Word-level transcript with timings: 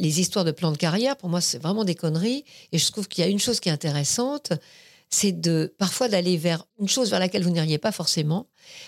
les 0.00 0.18
histoires 0.18 0.44
de 0.44 0.50
plans 0.50 0.72
de 0.72 0.78
carrière, 0.78 1.16
pour 1.16 1.28
moi, 1.28 1.40
c'est 1.40 1.62
vraiment 1.62 1.84
des 1.84 1.94
conneries. 1.94 2.44
Et 2.72 2.78
je 2.78 2.90
trouve 2.90 3.06
qu'il 3.06 3.22
y 3.22 3.26
a 3.26 3.30
une 3.30 3.38
chose 3.38 3.60
qui 3.60 3.68
est 3.68 3.72
intéressante, 3.72 4.52
c'est 5.10 5.32
de 5.32 5.74
parfois 5.76 6.08
d'aller 6.08 6.36
vers 6.36 6.64
une 6.80 6.88
chose 6.88 7.10
vers 7.10 7.20
laquelle 7.20 7.42
vous 7.42 7.50
n'iriez 7.50 7.78
pas 7.78 7.92
forcément, 7.92 8.46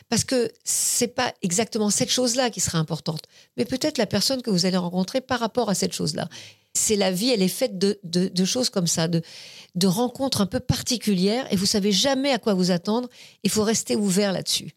parce 0.09 0.25
que 0.25 0.51
c'est 0.64 1.09
pas 1.09 1.35
exactement 1.43 1.90
cette 1.90 2.11
chose-là 2.11 2.48
qui 2.48 2.61
sera 2.61 2.79
importante, 2.79 3.25
mais 3.56 3.64
peut-être 3.64 3.98
la 3.98 4.06
personne 4.06 4.40
que 4.40 4.51
vous 4.51 4.64
allez 4.64 4.77
rencontrer 4.77 5.21
par 5.21 5.40
rapport 5.40 5.69
à 5.69 5.75
cette 5.75 5.93
chose-là. 5.93 6.29
C'est 6.75 6.96
la 6.96 7.11
vie, 7.11 7.29
elle 7.29 7.42
est 7.42 7.49
faite 7.49 7.76
de, 7.76 8.01
de, 8.03 8.44
choses 8.47 8.71
comme 8.71 8.87
ça, 8.87 9.06
de, 9.06 9.21
de 9.74 9.87
rencontres 9.87 10.40
un 10.40 10.47
peu 10.47 10.60
particulières, 10.60 11.47
et 11.53 11.56
vous 11.56 11.67
savez 11.67 11.92
jamais 11.92 12.31
à 12.31 12.38
quoi 12.38 12.54
vous 12.54 12.71
attendre. 12.71 13.08
Il 13.42 13.51
faut 13.51 13.65
rester 13.65 13.97
ouvert 13.97 14.33
là-dessus. 14.33 14.71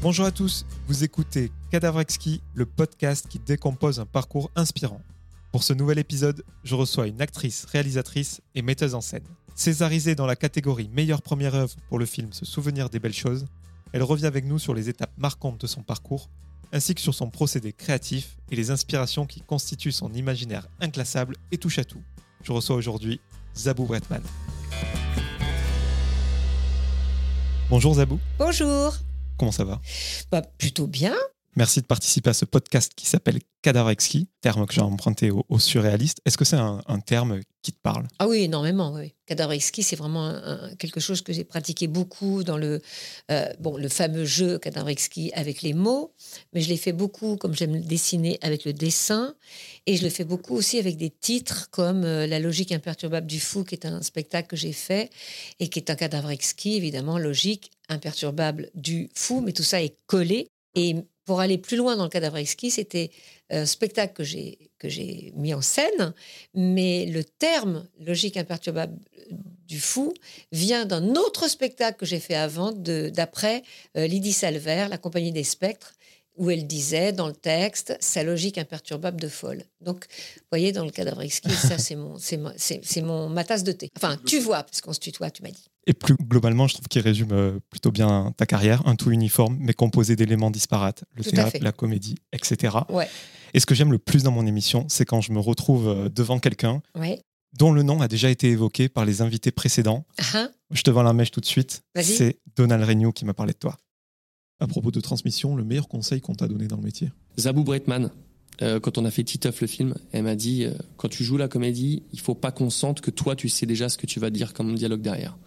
Bonjour 0.00 0.26
à 0.26 0.30
tous, 0.30 0.64
vous 0.86 1.02
écoutez 1.02 1.50
Cadavre 1.72 1.98
Exquis, 1.98 2.40
le 2.54 2.66
podcast 2.66 3.26
qui 3.28 3.40
décompose 3.40 3.98
un 3.98 4.06
parcours 4.06 4.48
inspirant. 4.54 5.00
Pour 5.50 5.64
ce 5.64 5.72
nouvel 5.72 5.98
épisode, 5.98 6.44
je 6.62 6.76
reçois 6.76 7.08
une 7.08 7.20
actrice, 7.20 7.64
réalisatrice 7.64 8.40
et 8.54 8.62
metteuse 8.62 8.94
en 8.94 9.00
scène. 9.00 9.24
Césarisée 9.56 10.14
dans 10.14 10.26
la 10.26 10.36
catégorie 10.36 10.88
meilleure 10.92 11.20
première 11.20 11.56
œuvre 11.56 11.74
pour 11.88 11.98
le 11.98 12.06
film 12.06 12.32
Se 12.32 12.44
souvenir 12.44 12.90
des 12.90 13.00
belles 13.00 13.12
choses, 13.12 13.46
elle 13.92 14.04
revient 14.04 14.26
avec 14.26 14.44
nous 14.44 14.60
sur 14.60 14.72
les 14.72 14.88
étapes 14.88 15.10
marquantes 15.18 15.60
de 15.60 15.66
son 15.66 15.82
parcours, 15.82 16.30
ainsi 16.72 16.94
que 16.94 17.00
sur 17.00 17.14
son 17.14 17.28
procédé 17.28 17.72
créatif 17.72 18.36
et 18.52 18.56
les 18.56 18.70
inspirations 18.70 19.26
qui 19.26 19.40
constituent 19.40 19.90
son 19.90 20.12
imaginaire 20.12 20.68
inclassable 20.80 21.34
et 21.50 21.58
touche 21.58 21.80
à 21.80 21.84
tout. 21.84 22.02
Je 22.44 22.52
reçois 22.52 22.76
aujourd'hui 22.76 23.20
Zabou 23.56 23.84
Bretman. 23.84 24.22
Bonjour 27.68 27.94
Zabou. 27.94 28.20
Bonjour. 28.38 28.94
Comment 29.38 29.52
ça 29.52 29.64
va? 29.64 29.80
Bah, 30.30 30.42
Plutôt 30.58 30.86
bien. 30.86 31.14
Merci 31.58 31.80
de 31.80 31.86
participer 31.86 32.30
à 32.30 32.34
ce 32.34 32.44
podcast 32.44 32.92
qui 32.94 33.06
s'appelle 33.06 33.40
Cadavre 33.62 33.90
exquis, 33.90 34.28
terme 34.40 34.64
que 34.64 34.72
j'ai 34.72 34.80
emprunté 34.80 35.32
au, 35.32 35.58
surréaliste. 35.58 36.20
Est-ce 36.24 36.38
que 36.38 36.44
c'est 36.44 36.56
un, 36.56 37.00
terme 37.04 37.40
qui 37.62 37.72
te 37.72 37.80
parle? 37.82 38.06
Ah 38.20 38.28
oui, 38.28 38.44
énormément. 38.44 38.92
Oui. 38.94 39.12
Cadavre 39.26 39.50
exquis, 39.50 39.82
c'est 39.82 39.96
vraiment 39.96 40.32
quelque 40.78 41.00
chose 41.00 41.20
que 41.20 41.32
j'ai 41.32 41.42
pratiqué 41.42 41.88
beaucoup 41.88 42.44
dans 42.44 42.56
le, 42.56 42.80
euh, 43.32 43.52
bon, 43.58 43.76
le 43.76 43.88
fameux 43.88 44.24
jeu 44.24 44.58
Cadavre 44.58 44.88
exquis 44.88 45.32
avec 45.34 45.62
les 45.62 45.74
mots, 45.74 46.14
mais 46.52 46.60
je 46.60 46.68
l'ai 46.68 46.76
fait 46.76 46.92
beaucoup, 46.92 47.36
comme 47.36 47.56
j'aime 47.56 47.74
le 47.74 47.80
dessiner, 47.80 48.38
avec 48.40 48.64
le 48.64 48.72
dessin, 48.72 49.34
et 49.86 49.96
je 49.96 50.04
le 50.04 50.10
fais 50.10 50.24
beaucoup 50.24 50.54
aussi 50.54 50.78
avec 50.78 50.96
des 50.96 51.10
titres 51.10 51.70
comme 51.72 52.04
euh, 52.04 52.28
La 52.28 52.38
logique 52.38 52.70
imperturbable 52.70 53.26
du 53.26 53.40
fou, 53.40 53.64
qui 53.64 53.74
est 53.74 53.84
un 53.84 54.00
spectacle 54.02 54.46
que 54.46 54.56
j'ai 54.56 54.72
fait, 54.72 55.10
et 55.58 55.68
qui 55.68 55.80
est 55.80 55.90
un 55.90 55.96
cadavre 55.96 56.30
exquis, 56.30 56.76
évidemment, 56.76 57.18
logique 57.18 57.72
imperturbable 57.88 58.70
du 58.74 59.08
fou, 59.14 59.40
mais 59.40 59.52
tout 59.52 59.62
ça 59.62 59.82
est 59.82 59.96
collé. 60.06 60.48
Et 60.74 60.96
pour 61.24 61.40
aller 61.40 61.58
plus 61.58 61.76
loin 61.76 61.96
dans 61.96 62.04
le 62.04 62.10
cadavre 62.10 62.36
exquis, 62.38 62.70
c'était 62.70 63.10
un 63.50 63.66
spectacle 63.66 64.14
que 64.14 64.24
j'ai 64.24 64.70
que 64.78 64.88
j'ai 64.88 65.32
mis 65.34 65.52
en 65.54 65.60
scène, 65.60 66.14
mais 66.54 67.06
le 67.06 67.24
terme 67.24 67.86
logique 68.00 68.36
imperturbable 68.36 68.96
du 69.66 69.80
fou 69.80 70.14
vient 70.52 70.86
d'un 70.86 71.14
autre 71.16 71.48
spectacle 71.48 71.98
que 71.98 72.06
j'ai 72.06 72.20
fait 72.20 72.36
avant, 72.36 72.72
d'après 72.72 73.62
euh, 73.96 74.06
Lydie 74.06 74.32
Salver, 74.32 74.86
La 74.88 74.98
Compagnie 74.98 75.32
des 75.32 75.44
Spectres, 75.44 75.94
où 76.36 76.50
elle 76.50 76.66
disait 76.66 77.12
dans 77.12 77.26
le 77.26 77.34
texte 77.34 77.96
sa 78.00 78.22
logique 78.22 78.56
imperturbable 78.56 79.20
de 79.20 79.28
folle. 79.28 79.64
Donc, 79.80 80.06
vous 80.36 80.42
voyez, 80.52 80.72
dans 80.72 80.84
le 80.84 80.90
cadavre 80.90 81.22
exquis, 81.22 81.50
ça 81.50 81.76
c'est 81.78 81.96
mon, 81.96 82.16
c'est 82.18 83.02
mon 83.02 83.28
ma 83.28 83.44
tasse 83.44 83.64
de 83.64 83.72
thé. 83.72 83.90
Enfin, 83.96 84.16
tu 84.24 84.38
vois, 84.38 84.62
parce 84.62 84.80
qu'on 84.80 84.92
se 84.92 85.00
tutoie, 85.00 85.30
tu 85.30 85.42
m'as 85.42 85.50
dit. 85.50 85.66
Et 85.88 85.94
plus 85.94 86.14
globalement, 86.16 86.68
je 86.68 86.74
trouve 86.74 86.86
qu'il 86.86 87.00
résume 87.00 87.32
euh, 87.32 87.58
plutôt 87.70 87.90
bien 87.90 88.34
ta 88.36 88.44
carrière, 88.44 88.86
un 88.86 88.94
tout 88.94 89.10
uniforme, 89.10 89.56
mais 89.58 89.72
composé 89.72 90.16
d'éléments 90.16 90.50
disparates, 90.50 91.04
le 91.14 91.24
théâtre, 91.24 91.56
la 91.62 91.72
comédie, 91.72 92.16
etc. 92.34 92.76
Ouais. 92.90 93.08
Et 93.54 93.60
ce 93.60 93.64
que 93.64 93.74
j'aime 93.74 93.90
le 93.90 93.98
plus 93.98 94.22
dans 94.22 94.30
mon 94.30 94.46
émission, 94.46 94.84
c'est 94.88 95.06
quand 95.06 95.22
je 95.22 95.32
me 95.32 95.40
retrouve 95.40 95.88
euh, 95.88 96.08
devant 96.10 96.38
quelqu'un 96.40 96.82
dont 97.58 97.72
le 97.72 97.82
nom 97.82 98.02
a 98.02 98.08
déjà 98.08 98.28
été 98.28 98.50
évoqué 98.50 98.90
par 98.90 99.06
les 99.06 99.22
invités 99.22 99.50
précédents. 99.50 100.04
Uh-huh. 100.18 100.50
Je 100.72 100.82
te 100.82 100.90
vends 100.90 101.02
la 101.02 101.14
mèche 101.14 101.30
tout 101.30 101.40
de 101.40 101.46
suite. 101.46 101.82
C'est 101.96 102.38
Donald 102.54 102.84
Regnault 102.84 103.12
qui 103.12 103.24
m'a 103.24 103.32
parlé 103.32 103.54
de 103.54 103.58
toi. 103.58 103.78
À 104.60 104.66
propos 104.66 104.90
de 104.90 105.00
transmission, 105.00 105.56
le 105.56 105.64
meilleur 105.64 105.88
conseil 105.88 106.20
qu'on 106.20 106.34
t'a 106.34 106.48
donné 106.48 106.66
dans 106.66 106.76
le 106.76 106.82
métier? 106.82 107.10
Zabou 107.38 107.64
Bretman, 107.64 108.10
euh, 108.60 108.78
quand 108.78 108.98
on 108.98 109.06
a 109.06 109.10
fait 109.10 109.24
Titeuf 109.24 109.62
le 109.62 109.66
film, 109.66 109.94
elle 110.12 110.24
m'a 110.24 110.34
dit 110.34 110.66
quand 110.98 111.08
tu 111.08 111.24
joues 111.24 111.38
la 111.38 111.48
comédie, 111.48 112.02
il 112.12 112.20
faut 112.20 112.34
pas 112.34 112.52
qu'on 112.52 112.68
sente 112.68 113.00
que 113.00 113.10
toi 113.10 113.34
tu 113.34 113.48
sais 113.48 113.64
déjà 113.64 113.88
ce 113.88 113.96
que 113.96 114.04
tu 114.04 114.20
vas 114.20 114.28
dire 114.28 114.52
comme 114.52 114.74
dialogue 114.74 115.00
derrière. 115.00 115.38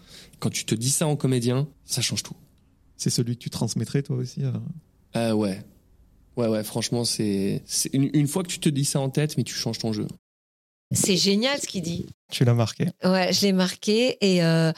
Quand 0.42 0.50
tu 0.50 0.66
te 0.66 0.74
dis 0.74 0.90
ça 0.90 1.08
en 1.08 1.16
comédien, 1.16 1.68
ça 1.86 2.02
change 2.02 2.24
tout. 2.24 2.36
C'est 2.98 3.12
celui 3.12 3.38
que 3.38 3.44
tu 3.44 3.52
transmettrais 3.52 4.02
toi 4.02 4.18
aussi 4.18 4.42
euh, 5.16 5.34
Ouais. 5.34 5.64
Ouais, 6.36 6.48
ouais, 6.48 6.64
franchement, 6.64 7.06
c'est 7.06 7.62
une, 7.94 8.28
fois 8.28 8.42
que 8.42 8.48
tu 8.48 8.60
te 8.60 8.70
dis 8.70 8.86
ça 8.86 9.00
en 9.00 9.10
tête, 9.10 9.38
mais 9.38 9.44
tu 9.44 9.54
changes 9.54 9.78
ton 9.78 9.94
jeu. 9.94 10.08
C'est 10.92 11.16
génial 11.16 11.62
ce 11.62 11.68
qu'il 11.68 11.84
dit. 11.84 12.08
Tu 12.32 12.44
l'as 12.44 12.56
marqué. 12.56 12.88
Ouais, 13.04 13.32
je 13.32 13.42
l'ai 13.42 13.54
marqué 13.54 14.18
et 14.22 14.44
euh, 14.44 14.72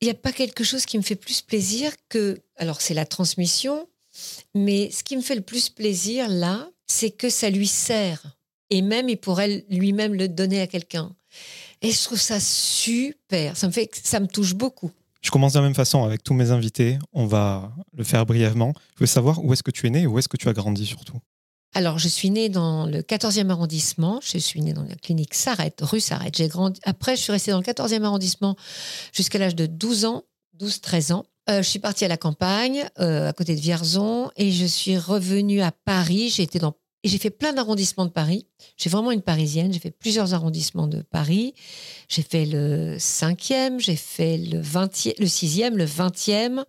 il 0.00 0.06
n'y 0.06 0.10
a 0.10 0.14
pas 0.14 0.32
quelque 0.32 0.64
chose 0.64 0.84
qui 0.86 0.98
me 0.98 1.02
fait 1.02 1.16
plus 1.16 1.40
plaisir 1.40 1.92
que. 2.08 2.40
Alors, 2.56 2.80
c'est 2.80 2.94
la 2.94 3.06
transmission, 3.06 3.88
mais 4.54 4.90
ce 4.90 5.04
qui 5.04 5.16
me 5.16 5.22
fait 5.22 5.36
le 5.36 5.40
plus 5.40 5.68
plaisir 5.68 6.28
là, 6.28 6.68
c'est 6.88 7.10
que 7.10 7.30
ça 7.30 7.48
lui 7.48 7.68
sert. 7.68 8.36
Et 8.70 8.82
même, 8.82 9.08
il 9.08 9.18
pourrait 9.18 9.64
lui-même 9.68 10.14
le 10.14 10.28
donner 10.28 10.60
à 10.60 10.66
quelqu'un. 10.66 11.14
Et 11.82 11.90
je 11.90 12.04
trouve 12.04 12.20
ça 12.20 12.40
super. 12.40 13.56
Ça 13.56 13.66
me, 13.66 13.72
fait, 13.72 13.90
ça 14.02 14.20
me 14.20 14.26
touche 14.26 14.54
beaucoup. 14.54 14.90
Je 15.22 15.30
commence 15.30 15.52
de 15.52 15.58
la 15.58 15.64
même 15.64 15.74
façon 15.74 16.04
avec 16.04 16.22
tous 16.22 16.34
mes 16.34 16.50
invités. 16.50 16.98
On 17.12 17.26
va 17.26 17.72
le 17.96 18.04
faire 18.04 18.26
brièvement. 18.26 18.72
Je 18.96 19.00
veux 19.00 19.06
savoir 19.06 19.44
où 19.44 19.52
est-ce 19.52 19.62
que 19.62 19.70
tu 19.70 19.86
es 19.86 19.90
né 19.90 20.02
et 20.02 20.06
où 20.06 20.18
est-ce 20.18 20.28
que 20.28 20.36
tu 20.36 20.48
as 20.48 20.52
grandi 20.52 20.86
surtout. 20.86 21.18
Alors, 21.72 21.98
je 21.98 22.08
suis 22.08 22.30
née 22.30 22.48
dans 22.48 22.86
le 22.86 23.00
14e 23.00 23.48
arrondissement. 23.48 24.20
Je 24.22 24.38
suis 24.38 24.60
née 24.60 24.72
dans 24.72 24.82
la 24.82 24.96
clinique 24.96 25.34
Sarrette, 25.34 25.80
rue 25.82 26.00
Sarrette. 26.00 26.36
J'ai 26.36 26.48
grandi. 26.48 26.80
Après, 26.84 27.16
je 27.16 27.22
suis 27.22 27.32
restée 27.32 27.52
dans 27.52 27.58
le 27.58 27.64
14e 27.64 28.02
arrondissement 28.02 28.56
jusqu'à 29.12 29.38
l'âge 29.38 29.54
de 29.54 29.66
12 29.66 30.04
ans, 30.04 30.24
12-13 30.58 31.12
ans. 31.12 31.26
Euh, 31.48 31.62
je 31.62 31.68
suis 31.68 31.78
partie 31.78 32.04
à 32.04 32.08
la 32.08 32.16
campagne, 32.16 32.88
euh, 32.98 33.28
à 33.28 33.32
côté 33.32 33.54
de 33.54 33.60
Vierzon, 33.60 34.30
et 34.36 34.52
je 34.52 34.66
suis 34.66 34.98
revenue 34.98 35.62
à 35.62 35.72
Paris. 35.72 36.28
J'ai 36.28 36.42
été 36.42 36.58
dans 36.58 36.74
et 37.02 37.08
j'ai 37.08 37.18
fait 37.18 37.30
plein 37.30 37.52
d'arrondissements 37.52 38.04
de 38.04 38.10
Paris. 38.10 38.46
J'ai 38.76 38.90
vraiment 38.90 39.10
une 39.10 39.22
parisienne. 39.22 39.72
J'ai 39.72 39.78
fait 39.78 39.90
plusieurs 39.90 40.34
arrondissements 40.34 40.86
de 40.86 41.02
Paris. 41.02 41.54
J'ai 42.08 42.22
fait 42.22 42.44
le 42.44 42.96
5e, 42.98 43.80
j'ai 43.80 43.96
fait 43.96 44.36
le 44.36 44.60
20e, 44.60 45.14
le 45.18 45.26
6e, 45.26 45.74
le 45.74 45.86
20e. 45.86 46.64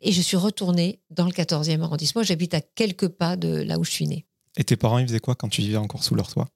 Et 0.00 0.12
je 0.12 0.20
suis 0.22 0.36
retournée 0.36 1.00
dans 1.10 1.26
le 1.26 1.32
14e 1.32 1.82
arrondissement. 1.82 2.22
J'habite 2.22 2.54
à 2.54 2.60
quelques 2.60 3.08
pas 3.08 3.36
de 3.36 3.48
là 3.48 3.78
où 3.78 3.84
je 3.84 3.90
suis 3.90 4.06
née. 4.06 4.26
Et 4.56 4.64
tes 4.64 4.76
parents, 4.76 4.98
ils 4.98 5.06
faisaient 5.06 5.20
quoi 5.20 5.34
quand 5.34 5.48
tu 5.48 5.60
vivais 5.60 5.76
encore 5.76 6.04
sous 6.04 6.14
leur 6.14 6.30
toit? 6.30 6.48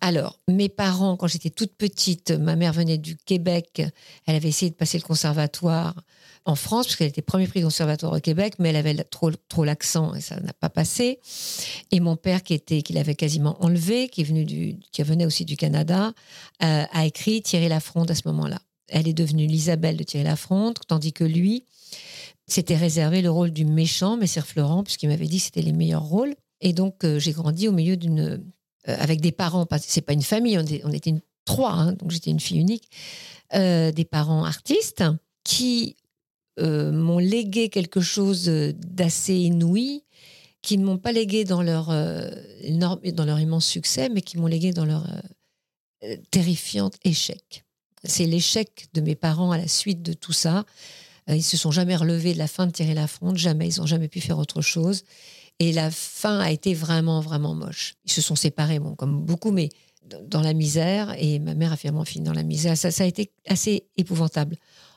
Alors, 0.00 0.40
mes 0.48 0.68
parents, 0.68 1.16
quand 1.16 1.26
j'étais 1.26 1.50
toute 1.50 1.74
petite, 1.74 2.30
ma 2.30 2.54
mère 2.54 2.72
venait 2.72 2.98
du 2.98 3.16
Québec. 3.16 3.82
Elle 4.26 4.36
avait 4.36 4.48
essayé 4.48 4.70
de 4.70 4.76
passer 4.76 4.98
le 4.98 5.04
conservatoire 5.04 5.94
en 6.46 6.54
France, 6.54 6.86
puisqu'elle 6.86 7.08
était 7.08 7.22
premier 7.22 7.48
prix 7.48 7.60
conservatoire 7.60 8.12
au 8.12 8.20
Québec, 8.20 8.54
mais 8.60 8.70
elle 8.70 8.76
avait 8.76 8.94
trop, 8.94 9.32
trop 9.48 9.64
l'accent 9.64 10.14
et 10.14 10.20
ça 10.20 10.38
n'a 10.40 10.52
pas 10.52 10.68
passé. 10.68 11.18
Et 11.90 11.98
mon 11.98 12.14
père, 12.16 12.44
qui 12.44 12.54
était, 12.54 12.82
qui 12.82 12.92
l'avait 12.92 13.16
quasiment 13.16 13.62
enlevé, 13.62 14.08
qui 14.08 14.20
est 14.20 14.24
venu 14.24 14.44
du, 14.44 14.76
qui 14.92 15.02
venait 15.02 15.26
aussi 15.26 15.44
du 15.44 15.56
Canada, 15.56 16.12
euh, 16.62 16.84
a 16.90 17.04
écrit 17.04 17.42
Thierry 17.42 17.68
Lafronde 17.68 18.10
à 18.12 18.14
ce 18.14 18.22
moment-là. 18.26 18.60
Elle 18.88 19.08
est 19.08 19.12
devenue 19.12 19.46
l'Isabelle 19.46 19.96
de 19.96 20.04
Thierry 20.04 20.24
Lafronde, 20.24 20.78
tandis 20.86 21.12
que 21.12 21.24
lui 21.24 21.64
s'était 22.46 22.76
réservé 22.76 23.22
le 23.22 23.30
rôle 23.30 23.50
du 23.50 23.64
méchant, 23.64 24.16
Messire 24.16 24.46
Florent, 24.46 24.84
puisqu'il 24.84 25.08
m'avait 25.08 25.26
dit 25.26 25.38
que 25.38 25.44
c'était 25.44 25.62
les 25.62 25.72
meilleurs 25.72 26.04
rôles. 26.04 26.36
Et 26.60 26.72
donc, 26.72 27.02
euh, 27.02 27.18
j'ai 27.18 27.32
grandi 27.32 27.66
au 27.66 27.72
milieu 27.72 27.96
d'une. 27.96 28.20
Euh, 28.20 28.38
avec 28.86 29.20
des 29.20 29.32
parents, 29.32 29.66
c'est 29.80 30.00
pas 30.00 30.12
une 30.12 30.22
famille, 30.22 30.56
on, 30.56 30.92
était 30.92 31.10
une, 31.10 31.20
trois, 31.44 31.72
hein, 31.72 31.92
donc 31.94 32.12
j'étais 32.12 32.30
une 32.30 32.38
fille 32.38 32.60
unique, 32.60 32.88
des 33.52 34.06
parents 34.08 34.44
artistes 34.44 35.02
qui 35.42 35.96
euh, 36.58 36.90
m'ont 36.90 37.18
légué 37.18 37.68
quelque 37.68 38.00
chose 38.00 38.46
d'assez 38.46 39.34
inouï, 39.34 40.04
qui 40.62 40.78
ne 40.78 40.84
m'ont 40.84 40.98
pas 40.98 41.12
légué 41.12 41.44
dans 41.44 41.62
leur, 41.62 41.90
euh, 41.90 42.30
dans 42.70 43.24
leur 43.24 43.38
immense 43.38 43.66
succès, 43.66 44.08
mais 44.08 44.22
qui 44.22 44.38
m'ont 44.38 44.46
légué 44.46 44.72
dans 44.72 44.86
leur 44.86 45.06
euh, 46.02 46.16
terrifiant 46.30 46.90
échec. 47.04 47.64
C'est 48.04 48.26
l'échec 48.26 48.88
de 48.94 49.00
mes 49.00 49.14
parents 49.14 49.52
à 49.52 49.58
la 49.58 49.68
suite 49.68 50.02
de 50.02 50.12
tout 50.12 50.32
ça. 50.32 50.64
Ils 51.28 51.42
se 51.42 51.56
sont 51.56 51.72
jamais 51.72 51.96
relevés 51.96 52.34
de 52.34 52.38
la 52.38 52.46
fin 52.46 52.66
de 52.66 52.72
tirer 52.72 52.94
la 52.94 53.08
fronde, 53.08 53.36
jamais. 53.36 53.68
Ils 53.68 53.80
n'ont 53.80 53.86
jamais 53.86 54.08
pu 54.08 54.20
faire 54.20 54.38
autre 54.38 54.62
chose. 54.62 55.02
Et 55.58 55.72
la 55.72 55.90
fin 55.90 56.38
a 56.38 56.50
été 56.50 56.72
vraiment, 56.72 57.20
vraiment 57.20 57.54
moche. 57.54 57.94
Ils 58.04 58.12
se 58.12 58.22
sont 58.22 58.36
séparés, 58.36 58.78
bon, 58.78 58.94
comme 58.94 59.24
beaucoup, 59.24 59.50
mais 59.50 59.70
dans 60.04 60.40
la 60.40 60.52
misère. 60.52 61.14
Et 61.18 61.38
ma 61.38 61.54
mère 61.54 61.72
a 61.72 61.76
finalement 61.76 62.04
fini 62.04 62.24
dans 62.24 62.32
la 62.32 62.44
misère. 62.44 62.76
Ça 62.76 62.88
a 63.02 63.06
été 63.06 63.32
assez 63.46 63.86
épouvantable. 63.96 64.56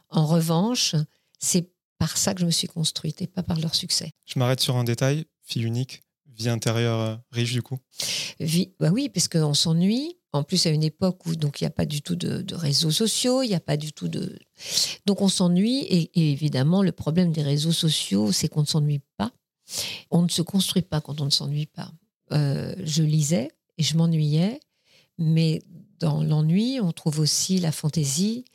En 0.09 0.25
revanche, 0.25 0.95
c'est 1.39 1.71
par 1.97 2.17
ça 2.17 2.33
que 2.33 2.41
je 2.41 2.45
me 2.45 2.51
suis 2.51 2.67
construite 2.67 3.21
et 3.21 3.27
pas 3.27 3.43
par 3.43 3.59
leur 3.59 3.75
succès. 3.75 4.11
Je 4.25 4.39
m'arrête 4.39 4.61
sur 4.61 4.77
un 4.77 4.83
détail, 4.83 5.25
fille 5.43 5.63
unique, 5.63 6.03
vie 6.27 6.49
intérieure 6.49 6.99
euh, 6.99 7.15
riche 7.31 7.51
du 7.51 7.61
coup 7.61 7.77
Vie, 8.39 8.73
bah 8.79 8.89
oui, 8.91 9.09
parce 9.09 9.27
qu'on 9.27 9.53
s'ennuie. 9.53 10.15
En 10.31 10.43
plus, 10.43 10.67
à 10.67 10.69
une 10.69 10.83
époque 10.83 11.25
où 11.25 11.35
donc 11.35 11.59
il 11.59 11.63
n'y 11.63 11.67
a 11.67 11.71
pas 11.71 11.87
du 11.87 12.03
tout 12.03 12.15
de, 12.15 12.43
de 12.43 12.55
réseaux 12.55 12.91
sociaux, 12.91 13.41
il 13.41 13.47
n'y 13.47 13.55
a 13.55 13.59
pas 13.59 13.77
du 13.77 13.93
tout 13.93 14.07
de. 14.07 14.37
Donc 15.07 15.21
on 15.21 15.27
s'ennuie. 15.27 15.79
Et, 15.89 16.11
et 16.13 16.31
évidemment, 16.31 16.83
le 16.83 16.91
problème 16.91 17.31
des 17.31 17.41
réseaux 17.41 17.71
sociaux, 17.71 18.31
c'est 18.31 18.47
qu'on 18.47 18.61
ne 18.61 18.67
s'ennuie 18.67 19.01
pas. 19.17 19.31
On 20.11 20.21
ne 20.21 20.29
se 20.29 20.41
construit 20.41 20.83
pas 20.83 21.01
quand 21.01 21.19
on 21.19 21.25
ne 21.25 21.31
s'ennuie 21.31 21.65
pas. 21.65 21.91
Euh, 22.31 22.75
je 22.83 23.03
lisais 23.03 23.49
et 23.77 23.83
je 23.83 23.97
m'ennuyais, 23.97 24.59
mais 25.17 25.63
dans 25.99 26.23
l'ennui, 26.23 26.79
on 26.81 26.91
trouve 26.91 27.19
aussi 27.19 27.57
la 27.59 27.71
fantaisie, 27.71 28.45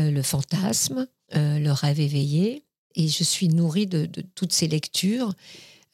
euh, 0.00 0.10
le 0.10 0.22
fantasme, 0.22 1.06
euh, 1.34 1.58
le 1.58 1.72
rêve 1.72 2.00
éveillé. 2.00 2.64
Et 2.96 3.08
je 3.08 3.22
suis 3.24 3.48
nourrie 3.48 3.86
de, 3.86 4.08
toutes 4.34 4.52
ces 4.52 4.66
lectures 4.66 5.32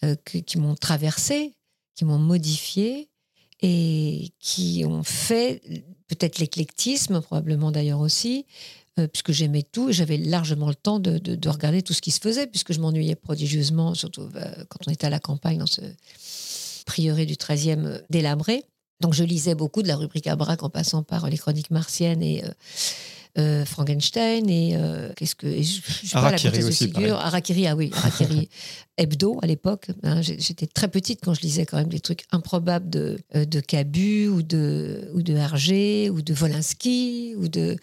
euh, 0.05 0.15
qui 0.25 0.59
m'ont 0.59 0.75
traversée, 0.75 1.53
qui 1.95 2.05
m'ont 2.05 2.19
modifiée 2.19 3.09
et 3.63 4.31
qui 4.39 4.85
ont 4.87 5.03
fait 5.03 5.63
peut-être 6.09 6.39
l'éclectisme, 6.39 7.21
probablement 7.21 7.71
d'ailleurs 7.71 8.01
aussi, 8.01 8.47
euh, 8.99 9.07
puisque 9.09 9.33
j'aimais 9.33 9.63
tout 9.63 9.91
et 9.91 9.93
j'avais 9.93 10.17
largement 10.17 10.69
le 10.69 10.75
temps 10.75 10.99
de, 11.01 11.19
de- 11.19 11.35
de 11.35 11.49
regarder 11.49 11.83
tout 11.83 11.93
ce 11.93 12.01
qui 12.01 12.11
se 12.11 12.21
faisait, 12.21 12.47
puisque 12.47 12.73
je 12.73 12.81
m'ennuyais 12.81 13.15
prodigieusement, 13.15 13.95
surtout 13.95 14.29
euh, 14.35 14.65
quand 14.69 14.79
on 14.87 14.91
était 14.93 15.07
à 15.07 15.11
la 15.11 15.21
campagne 15.21 15.59
dans 15.59 15.67
ce 15.67 15.81
prieuré 16.87 17.27
du 17.27 17.35
13e 17.35 18.03
délabré. 18.11 18.65
Donc 19.01 19.13
je 19.13 19.25
lisais 19.25 19.55
beaucoup 19.55 19.83
de 19.83 19.89
la 19.89 19.97
rubrique 19.97 20.27
à 20.29 20.37
braque 20.37 20.63
en 20.63 20.71
passant 20.71 21.03
par 21.03 21.29
les 21.29 21.37
chroniques 21.37 21.71
martiennes 21.71 22.23
et 22.23 22.43
euh, 23.39 23.65
Frankenstein 23.65 24.49
et 24.49 24.77
euh, 24.77 25.11
qu'est-ce 25.17 25.35
que 25.35 25.47
et 25.47 25.63
je, 25.63 25.81
je 26.03 26.07
sais 26.09 26.15
pas, 26.15 26.31
la 26.31 26.67
aussi, 26.67 26.73
Ségur, 26.73 27.17
Harakiri, 27.19 27.67
ah 27.67 27.77
oui, 27.77 27.91
Harakiri 27.95 28.49
hebdo 28.97 29.39
à 29.43 29.47
l'époque. 29.47 29.89
hein, 30.03 30.23
J'étais 30.23 30.67
très 30.67 30.89
petite 30.89 31.21
quand 31.23 31.35
je 31.35 31.43
lisais 31.43 31.67
quand 31.67 31.77
même 31.77 31.89
des 31.89 32.01
trucs 32.01 32.25
improbables 32.33 32.89
de, 32.89 33.19
euh, 33.35 33.45
de 33.45 33.61
Cabu 33.61 34.29
ou 34.29 34.43
de, 34.43 35.11
ou 35.15 35.23
de 35.23 35.35
Hergé 35.35 36.09
ou 36.11 36.23
de 36.23 36.35
Wolinski 36.35 37.35
ou, 37.37 37.49
de, 37.49 37.77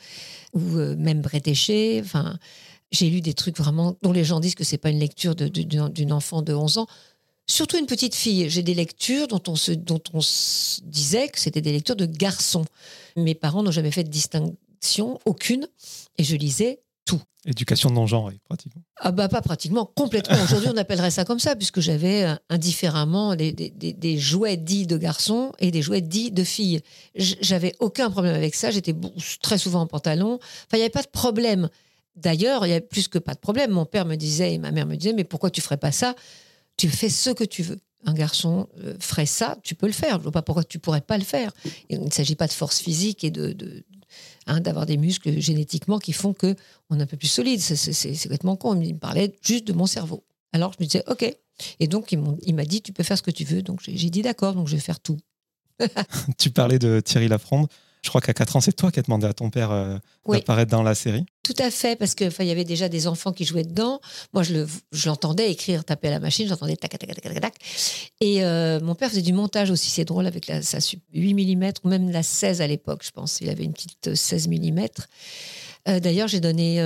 ou 0.54 0.62
même 0.98 1.22
Bretéché. 1.22 2.02
Enfin, 2.04 2.38
j'ai 2.92 3.10
lu 3.10 3.22
des 3.22 3.34
trucs 3.34 3.58
vraiment 3.58 3.98
dont 4.02 4.12
les 4.12 4.24
gens 4.24 4.40
disent 4.40 4.56
que 4.56 4.64
c'est 4.64 4.78
pas 4.78 4.90
une 4.90 5.00
lecture 5.00 5.36
d'une 5.36 6.14
enfant 6.14 6.42
de 6.42 6.54
11 6.54 6.80
ans. 6.80 6.88
Surtout 7.46 7.78
une 7.78 7.88
petite 7.88 8.16
fille. 8.16 8.50
J'ai 8.50 8.64
des 8.64 8.74
lectures 8.74 9.28
dont 9.28 9.42
on, 9.48 9.56
se, 9.56 9.72
dont 9.72 10.02
on 10.14 10.22
se 10.22 10.80
disait 10.82 11.28
que 11.28 11.40
c'était 11.40 11.62
des 11.62 11.74
lectures 11.74 11.98
de 11.98 12.06
garçons. 12.06 12.66
Mes 13.18 13.36
parents 13.36 13.64
n'ont 13.64 13.72
jamais 13.72 13.92
fait 13.92 14.04
de 14.04 14.10
aucune, 15.26 15.68
et 16.18 16.24
je 16.24 16.36
lisais 16.36 16.80
Éducation 17.46 17.90
non 17.90 18.08
genrée, 18.08 18.40
pratiquement. 18.48 18.82
ah 19.02 19.12
bah 19.12 19.28
pas 19.28 19.42
pratiquement, 19.42 19.86
complètement. 19.86 20.38
Aujourd'hui, 20.46 20.70
on 20.74 20.78
appellerait 20.78 21.12
ça 21.12 21.26
comme 21.26 21.40
ça, 21.40 21.58
puisque 21.58 21.82
j'avais 21.82 22.24
euh, 22.24 22.36
indifféremment 22.48 23.36
des, 23.36 23.52
des- 23.52 23.70
des- 23.70 24.18
jouets 24.18 24.56
dits 24.56 24.88
de 24.88 24.96
garçons 24.98 25.52
et 25.60 25.70
des 25.70 25.82
jouets 25.82 26.00
dits 26.00 26.32
de 26.32 26.46
filles. 26.46 26.80
J'avais 27.16 27.76
aucun 27.82 28.10
problème 28.10 28.34
avec 28.34 28.56
ça. 28.56 28.72
J'étais 28.72 28.96
très 29.42 29.58
souvent 29.58 29.82
en 29.82 29.88
pantalon. 29.88 30.36
Enfin, 30.36 30.68
il 30.72 30.76
n'y 30.78 30.82
avait 30.84 30.90
pas 30.90 31.02
de 31.04 31.10
problème. 31.10 31.68
D'ailleurs, 32.16 32.66
il 32.66 32.70
y 32.70 32.74
a 32.76 32.80
plus 32.80 33.10
que 33.10 33.20
pas 33.20 33.34
de 33.34 33.40
problème. 33.40 33.72
Mon 33.72 33.86
père 33.86 34.06
me 34.06 34.16
disait 34.16 34.54
et 34.54 34.58
ma 34.58 34.72
mère 34.72 34.86
me 34.88 34.96
disait, 34.96 35.12
mais 35.12 35.26
pourquoi 35.26 35.50
tu 35.50 35.60
ferais 35.60 35.76
pas 35.76 35.92
ça? 35.92 36.16
Tu 36.78 36.88
fais 36.88 37.10
ce 37.10 37.30
que 37.32 37.44
tu 37.44 37.62
veux. 37.62 37.78
Un 38.06 38.14
garçon 38.14 38.70
euh, 38.86 38.96
ferait 39.02 39.26
ça, 39.26 39.58
tu 39.64 39.76
peux 39.76 39.88
le 39.88 39.92
faire. 39.94 40.12
Je 40.14 40.18
ne 40.20 40.24
vois 40.24 40.32
pas 40.32 40.42
pourquoi 40.44 40.64
tu 40.64 40.80
pourrais 40.80 41.02
pas 41.02 41.18
le 41.18 41.26
faire. 41.26 41.52
Il 41.90 42.00
ne 42.02 42.10
s'agit 42.10 42.36
pas 42.36 42.48
de 42.48 42.54
force 42.54 42.80
physique 42.80 43.26
et 43.26 43.32
de, 43.32 43.52
de- 43.52 43.84
hein, 44.48 44.60
d'avoir 44.60 44.86
des 44.86 44.98
muscles 44.98 45.40
génétiquement 45.40 46.00
qui 46.00 46.14
font 46.14 46.34
que 46.34 46.56
on 46.90 47.00
est 47.00 47.04
un 47.04 47.08
peu 47.08 47.18
plus 47.18 47.28
solide. 47.28 47.60
C'est, 47.60 48.18
complètement 48.24 48.56
con. 48.56 48.80
Il 48.80 48.96
me 48.96 49.00
parlait 49.00 49.36
juste 49.42 49.66
de 49.66 49.74
mon 49.74 49.86
cerveau. 49.86 50.24
Alors 50.52 50.74
je 50.74 50.84
me 50.84 50.88
disais, 50.88 51.04
OK. 51.08 51.24
Et 51.80 51.88
donc 51.88 52.12
il, 52.12 52.56
m'a 52.56 52.66
dit, 52.66 52.82
tu 52.82 52.94
peux 52.94 53.04
faire 53.04 53.18
ce 53.18 53.24
que 53.24 53.32
tu 53.32 53.44
veux. 53.44 53.62
Donc 53.62 53.82
j'ai 53.84 54.10
dit, 54.10 54.22
d'accord, 54.22 54.54
donc 54.54 54.68
je 54.68 54.76
vais 54.76 54.82
faire 54.82 55.00
tout. 55.00 55.20
Tu 56.38 56.52
parlais 56.52 56.80
de 56.80 57.00
Thierry 57.00 57.28
Lafronde. 57.28 57.68
Je 58.04 58.10
crois 58.10 58.20
qu'à 58.22 58.34
4 58.34 58.58
ans, 58.58 58.62
c'est 58.62 58.74
toi 58.74 58.92
qui 58.92 59.00
as 59.00 59.04
demandé 59.04 59.26
à 59.26 59.34
ton 59.34 59.50
père 59.50 59.72
euh, 59.72 59.98
Oui. 60.26 60.38
d'apparaître 60.40 60.70
dans 60.72 60.84
la 60.84 60.94
série. 60.94 61.26
Tout 61.42 61.56
à 61.58 61.72
fait, 61.72 61.96
parce 61.98 62.16
qu'il 62.16 62.30
y 62.46 62.52
avait 62.52 62.66
déjà 62.66 62.90
des 62.90 63.08
enfants 63.08 63.32
qui 63.32 63.46
jouaient 63.46 63.64
dedans. 63.64 64.02
Moi, 64.34 64.44
je, 64.44 64.54
le, 64.54 64.68
je 64.92 65.08
l'entendais 65.10 65.50
écrire, 65.50 65.86
taper 65.86 66.10
à 66.10 66.12
la 66.12 66.20
machine, 66.20 66.48
j'entendais 66.48 66.76
tac, 66.76 66.92
tac, 66.92 67.08
tac, 67.08 67.22
tac, 67.22 67.40
tac. 67.42 67.54
Et 68.20 68.44
euh, 68.44 68.80
mon 68.82 68.94
père 68.96 69.10
faisait 69.10 69.22
du 69.22 69.32
montage 69.34 69.72
aussi, 69.72 69.90
c'est 69.90 70.06
drôle, 70.06 70.28
avec 70.28 70.48
la, 70.48 70.62
sa 70.62 70.82
su- 70.82 71.00
8 71.14 71.34
mm, 71.56 71.72
ou 71.86 71.88
même 71.90 72.12
la 72.12 72.24
16 72.24 72.62
à 72.62 72.68
l'époque, 72.68 73.04
je 73.06 73.12
pense. 73.12 73.40
Il 73.40 73.50
avait 73.50 73.64
une 73.64 73.74
petite 73.74 74.08
euh, 74.10 74.16
16 74.16 74.50
mm. 74.50 74.80
Euh, 75.88 76.00
D'ailleurs, 76.00 76.28
j'ai 76.28 76.40
donné 76.40 76.80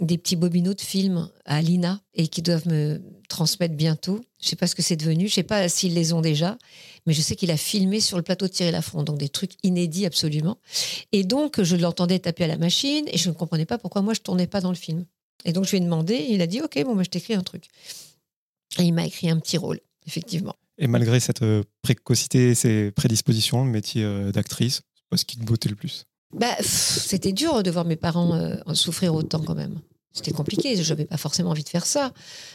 des 0.00 0.18
petits 0.18 0.36
bobinots 0.36 0.74
de 0.74 0.80
films 0.80 1.30
à 1.44 1.62
Lina 1.62 2.00
et 2.14 2.26
qui 2.28 2.42
doivent 2.42 2.66
me 2.66 3.00
transmettre 3.28 3.74
bientôt. 3.74 4.20
Je 4.42 4.48
sais 4.48 4.56
pas 4.56 4.66
ce 4.66 4.74
que 4.74 4.82
c'est 4.82 4.96
devenu, 4.96 5.28
je 5.28 5.34
sais 5.34 5.42
pas 5.42 5.68
s'ils 5.68 5.94
les 5.94 6.12
ont 6.12 6.20
déjà, 6.20 6.58
mais 7.06 7.12
je 7.12 7.20
sais 7.20 7.36
qu'il 7.36 7.50
a 7.50 7.56
filmé 7.56 8.00
sur 8.00 8.16
le 8.16 8.22
plateau 8.22 8.46
de 8.46 8.52
Thierry 8.52 8.72
Lafronde, 8.72 9.06
donc 9.06 9.18
des 9.18 9.28
trucs 9.28 9.52
inédits 9.62 10.06
absolument. 10.06 10.58
Et 11.12 11.24
donc, 11.24 11.62
je 11.62 11.76
l'entendais 11.76 12.18
taper 12.18 12.44
à 12.44 12.48
la 12.48 12.58
machine 12.58 13.04
et 13.06 13.18
je 13.18 13.28
ne 13.28 13.34
comprenais 13.34 13.66
pas 13.66 13.78
pourquoi 13.78 14.02
moi 14.02 14.14
je 14.14 14.20
tournais 14.20 14.46
pas 14.46 14.60
dans 14.60 14.70
le 14.70 14.76
film. 14.76 15.04
Et 15.44 15.52
donc, 15.52 15.64
je 15.64 15.70
lui 15.70 15.78
ai 15.78 15.80
demandé, 15.80 16.14
et 16.14 16.32
il 16.32 16.42
a 16.42 16.46
dit 16.46 16.60
Ok, 16.60 16.82
bon, 16.84 16.94
moi, 16.94 17.02
je 17.02 17.10
t'écris 17.10 17.34
un 17.34 17.42
truc. 17.42 17.66
Et 18.78 18.82
il 18.82 18.92
m'a 18.92 19.06
écrit 19.06 19.28
un 19.30 19.38
petit 19.38 19.58
rôle, 19.58 19.80
effectivement. 20.06 20.56
Et 20.78 20.86
malgré 20.86 21.20
cette 21.20 21.42
euh, 21.42 21.62
précocité 21.82 22.54
ces 22.54 22.90
prédispositions, 22.90 23.64
le 23.64 23.70
métier 23.70 24.02
euh, 24.02 24.32
d'actrice, 24.32 24.82
c'est 24.94 25.08
pas 25.08 25.16
ce 25.16 25.24
qui 25.24 25.36
te 25.36 25.44
bottait 25.44 25.68
le 25.68 25.76
plus. 25.76 26.06
Bah, 26.38 26.56
c'était 26.60 27.32
dur 27.32 27.62
de 27.62 27.70
voir 27.70 27.84
mes 27.84 27.96
parents 27.96 28.34
euh, 28.34 28.56
en 28.66 28.74
souffrir 28.74 29.14
autant 29.14 29.40
quand 29.40 29.54
même. 29.54 29.78
C'était 30.12 30.30
compliqué, 30.30 30.80
je 30.80 30.88
n'avais 30.92 31.06
pas 31.06 31.16
forcément 31.16 31.50
envie 31.50 31.64
de 31.64 31.68
faire 31.68 31.86
ça. 31.86 32.12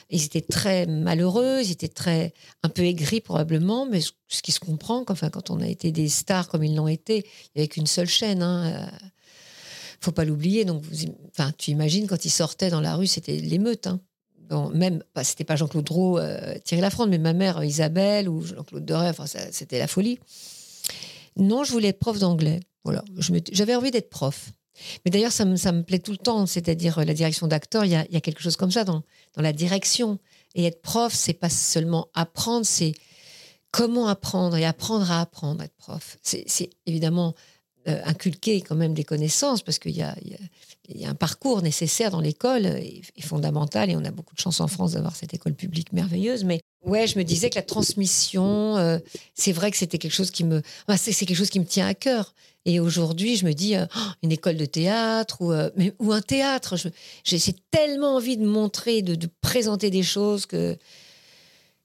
Ils 0.10 0.24
étaient 0.24 0.40
très 0.42 0.86
malheureux, 0.86 1.60
ils 1.62 1.72
étaient 1.72 1.90
très 1.90 2.34
un 2.64 2.70
peu 2.70 2.84
aigris 2.84 3.20
probablement, 3.20 3.86
mais 3.86 4.00
ce 4.00 4.42
qui 4.42 4.54
se 4.54 4.62
comprend, 4.62 5.04
quand- 5.04 5.12
enfin, 5.12 5.30
quand 5.30 5.50
on 5.50 5.60
a 5.60 5.68
été 5.68 5.92
des 5.92 6.08
stars 6.08 6.48
comme 6.48 6.64
ils 6.64 6.74
l'ont 6.74 6.88
été, 6.88 7.18
il 7.18 7.52
n'y 7.58 7.62
avait 7.62 7.68
qu'une 7.68 7.86
seule 7.88 8.08
chaîne. 8.08 8.42
Hein, 8.44 8.88
euh, 8.92 8.98
faut 10.00 10.14
pas 10.14 10.24
l'oublier. 10.24 10.64
Donc, 10.64 10.84
enfin, 11.32 11.52
tu 11.58 11.72
imagines 11.72 12.08
quand 12.08 12.24
ils 12.24 12.30
sortaient 12.30 12.70
dans 12.70 12.80
la 12.80 12.96
rue, 12.96 13.08
c'était 13.08 13.36
l'émeute. 13.36 13.88
Hein. 13.88 14.00
Même, 14.74 15.04
bah, 15.14 15.26
c'était 15.26 15.44
pas 15.44 15.58
Jean-Claude 15.58 15.90
Roux, 15.90 16.18
euh, 16.18 16.56
Thierry 16.64 16.82
Lafronde, 16.82 17.10
mais 17.10 17.18
ma 17.18 17.34
mère 17.34 17.58
euh, 17.58 17.66
Isabelle 17.66 18.30
ou 18.30 18.42
Jean-Claude 18.42 18.86
Deray, 18.86 19.10
enfin, 19.10 19.26
c'était 19.28 19.80
la 19.80 19.88
folie. 19.88 20.18
Non, 21.36 21.66
je 21.66 21.72
voulais 21.74 21.90
être 21.90 22.00
prof 22.00 22.18
d'anglais. 22.20 22.62
Voilà, 22.84 23.04
j'avais 23.52 23.76
envie 23.76 23.92
d'être 23.92 24.10
prof. 24.10 24.52
Mais 25.04 25.12
d'ailleurs, 25.12 25.32
ça 25.32 25.46
me, 25.46 25.56
ça 25.56 25.72
me 25.72 25.84
plaît 25.84 26.00
tout 26.00 26.12
le 26.12 26.18
temps, 26.18 26.46
c'est-à-dire 26.46 27.00
euh, 27.00 27.04
la 27.04 27.14
direction 27.14 27.48
d'acteur, 27.48 27.86
il 27.86 27.92
y 27.92 27.96
a, 27.96 28.06
y 28.10 28.16
a 28.16 28.22
quelque 28.22 28.42
chose 28.42 28.56
comme 28.56 28.72
ça 28.72 28.84
dans, 28.84 29.04
dans 29.36 29.42
la 29.42 29.54
direction. 29.54 30.20
Et 30.56 30.66
être 30.66 30.82
prof, 30.82 31.14
c'est 31.14 31.34
pas 31.34 31.50
seulement 31.50 32.08
apprendre, 32.14 32.66
c'est 32.66 32.94
comment 33.72 34.08
apprendre 34.08 34.58
et 34.58 34.66
apprendre 34.66 35.12
à 35.12 35.22
apprendre 35.22 35.62
à 35.62 35.66
être 35.66 35.76
prof. 35.76 36.18
C'est 36.24 36.70
évidemment 36.86 37.36
euh, 37.88 38.02
inculquer 38.06 38.62
quand 38.62 38.76
même 38.76 38.94
des 38.94 39.04
connaissances 39.04 39.62
parce 39.62 39.80
qu'il 39.80 39.96
y 39.96 40.04
y 40.90 41.06
a 41.06 41.10
un 41.10 41.16
parcours 41.16 41.62
nécessaire 41.62 42.10
dans 42.10 42.20
l'école 42.20 42.66
et, 42.66 43.02
et 43.16 43.22
fondamental 43.22 43.90
et 43.92 43.96
on 43.96 44.04
a 44.04 44.12
beaucoup 44.12 44.34
de 44.34 44.40
chance 44.40 44.60
en 44.60 44.68
France 44.68 44.94
d'avoir 44.94 45.16
cette 45.16 45.34
école 45.34 45.54
publique 45.54 45.94
merveilleuse. 45.94 46.44
Mais 46.44 46.62
ouais, 46.84 47.08
je 47.08 47.18
me 47.18 47.24
disais 47.24 47.50
que 47.50 47.56
la 47.56 47.62
transmission, 47.62 48.78
euh, 48.78 49.00
c'est 49.36 49.52
vrai 49.52 49.72
que 49.72 49.78
c'était 49.78 49.98
quelque 49.98 50.14
chose 50.14 50.32
qui 50.32 50.44
me, 50.44 50.62
enfin, 50.88 50.98
c'est 50.98 51.12
c'est 51.12 51.26
quelque 51.26 51.38
chose 51.38 51.50
qui 51.50 51.60
me 51.60 51.66
tient 51.66 51.88
à 51.88 51.94
cœur. 51.94 52.34
Et 52.66 52.80
aujourd'hui, 52.82 53.36
je 53.38 53.46
me 53.46 53.54
dis 53.54 53.76
euh, 53.76 53.86
Oh, 53.96 54.00
une 54.22 54.32
école 54.32 54.58
de 54.58 54.66
théâtre 54.66 55.38
ou, 55.42 55.52
euh, 55.54 55.70
mais- 55.78 55.94
ou 56.00 56.12
un 56.12 56.22
théâtre. 56.22 56.76
Je- 56.78 56.90
J'ai 57.24 57.38
j'ai 57.40 57.56
tellement 57.72 58.16
envie 58.16 58.38
de 58.38 58.46
montrer, 58.46 59.02
de, 59.02 59.16
de 59.16 59.28
présenter 59.42 59.90
des 59.90 60.04
choses 60.04 60.46
que 60.46 60.78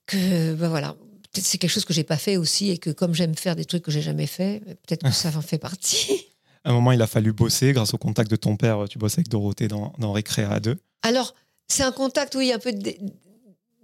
que 0.05 0.53
ben 0.53 0.69
voilà. 0.69 0.95
Peut-être 1.31 1.45
c'est 1.47 1.57
quelque 1.57 1.71
chose 1.71 1.85
que 1.85 1.93
j'ai 1.93 2.03
pas 2.03 2.17
fait 2.17 2.37
aussi 2.37 2.69
et 2.69 2.77
que 2.77 2.89
comme 2.91 3.13
j'aime 3.13 3.35
faire 3.35 3.55
des 3.55 3.65
trucs 3.65 3.83
que 3.83 3.91
j'ai 3.91 4.01
jamais 4.01 4.27
fait, 4.27 4.61
peut-être 4.87 5.03
que 5.03 5.11
ça 5.11 5.29
en 5.35 5.41
fait 5.41 5.57
partie. 5.57 6.27
À 6.67 6.71
un 6.71 6.73
moment, 6.73 6.91
il 6.93 7.01
a 7.03 7.05
fallu 7.07 7.31
bosser. 7.31 7.73
Grâce 7.73 7.93
au 7.93 7.99
contact 7.99 8.31
de 8.31 8.35
ton 8.35 8.55
père, 8.57 8.85
tu 8.89 8.97
bossais 8.97 9.19
avec 9.19 9.29
Dorothée 9.29 9.67
dans, 9.67 9.93
dans 9.99 10.11
Récréa 10.11 10.49
à 10.51 10.59
2. 10.59 10.77
Alors, 11.03 11.35
c'est 11.67 11.83
un 11.83 11.91
contact, 11.91 12.33
oui, 12.33 12.51
un 12.51 12.57
peu 12.57 12.71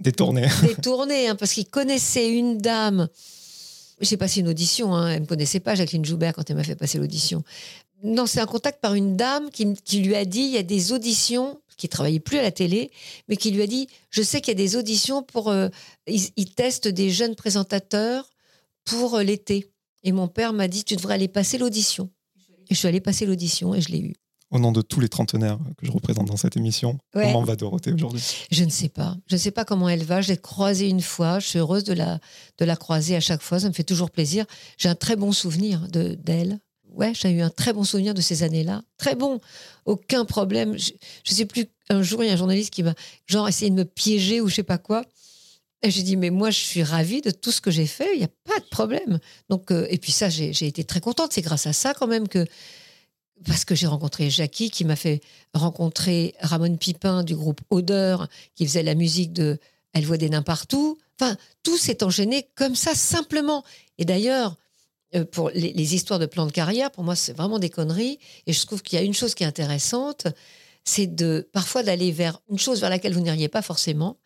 Détourné. 0.01 0.47
détourné, 0.63 1.27
hein, 1.27 1.35
parce 1.35 1.53
qu'il 1.53 1.67
connaissait 1.67 2.29
une 2.29 2.57
dame. 2.57 3.07
J'ai 4.01 4.17
passé 4.17 4.39
une 4.39 4.47
audition, 4.49 4.95
hein, 4.95 5.11
elle 5.11 5.21
me 5.21 5.25
connaissait 5.27 5.59
pas, 5.59 5.75
Jacqueline 5.75 6.03
Joubert, 6.03 6.33
quand 6.33 6.49
elle 6.49 6.55
m'a 6.55 6.63
fait 6.63 6.75
passer 6.75 6.97
l'audition. 6.97 7.43
Non, 8.03 8.25
c'est 8.25 8.39
un 8.39 8.47
contact 8.47 8.81
par 8.81 8.95
une 8.95 9.15
dame 9.15 9.51
qui, 9.51 9.75
qui 9.75 9.99
lui 9.99 10.15
a 10.15 10.25
dit 10.25 10.41
il 10.41 10.49
y 10.49 10.57
a 10.57 10.63
des 10.63 10.91
auditions, 10.91 11.61
qui 11.77 11.87
travaillait 11.87 12.19
plus 12.19 12.39
à 12.39 12.41
la 12.41 12.51
télé, 12.51 12.89
mais 13.27 13.37
qui 13.37 13.51
lui 13.51 13.61
a 13.61 13.67
dit 13.67 13.87
je 14.09 14.23
sais 14.23 14.41
qu'il 14.41 14.49
y 14.49 14.57
a 14.59 14.63
des 14.63 14.75
auditions 14.75 15.21
pour. 15.21 15.49
euh, 15.49 15.69
ils, 16.07 16.29
ils 16.35 16.51
testent 16.53 16.87
des 16.87 17.11
jeunes 17.11 17.35
présentateurs 17.35 18.29
pour 18.85 19.15
euh, 19.15 19.23
l'été. 19.23 19.69
Et 20.03 20.11
mon 20.11 20.27
père 20.27 20.53
m'a 20.53 20.67
dit 20.67 20.83
tu 20.83 20.95
devrais 20.95 21.13
aller 21.13 21.27
passer 21.27 21.59
l'audition. 21.59 22.09
Et 22.69 22.73
je 22.73 22.79
suis 22.79 22.87
allée 22.87 23.01
passer 23.01 23.27
l'audition 23.27 23.75
et 23.75 23.81
je 23.81 23.89
l'ai 23.89 23.99
eu. 23.99 24.13
Au 24.51 24.59
nom 24.59 24.71
de 24.73 24.81
tous 24.81 24.99
les 24.99 25.07
trentenaires 25.07 25.57
que 25.77 25.85
je 25.85 25.91
représente 25.91 26.27
dans 26.27 26.35
cette 26.35 26.57
émission, 26.57 26.97
Ouais. 27.15 27.23
comment 27.31 27.43
va 27.43 27.55
Dorothée 27.55 27.93
aujourd'hui? 27.93 28.21
Je 28.51 28.63
ne 28.65 28.69
sais 28.69 28.89
pas. 28.89 29.15
Je 29.27 29.35
ne 29.35 29.39
sais 29.39 29.51
pas 29.51 29.63
comment 29.63 29.87
elle 29.87 30.03
va. 30.03 30.19
Je 30.21 30.27
l'ai 30.27 30.37
croisée 30.37 30.89
une 30.89 31.01
fois. 31.01 31.39
Je 31.39 31.47
suis 31.47 31.59
heureuse 31.59 31.85
de 31.85 31.93
la, 31.93 32.19
de 32.57 32.65
la 32.65 32.75
croiser 32.75 33.15
à 33.15 33.21
chaque 33.21 33.41
fois. 33.41 33.59
Ça 33.61 33.69
me 33.69 33.73
fait 33.73 33.83
toujours 33.85 34.11
plaisir. 34.11 34.45
J'ai 34.77 34.89
un 34.89 34.95
très 34.95 35.15
bon 35.15 35.31
souvenir 35.31 35.87
de- 35.87 36.15
d'elle. 36.15 36.59
Ouais, 36.93 37.13
j'ai 37.15 37.31
eu 37.31 37.41
un 37.41 37.49
très 37.49 37.71
bon 37.71 37.85
souvenir 37.85 38.13
de 38.13 38.19
ces 38.19 38.43
années-là. 38.43 38.81
Très 38.97 39.15
bon. 39.15 39.39
Aucun 39.85 40.25
problème. 40.25 40.77
Je 40.77 40.91
ne 41.29 41.33
sais 41.35 41.45
plus, 41.45 41.67
un 41.89 42.01
jour, 42.03 42.21
il 42.21 42.27
y 42.27 42.29
a 42.29 42.33
un 42.33 42.37
journaliste 42.37 42.71
qui 42.73 42.83
m'a 42.83 42.93
genre 43.27 43.47
essayé 43.47 43.71
de 43.71 43.75
me 43.75 43.85
piéger 43.85 44.41
ou 44.41 44.49
je 44.49 44.55
sais 44.55 44.63
pas 44.63 44.77
quoi. 44.77 45.05
Et 45.83 45.89
j'ai 45.89 46.03
dit, 46.03 46.17
mais 46.17 46.29
moi, 46.29 46.51
je 46.51 46.59
suis 46.59 46.83
ravie 46.83 47.21
de 47.21 47.31
tout 47.31 47.51
ce 47.51 47.61
que 47.61 47.71
j'ai 47.71 47.87
fait, 47.87 48.09
il 48.13 48.19
n'y 48.19 48.25
a 48.25 48.29
pas 48.43 48.59
de 48.59 48.65
problème. 48.69 49.19
Donc, 49.49 49.71
euh, 49.71 49.87
et 49.89 49.97
puis 49.97 50.11
ça, 50.11 50.29
j'ai 50.29 50.51
été 50.67 50.83
très 50.83 50.99
contente. 50.99 51.31
C'est 51.31 51.41
grâce 51.41 51.65
à 51.65 51.73
ça, 51.73 51.93
quand 51.93 52.07
même, 52.07 52.27
que. 52.27 52.45
Parce 53.45 53.65
que 53.65 53.75
j'ai 53.75 53.87
rencontré 53.87 54.29
Jackie, 54.29 54.69
qui 54.69 54.85
m'a 54.85 54.95
fait 54.95 55.21
rencontrer 55.53 56.35
Ramon 56.41 56.77
Pipin 56.77 57.23
du 57.23 57.35
groupe 57.35 57.61
Odeur, 57.69 58.27
qui 58.55 58.65
faisait 58.65 58.83
la 58.83 58.95
musique 58.95 59.33
de 59.33 59.59
Elle 59.93 60.05
voit 60.05 60.17
des 60.17 60.29
nains 60.29 60.43
partout. 60.43 60.97
Enfin, 61.19 61.35
tout 61.63 61.77
s'est 61.77 62.03
enchaîné 62.03 62.47
comme 62.55 62.75
ça, 62.75 62.93
simplement. 62.95 63.63
Et 63.97 64.05
d'ailleurs, 64.05 64.57
euh, 65.15 65.25
pour 65.25 65.49
les, 65.49 65.73
les, 65.73 65.95
histoires 65.95 66.19
de 66.19 66.25
plans 66.25 66.45
de 66.45 66.51
carrière, 66.51 66.91
pour 66.91 67.03
moi, 67.03 67.15
c'est 67.15 67.33
vraiment 67.33 67.59
des 67.59 67.69
conneries. 67.69 68.19
Et 68.47 68.53
je 68.53 68.65
trouve 68.65 68.81
qu'il 68.81 68.97
y 68.97 69.01
a 69.01 69.05
une 69.05 69.13
chose 69.13 69.35
qui 69.35 69.43
est 69.43 69.47
intéressante, 69.47 70.27
c'est 70.83 71.07
de 71.07 71.47
parfois 71.53 71.83
d'aller 71.83 72.11
vers 72.11 72.41
une 72.49 72.57
chose 72.57 72.81
vers 72.81 72.89
laquelle 72.89 73.13
vous 73.13 73.21
n'iriez 73.21 73.49
pas 73.49 73.61
forcément, 73.61 74.17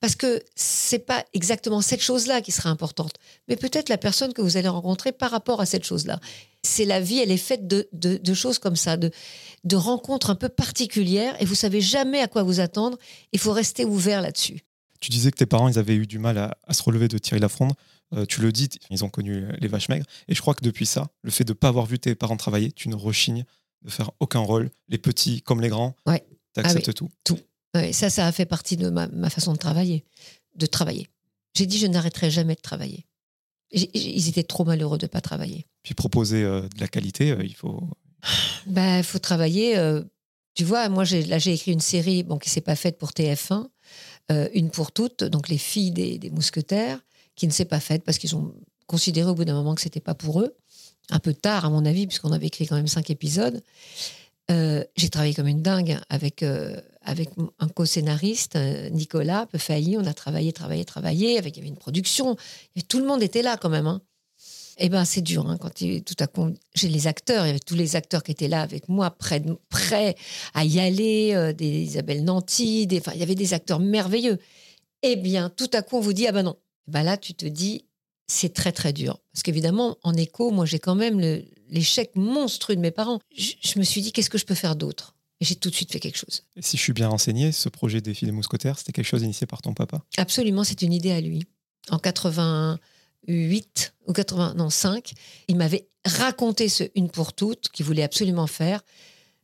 parce 0.00 0.14
que 0.14 0.42
c'est 0.54 1.00
pas 1.00 1.24
exactement 1.32 1.80
cette 1.80 2.02
chose-là 2.02 2.40
qui 2.40 2.52
sera 2.52 2.70
importante, 2.70 3.14
mais 3.48 3.56
peut-être 3.56 3.88
la 3.88 3.98
personne 3.98 4.32
que 4.32 4.42
vous 4.42 4.56
allez 4.56 4.68
rencontrer 4.68 5.12
par 5.12 5.30
rapport 5.30 5.60
à 5.60 5.66
cette 5.66 5.84
chose-là. 5.84 6.20
C'est 6.62 6.84
la 6.84 7.00
vie, 7.00 7.18
elle 7.18 7.30
est 7.30 7.36
faite 7.36 7.66
de, 7.66 7.88
de, 7.92 8.34
choses 8.34 8.58
comme 8.58 8.76
ça, 8.76 8.96
de, 8.96 9.10
de 9.64 9.76
rencontres 9.76 10.30
un 10.30 10.34
peu 10.34 10.48
particulières, 10.48 11.40
et 11.40 11.44
vous 11.44 11.54
savez 11.54 11.80
jamais 11.80 12.20
à 12.20 12.28
quoi 12.28 12.42
vous 12.42 12.60
attendre. 12.60 12.96
Il 13.32 13.40
faut 13.40 13.52
rester 13.52 13.84
ouvert 13.84 14.22
là-dessus. 14.22 14.60
Tu 15.00 15.10
disais 15.10 15.30
que 15.30 15.36
tes 15.36 15.46
parents, 15.46 15.68
ils 15.68 15.78
avaient 15.78 15.96
eu 15.96 16.06
du 16.06 16.18
mal 16.18 16.38
à, 16.38 16.72
se 16.72 16.82
relever 16.82 17.08
de 17.08 17.18
Thierry 17.18 17.40
Lafronde. 17.40 17.72
Euh, 18.14 18.24
tu 18.24 18.40
le 18.40 18.52
dis, 18.52 18.70
ils 18.88 19.04
ont 19.04 19.10
connu 19.10 19.44
les 19.58 19.68
vaches 19.68 19.88
maigres. 19.88 20.06
Et 20.28 20.34
je 20.34 20.40
crois 20.40 20.54
que 20.54 20.64
depuis 20.64 20.86
ça, 20.86 21.08
le 21.22 21.30
fait 21.30 21.44
de 21.44 21.52
ne 21.52 21.54
pas 21.54 21.68
avoir 21.68 21.84
vu 21.84 21.98
tes 21.98 22.14
parents 22.14 22.36
travailler, 22.36 22.72
tu 22.72 22.88
ne 22.88 22.94
rechignes 22.94 23.44
de 23.84 23.90
faire 23.90 24.10
aucun 24.20 24.40
rôle, 24.40 24.70
les 24.88 24.98
petits 24.98 25.42
comme 25.42 25.60
les 25.60 25.68
grands. 25.68 25.94
Ouais. 26.06 26.24
Tu 26.54 26.60
acceptes 26.60 26.88
ah 26.88 26.92
tout. 26.92 27.10
Tout. 27.24 27.38
ça, 27.92 28.10
ça 28.10 28.26
a 28.26 28.32
fait 28.32 28.46
partie 28.46 28.76
de 28.76 28.88
ma, 28.88 29.30
façon 29.30 29.52
de 29.52 29.58
travailler. 29.58 30.04
De 30.56 30.66
travailler. 30.66 31.08
J'ai 31.56 31.66
dit, 31.66 31.78
je 31.78 31.86
n'arrêterai 31.86 32.30
jamais 32.30 32.54
de 32.54 32.60
travailler. 32.60 33.06
Ils 33.70 34.28
étaient 34.28 34.44
trop 34.44 34.64
malheureux 34.64 34.98
de 34.98 35.06
ne 35.06 35.08
pas 35.08 35.20
travailler. 35.20 35.66
Puis 35.82 35.94
proposer 35.94 36.42
euh, 36.42 36.62
de 36.62 36.80
la 36.80 36.88
qualité, 36.88 37.32
euh, 37.32 37.44
il 37.44 37.54
faut. 37.54 37.88
Ben, 38.66 38.98
il 38.98 39.04
faut 39.04 39.18
travailler. 39.18 39.76
Euh, 39.76 40.02
tu 40.54 40.64
vois, 40.64 40.88
moi, 40.88 41.04
là, 41.04 41.38
j'ai 41.38 41.52
écrit 41.52 41.72
une 41.72 41.80
série 41.80 42.22
bon, 42.22 42.38
qui 42.38 42.48
ne 42.48 42.52
s'est 42.52 42.60
pas 42.60 42.76
faite 42.76 42.96
pour 42.96 43.10
TF1, 43.10 43.68
une 44.54 44.70
pour 44.70 44.92
toutes, 44.92 45.24
donc 45.24 45.48
les 45.48 45.58
filles 45.58 45.90
des, 45.90 46.16
des 46.16 46.30
mousquetaires, 46.30 47.00
qui 47.34 47.46
ne 47.46 47.52
s'est 47.52 47.64
pas 47.64 47.80
faite 47.80 48.04
parce 48.04 48.16
qu'ils 48.18 48.36
ont 48.36 48.54
considéré 48.86 49.28
au 49.28 49.34
bout 49.34 49.44
d'un 49.44 49.54
moment 49.54 49.74
que 49.74 49.80
c'était 49.80 50.00
pas 50.00 50.14
pour 50.14 50.40
eux 50.40 50.56
un 51.10 51.18
peu 51.18 51.34
tard 51.34 51.64
à 51.64 51.70
mon 51.70 51.84
avis, 51.84 52.06
puisqu'on 52.06 52.32
avait 52.32 52.46
écrit 52.46 52.66
quand 52.66 52.76
même 52.76 52.88
cinq 52.88 53.10
épisodes. 53.10 53.62
Euh, 54.50 54.84
j'ai 54.96 55.08
travaillé 55.08 55.34
comme 55.34 55.46
une 55.46 55.62
dingue 55.62 55.98
avec, 56.10 56.42
euh, 56.42 56.78
avec 57.02 57.30
un 57.58 57.68
co-scénariste, 57.68 58.56
euh, 58.56 58.90
Nicolas 58.90 59.46
failli. 59.56 59.96
On 59.96 60.04
a 60.04 60.12
travaillé, 60.12 60.52
travaillé, 60.52 60.84
travaillé. 60.84 61.38
Avec, 61.38 61.56
il 61.56 61.60
y 61.60 61.62
avait 61.62 61.68
une 61.68 61.78
production. 61.78 62.36
Et 62.76 62.82
tout 62.82 62.98
le 62.98 63.06
monde 63.06 63.22
était 63.22 63.42
là 63.42 63.56
quand 63.56 63.70
même. 63.70 63.86
Hein. 63.86 64.02
Eh 64.78 64.88
ben, 64.88 65.04
c'est 65.04 65.22
dur 65.22 65.48
hein, 65.48 65.56
quand 65.56 65.72
tout 65.72 66.16
à 66.18 66.26
coup 66.26 66.52
j'ai 66.74 66.88
les 66.88 67.06
acteurs. 67.06 67.44
Il 67.46 67.48
y 67.48 67.50
avait 67.50 67.60
tous 67.60 67.76
les 67.76 67.96
acteurs 67.96 68.22
qui 68.22 68.32
étaient 68.32 68.48
là 68.48 68.60
avec 68.60 68.88
moi, 68.88 69.10
prêts, 69.10 70.16
à 70.52 70.64
y 70.64 70.80
aller. 70.80 71.54
des 71.56 71.82
Isabelle 71.82 72.24
Nanty, 72.24 72.86
des, 72.86 73.00
il 73.14 73.20
y 73.20 73.22
avait 73.22 73.36
des 73.36 73.54
acteurs 73.54 73.78
merveilleux. 73.78 74.38
Eh 75.02 75.16
bien, 75.16 75.48
tout 75.48 75.70
à 75.72 75.82
coup, 75.82 75.98
on 75.98 76.00
vous 76.00 76.12
dit 76.12 76.26
ah 76.26 76.32
ben 76.32 76.42
non. 76.42 76.56
Ben 76.88 77.02
là, 77.02 77.16
tu 77.16 77.34
te 77.34 77.46
dis 77.46 77.84
c'est 78.26 78.52
très 78.52 78.72
très 78.72 78.92
dur. 78.92 79.18
Parce 79.32 79.42
qu'évidemment, 79.42 79.98
en 80.02 80.14
écho, 80.14 80.50
moi 80.50 80.66
j'ai 80.66 80.78
quand 80.78 80.94
même 80.94 81.20
l'échec 81.68 82.12
monstrueux 82.14 82.76
de 82.76 82.80
mes 82.80 82.90
parents. 82.90 83.20
Je, 83.36 83.78
me 83.78 83.84
suis 83.84 84.00
dit, 84.00 84.12
qu'est-ce 84.12 84.30
que 84.30 84.38
je 84.38 84.44
peux 84.44 84.54
faire 84.54 84.76
d'autre? 84.76 85.14
Et 85.40 85.44
j'ai 85.44 85.56
tout 85.56 85.68
de 85.68 85.74
suite 85.74 85.92
fait 85.92 86.00
quelque 86.00 86.18
chose. 86.18 86.44
Et 86.56 86.62
si 86.62 86.76
je 86.76 86.82
suis 86.82 86.92
bien 86.92 87.08
renseigné, 87.08 87.52
ce 87.52 87.68
projet 87.68 88.00
des 88.00 88.14
filles 88.14 88.26
des 88.26 88.32
mousquetaires, 88.32 88.78
c'était 88.78 88.92
quelque 88.92 89.06
chose 89.06 89.22
initié 89.22 89.46
par 89.46 89.62
ton 89.62 89.74
papa? 89.74 90.02
Absolument, 90.16 90.64
c'est 90.64 90.82
une 90.82 90.92
idée 90.92 91.10
à 91.10 91.20
lui. 91.20 91.42
En 91.90 91.98
88 91.98 93.94
ou 94.06 94.12
85, 94.12 95.12
il 95.48 95.56
m'avait 95.56 95.88
raconté 96.04 96.68
ce 96.68 96.84
Une 96.94 97.10
pour 97.10 97.32
toutes 97.32 97.68
qu'il 97.70 97.84
voulait 97.84 98.02
absolument 98.04 98.46
faire. 98.46 98.82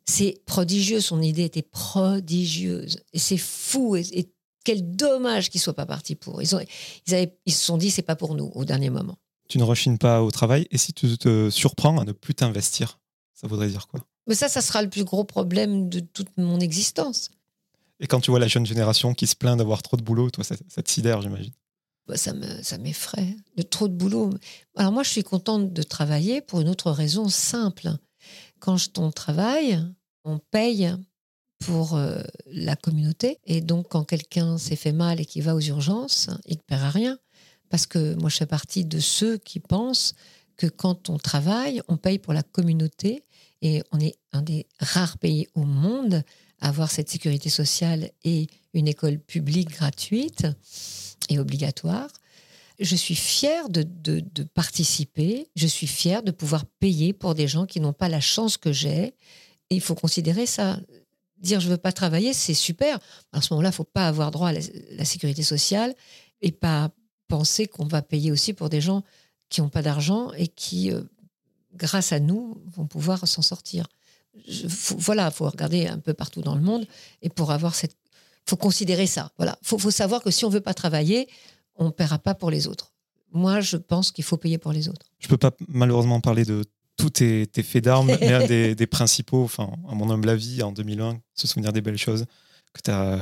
C'est 0.06 0.40
prodigieux, 0.46 1.00
son 1.00 1.20
idée 1.20 1.44
était 1.44 1.62
prodigieuse. 1.62 3.02
Et 3.12 3.18
c'est 3.18 3.36
fou. 3.36 3.96
et 3.96 4.30
quel 4.70 4.94
dommage 4.94 5.50
qu'ils 5.50 5.60
soient 5.60 5.74
pas 5.74 5.84
partis 5.84 6.14
pour. 6.14 6.40
Ils, 6.40 6.54
ont, 6.54 6.60
ils, 7.08 7.14
avaient, 7.14 7.36
ils 7.44 7.52
se 7.52 7.64
sont 7.64 7.76
dit, 7.76 7.90
c'est 7.90 8.02
pas 8.02 8.14
pour 8.14 8.36
nous 8.36 8.52
au 8.54 8.64
dernier 8.64 8.88
moment. 8.88 9.16
Tu 9.48 9.58
ne 9.58 9.64
rechines 9.64 9.98
pas 9.98 10.22
au 10.22 10.30
travail. 10.30 10.68
Et 10.70 10.78
si 10.78 10.92
tu 10.92 11.18
te 11.18 11.50
surprends 11.50 11.98
à 11.98 12.04
ne 12.04 12.12
plus 12.12 12.36
t'investir, 12.36 13.00
ça 13.34 13.48
voudrait 13.48 13.66
dire 13.66 13.88
quoi? 13.88 14.06
Mais 14.28 14.36
ça, 14.36 14.48
ça 14.48 14.60
sera 14.60 14.80
le 14.80 14.88
plus 14.88 15.02
gros 15.02 15.24
problème 15.24 15.88
de 15.88 15.98
toute 15.98 16.28
mon 16.36 16.60
existence. 16.60 17.30
Et 17.98 18.06
quand 18.06 18.20
tu 18.20 18.30
vois 18.30 18.38
la 18.38 18.46
jeune 18.46 18.64
génération 18.64 19.12
qui 19.12 19.26
se 19.26 19.34
plaint 19.34 19.58
d'avoir 19.58 19.82
trop 19.82 19.96
de 19.96 20.02
boulot, 20.02 20.30
toi, 20.30 20.44
ça, 20.44 20.54
te 20.56 20.88
sidère, 20.88 21.20
j'imagine. 21.20 21.52
Bah, 22.06 22.16
ça 22.16 22.32
me, 22.32 22.62
ça 22.62 22.78
m'effraie. 22.78 23.34
De 23.56 23.62
trop 23.62 23.88
de 23.88 23.94
boulot. 23.94 24.30
Alors 24.76 24.92
moi, 24.92 25.02
je 25.02 25.10
suis 25.10 25.24
contente 25.24 25.72
de 25.72 25.82
travailler 25.82 26.42
pour 26.42 26.60
une 26.60 26.68
autre 26.68 26.92
raison 26.92 27.28
simple. 27.28 27.90
Quand 28.60 28.76
on 28.98 29.10
travaille, 29.10 29.84
on 30.22 30.38
paye 30.38 30.94
pour 31.60 31.94
euh, 31.94 32.20
la 32.46 32.76
communauté. 32.76 33.38
Et 33.46 33.60
donc, 33.60 33.88
quand 33.90 34.04
quelqu'un 34.04 34.58
s'est 34.58 34.76
fait 34.76 34.92
mal 34.92 35.20
et 35.20 35.24
qui 35.24 35.40
va 35.40 35.54
aux 35.54 35.60
urgences, 35.60 36.28
il 36.46 36.56
ne 36.56 36.62
paiera 36.62 36.90
rien. 36.90 37.18
Parce 37.68 37.86
que 37.86 38.14
moi, 38.14 38.28
je 38.28 38.38
fais 38.38 38.46
partie 38.46 38.84
de 38.84 38.98
ceux 38.98 39.38
qui 39.38 39.60
pensent 39.60 40.14
que 40.56 40.66
quand 40.66 41.08
on 41.08 41.18
travaille, 41.18 41.80
on 41.88 41.96
paye 41.96 42.18
pour 42.18 42.32
la 42.32 42.42
communauté. 42.42 43.24
Et 43.62 43.82
on 43.92 44.00
est 44.00 44.16
un 44.32 44.42
des 44.42 44.66
rares 44.80 45.18
pays 45.18 45.46
au 45.54 45.64
monde 45.64 46.22
à 46.60 46.68
avoir 46.68 46.90
cette 46.90 47.10
sécurité 47.10 47.50
sociale 47.50 48.10
et 48.24 48.46
une 48.74 48.88
école 48.88 49.18
publique 49.18 49.70
gratuite 49.70 50.46
et 51.28 51.38
obligatoire. 51.38 52.08
Je 52.78 52.96
suis 52.96 53.14
fière 53.14 53.68
de, 53.68 53.82
de, 53.82 54.42
participer, 54.54 55.48
je 55.54 55.66
suis 55.66 55.86
fière 55.86 56.22
de 56.22 56.30
pouvoir 56.30 56.64
payer 56.64 57.12
pour 57.12 57.34
des 57.34 57.46
gens 57.46 57.66
qui 57.66 57.80
n'ont 57.80 57.92
pas 57.92 58.08
la 58.08 58.20
chance 58.20 58.56
que 58.56 58.72
j'ai. 58.72 59.14
Il 59.68 59.82
faut 59.82 59.94
considérer 59.94 60.46
ça 60.46 60.80
dire 61.40 61.60
je 61.60 61.68
veux 61.68 61.76
pas 61.76 61.92
travailler, 61.92 62.32
c'est 62.32 62.54
super. 62.54 62.98
À 63.32 63.40
ce 63.40 63.52
moment-là, 63.52 63.72
faut 63.72 63.84
pas 63.84 64.06
avoir 64.06 64.30
droit 64.30 64.48
à 64.48 64.52
la, 64.52 65.04
sécurité 65.04 65.42
sociale 65.42 65.94
et 66.40 66.52
pas 66.52 66.90
penser 67.28 67.66
qu'on 67.66 67.86
va 67.86 68.02
payer 68.02 68.30
aussi 68.30 68.52
pour 68.52 68.68
des 68.68 68.80
gens 68.80 69.02
qui 69.48 69.60
n'ont 69.60 69.68
pas 69.68 69.82
d'argent 69.82 70.32
et 70.32 70.48
qui, 70.48 70.92
euh, 70.92 71.02
grâce 71.74 72.12
à 72.12 72.20
nous, 72.20 72.60
vont 72.76 72.86
pouvoir 72.86 73.26
s'en 73.26 73.42
sortir. 73.42 73.86
voilà, 74.98 75.26
il 75.26 75.32
faut 75.32 75.48
regarder 75.48 75.86
un 75.86 75.98
peu 75.98 76.14
partout 76.14 76.42
dans 76.42 76.54
le 76.54 76.60
monde 76.60 76.86
et 77.22 77.28
pour 77.28 77.50
avoir 77.50 77.74
cette, 77.74 77.96
faut 78.48 78.56
considérer 78.56 79.06
ça. 79.06 79.32
Voilà, 79.36 79.58
faut, 79.62 79.78
faut 79.78 79.90
savoir 79.90 80.22
que 80.22 80.30
si 80.30 80.44
on 80.44 80.48
veut 80.48 80.60
pas 80.60 80.74
travailler, 80.74 81.28
on 81.76 81.86
ne 81.86 81.90
paiera 81.90 82.18
pas 82.18 82.34
pour 82.34 82.50
les 82.50 82.66
autres. 82.66 82.92
Moi, 83.32 83.60
je 83.60 83.76
pense 83.76 84.10
qu'il 84.10 84.24
faut 84.24 84.36
payer 84.36 84.58
pour 84.58 84.72
les 84.72 84.88
autres. 84.88 85.06
Je 85.20 85.28
peux 85.28 85.36
pas 85.36 85.52
malheureusement 85.68 86.20
parler 86.20 86.44
de 86.44 86.64
tous 87.00 87.10
tes, 87.10 87.62
faits 87.62 87.84
d'armes, 87.84 88.16
mais 88.20 88.32
un 88.32 88.46
des, 88.74 88.86
principaux, 88.86 89.44
enfin, 89.44 89.70
à 89.88 89.94
mon 89.94 90.10
humble 90.10 90.28
avis, 90.28 90.62
en 90.62 90.72
2001, 90.72 91.20
se 91.34 91.46
souvenir 91.46 91.72
des 91.72 91.80
belles 91.80 91.98
choses 91.98 92.26
que 92.72 92.82
tu 92.82 92.90
as 92.90 93.18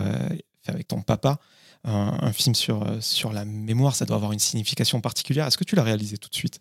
fait 0.63 0.73
avec 0.73 0.89
ton 0.89 1.03
papa. 1.03 1.39
Un, 1.85 2.33
film 2.33 2.55
sur, 2.55 2.85
sur 3.01 3.33
la 3.33 3.45
mémoire, 3.45 3.95
ça 3.95 4.05
doit 4.05 4.17
avoir 4.17 4.33
une 4.33 4.41
signification 4.41 5.01
particulière. 5.01 5.47
Est-ce 5.47 5.57
que 5.57 5.65
tu 5.65 5.77
l'as 5.77 5.85
réalisé 5.85 6.19
tout 6.19 6.29
de 6.29 6.35
suite? 6.35 6.61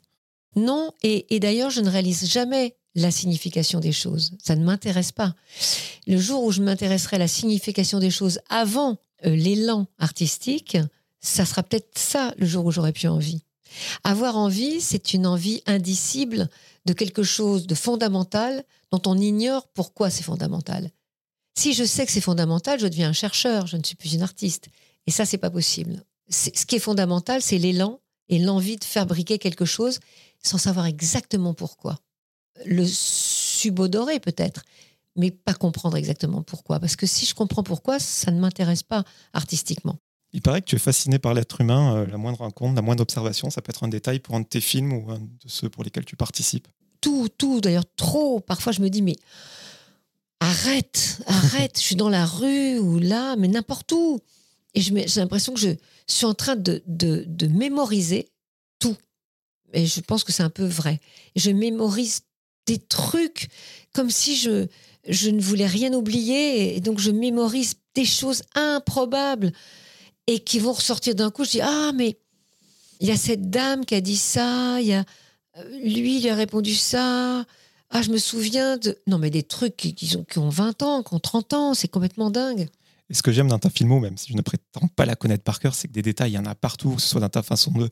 Non, 0.56 0.92
et, 1.04 1.40
d'ailleurs, 1.40 1.70
je 1.70 1.82
ne 1.82 1.90
réalise 1.90 2.30
jamais 2.30 2.76
la 2.96 3.12
signification 3.12 3.80
des 3.80 3.92
choses. 3.92 4.36
Ça 4.44 4.56
ne 4.56 4.66
m'intéresse 4.66 5.12
pas. 5.12 5.36
Le 6.08 6.18
jour 6.18 6.44
où 6.44 6.52
je 6.52 6.62
m'intéresserai 6.62 7.18
à 7.18 7.20
la 7.20 7.28
signification 7.28 8.00
des 8.00 8.10
choses 8.10 8.40
avant 8.50 8.98
euh, 9.26 9.36
l'élan 9.36 9.86
artistique, 10.00 10.78
ça 11.20 11.46
sera 11.46 11.62
peut-être 11.62 11.98
ça 11.98 12.34
le 12.38 12.48
jour 12.48 12.66
où 12.66 12.72
j'aurai 12.72 12.94
plus 12.94 13.08
envie. 13.08 13.44
Avoir 14.04 14.38
envie, 14.38 14.82
c'est 14.82 15.14
une 15.14 15.28
envie 15.28 15.62
indicible 15.66 16.50
de 16.86 16.94
quelque 16.94 17.24
chose 17.24 17.68
de 17.68 17.76
fondamental 17.76 18.64
dont 18.92 19.02
on 19.06 19.18
ignore 19.18 19.68
pourquoi 19.68 20.10
c'est 20.10 20.24
fondamental. 20.24 20.92
Si 21.58 21.74
je 21.74 21.84
sais 21.84 22.06
que 22.06 22.12
c'est 22.12 22.22
fondamental, 22.22 22.80
je 22.80 22.88
deviens 22.88 23.10
un 23.10 23.14
chercheur, 23.14 23.68
je 23.68 23.78
ne 23.78 23.84
suis 23.84 23.96
plus 23.96 24.14
une 24.14 24.22
artiste. 24.22 24.68
Et 25.08 25.12
ça, 25.12 25.26
c'est 25.26 25.38
pas 25.38 25.50
possible. 25.50 26.04
Ce 26.30 26.50
qui 26.50 26.76
est 26.76 26.80
fondamental, 26.80 27.42
c'est 27.42 27.58
l'élan 27.58 28.00
et 28.30 28.40
l'envie 28.40 28.76
de 28.78 28.84
fabriquer 28.84 29.40
quelque 29.40 29.66
chose 29.66 30.00
sans 30.44 30.58
savoir 30.58 30.86
exactement 30.86 31.54
pourquoi. 31.54 32.00
Le 32.66 32.86
subodorer 32.86 34.20
peut-être, 34.20 34.64
mais 35.16 35.32
pas 35.32 35.54
comprendre 35.54 35.98
exactement 35.98 36.44
pourquoi. 36.44 36.80
Parce 36.80 36.96
que 36.96 37.06
si 37.06 37.26
je 37.26 37.34
comprends 37.34 37.64
pourquoi, 37.64 38.00
ça 38.00 38.32
ne 38.32 38.40
m'intéresse 38.40 38.84
pas 38.84 39.04
artistiquement. 39.34 39.98
Il 40.34 40.42
paraît 40.42 40.62
que 40.62 40.68
tu 40.68 40.76
es 40.76 40.80
fasciné 40.80 41.20
par 41.20 41.34
l'être 41.34 41.62
humain, 41.62 41.96
euh, 41.96 42.06
la 42.06 42.18
moindre 42.18 42.40
rencontre, 42.40 42.76
la 42.76 42.82
moindre 42.82 43.02
observation, 43.02 43.50
ça 43.50 43.62
peut 43.62 43.70
être 43.70 43.84
un 43.84 43.88
détail 43.88 44.20
pour 44.20 44.36
un 44.36 44.42
de 44.42 44.46
tes 44.46 44.62
films 44.62 44.94
ou 44.94 45.10
un 45.12 45.20
de 45.20 45.48
ceux 45.48 45.70
pour 45.70 45.84
lesquels 45.84 46.06
tu 46.06 46.16
participes. 46.16 46.68
Tout, 47.02 47.30
tout, 47.38 47.62
d'ailleurs 47.62 47.86
trop. 47.96 48.40
Parfois 48.40 48.74
je 48.74 48.82
me 48.82 48.90
dis, 48.90 49.02
mais 49.02 49.16
arrête, 50.40 51.20
arrête, 51.28 51.78
je 51.78 51.84
suis 51.84 51.96
dans 51.96 52.10
la 52.10 52.26
rue 52.26 52.78
ou 52.80 53.00
là, 53.00 53.36
mais 53.38 53.48
n'importe 53.48 53.92
où. 53.92 54.20
Et 54.74 54.82
j'ai 54.82 55.22
l'impression 55.22 55.54
que 55.54 55.60
je 55.60 55.72
suis 56.08 56.26
en 56.26 56.34
train 56.34 56.56
de, 56.56 56.84
de, 56.86 57.48
mémoriser 57.48 58.30
tout. 58.80 58.96
Et 59.74 59.88
je 59.88 60.02
pense 60.02 60.24
que 60.24 60.32
c'est 60.32 60.44
un 60.44 60.52
peu 60.52 60.66
vrai. 60.66 61.00
Je 61.36 61.50
mémorise 61.50 62.22
des 62.68 62.78
trucs 62.78 63.50
comme 63.94 64.12
si 64.12 64.36
je, 64.36 64.68
je 65.08 65.30
ne 65.30 65.42
voulais 65.42 65.66
rien 65.66 65.94
oublier. 65.94 66.76
Et 66.76 66.82
donc 66.82 67.00
je 67.00 67.10
mémorise 67.10 67.76
des 67.96 68.06
choses 68.06 68.44
improbables. 68.54 69.52
Et 70.28 70.40
qui 70.40 70.60
vont 70.60 70.74
ressortir 70.74 71.16
d'un 71.16 71.32
coup. 71.32 71.44
Je 71.46 71.52
dis 71.52 71.62
ah 71.62 71.92
mais 71.96 72.18
il 73.00 73.08
y 73.08 73.12
a 73.12 73.18
cette 73.18 73.50
dame 73.50 73.86
qui 73.86 73.96
a 73.96 74.02
dit 74.02 74.18
ça, 74.18 74.80
il 74.80 74.88
y 74.88 74.94
a 74.94 75.04
euh, 75.58 75.80
lui 75.80 76.28
a 76.30 76.36
répondu 76.36 76.76
ça. 76.76 77.46
Ah 77.90 78.02
je 78.02 78.10
me 78.10 78.18
souviens 78.18 78.78
de 78.78 78.98
non 79.08 79.18
mais 79.18 79.30
des 79.30 79.44
trucs 79.44 79.78
qui, 79.78 80.16
ont, 80.18 80.24
qui 80.24 80.40
ont 80.40 80.50
20 80.50 80.84
ans, 80.84 81.04
qui 81.04 81.14
ont 81.14 81.20
30 81.20 81.54
ans, 81.54 81.74
c'est 81.74 81.88
complètement 81.88 82.30
dingue. 82.30 82.68
Et 83.10 83.14
ce 83.14 83.24
que 83.24 83.32
j'aime 83.32 83.48
dans 83.48 83.60
ta 83.60 83.70
filmo, 83.70 84.00
même 84.00 84.18
si 84.18 84.32
je 84.32 84.38
ne 84.38 84.42
prétends 84.42 84.88
pas 84.96 85.06
la 85.06 85.16
connaître 85.16 85.44
par 85.44 85.60
cœur, 85.60 85.74
c'est 85.74 85.88
que 85.88 85.94
des 85.94 86.02
détails, 86.02 86.32
il 86.32 86.36
y 86.36 86.38
en 86.38 86.46
a 86.46 86.56
partout, 86.56 86.96
que 86.96 87.02
ce 87.02 87.08
soit 87.08 87.22
dans 87.22 87.30
ta 87.30 87.42
façon 87.42 87.72
de, 87.72 87.90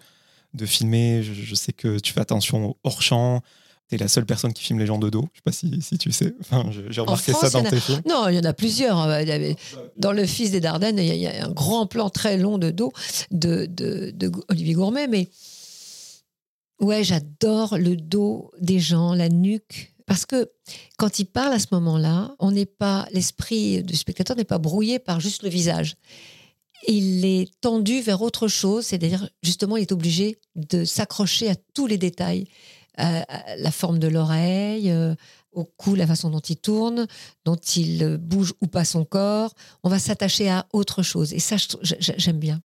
de 0.53 0.65
filmer. 0.65 1.23
Je, 1.23 1.33
je 1.33 1.55
sais 1.55 1.71
que 1.71 1.99
tu 1.99 2.11
fais 2.11 2.19
attention 2.19 2.71
au 2.71 2.77
hors-champ. 2.83 3.41
Tu 3.41 3.47
es 3.91 3.97
la 3.97 4.07
seule 4.07 4.25
personne 4.25 4.51
qui 4.53 4.63
filme 4.63 4.79
les 4.79 4.85
gens 4.87 4.97
de 4.97 5.09
dos. 5.09 5.27
Je 5.33 5.37
sais 5.37 5.41
pas 5.43 5.51
si, 5.51 5.81
si 5.81 5.97
tu 5.97 6.11
sais. 6.11 6.33
Enfin, 6.41 6.69
j'ai 6.89 7.01
remarqué 7.01 7.31
France, 7.31 7.43
ça 7.43 7.49
dans 7.61 7.65
a- 7.65 7.69
tes 7.69 7.79
films. 7.79 8.01
Non, 8.09 8.27
il 8.29 8.35
y 8.35 8.39
en 8.39 8.43
a 8.43 8.53
plusieurs. 8.53 8.97
hein. 8.97 9.23
Dans 9.97 10.11
Le 10.11 10.25
Fils 10.25 10.51
des 10.51 10.59
Dardennes, 10.59 10.97
il 10.97 11.05
y, 11.05 11.11
a, 11.11 11.13
il 11.15 11.21
y 11.21 11.27
a 11.27 11.45
un 11.45 11.51
grand 11.51 11.85
plan 11.85 12.09
très 12.09 12.37
long 12.37 12.57
de 12.57 12.71
dos 12.71 12.91
de, 13.31 13.65
de, 13.67 14.11
de 14.11 14.31
Olivier 14.49 14.73
Gourmet. 14.73 15.07
Mais 15.07 15.29
ouais, 16.81 17.03
j'adore 17.03 17.77
le 17.77 17.95
dos 17.95 18.51
des 18.59 18.79
gens, 18.79 19.13
la 19.13 19.29
nuque. 19.29 19.93
Parce 20.07 20.25
que 20.25 20.51
quand 20.97 21.17
il 21.19 21.25
parle 21.25 21.53
à 21.53 21.59
ce 21.59 21.67
moment-là, 21.71 22.35
on 22.39 22.51
n'est 22.51 22.67
pas 22.67 23.07
l'esprit 23.11 23.81
du 23.83 23.95
spectateur 23.95 24.37
n'est 24.37 24.43
pas 24.43 24.59
brouillé 24.59 24.99
par 24.99 25.19
juste 25.19 25.41
le 25.43 25.49
visage. 25.49 25.95
Il 26.87 27.25
est 27.25 27.49
tendu 27.61 28.01
vers 28.01 28.21
autre 28.21 28.47
chose, 28.47 28.85
c'est-à-dire 28.85 29.27
justement, 29.41 29.77
il 29.77 29.81
est 29.81 29.91
obligé 29.91 30.37
de 30.55 30.85
s'accrocher 30.85 31.49
à 31.49 31.55
tous 31.73 31.87
les 31.87 31.97
détails, 31.97 32.45
à 32.97 33.55
la 33.57 33.71
forme 33.71 33.99
de 33.99 34.07
l'oreille, 34.07 34.91
euh, 34.91 35.15
au 35.51 35.63
cou, 35.63 35.95
la 35.95 36.07
façon 36.07 36.29
dont 36.29 36.39
il 36.39 36.57
tourne, 36.57 37.07
dont 37.45 37.55
il 37.55 38.03
euh, 38.03 38.17
bouge 38.17 38.53
ou 38.61 38.67
pas 38.67 38.85
son 38.85 39.05
corps. 39.05 39.53
On 39.83 39.89
va 39.89 39.99
s'attacher 39.99 40.49
à 40.49 40.65
autre 40.73 41.03
chose. 41.03 41.33
Et 41.33 41.39
ça, 41.39 41.55
j'aime 41.81 42.39
bien. 42.39 42.61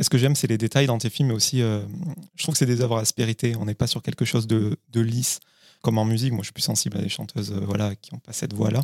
Ce 0.00 0.08
que 0.08 0.18
j'aime, 0.18 0.36
c'est 0.36 0.46
les 0.46 0.58
détails 0.58 0.86
dans 0.86 0.98
tes 0.98 1.10
films, 1.10 1.28
mais 1.28 1.34
aussi, 1.34 1.60
euh, 1.60 1.80
je 2.36 2.42
trouve 2.42 2.54
que 2.54 2.58
c'est 2.58 2.66
des 2.66 2.80
œuvres 2.80 2.98
à 2.98 3.00
aspérité. 3.00 3.56
On 3.56 3.64
n'est 3.64 3.74
pas 3.74 3.86
sur 3.86 4.02
quelque 4.02 4.24
chose 4.24 4.46
de, 4.46 4.76
lisse. 4.94 5.40
Comme 5.80 5.98
en 5.98 6.04
musique, 6.04 6.32
moi 6.32 6.40
je 6.40 6.46
suis 6.46 6.52
plus 6.52 6.62
sensible 6.62 6.98
à 6.98 7.00
des 7.00 7.08
chanteuses 7.08 7.52
euh, 7.52 7.60
voilà, 7.60 7.94
qui 7.94 8.12
n'ont 8.12 8.18
pas 8.18 8.32
cette 8.32 8.52
voix-là. 8.52 8.80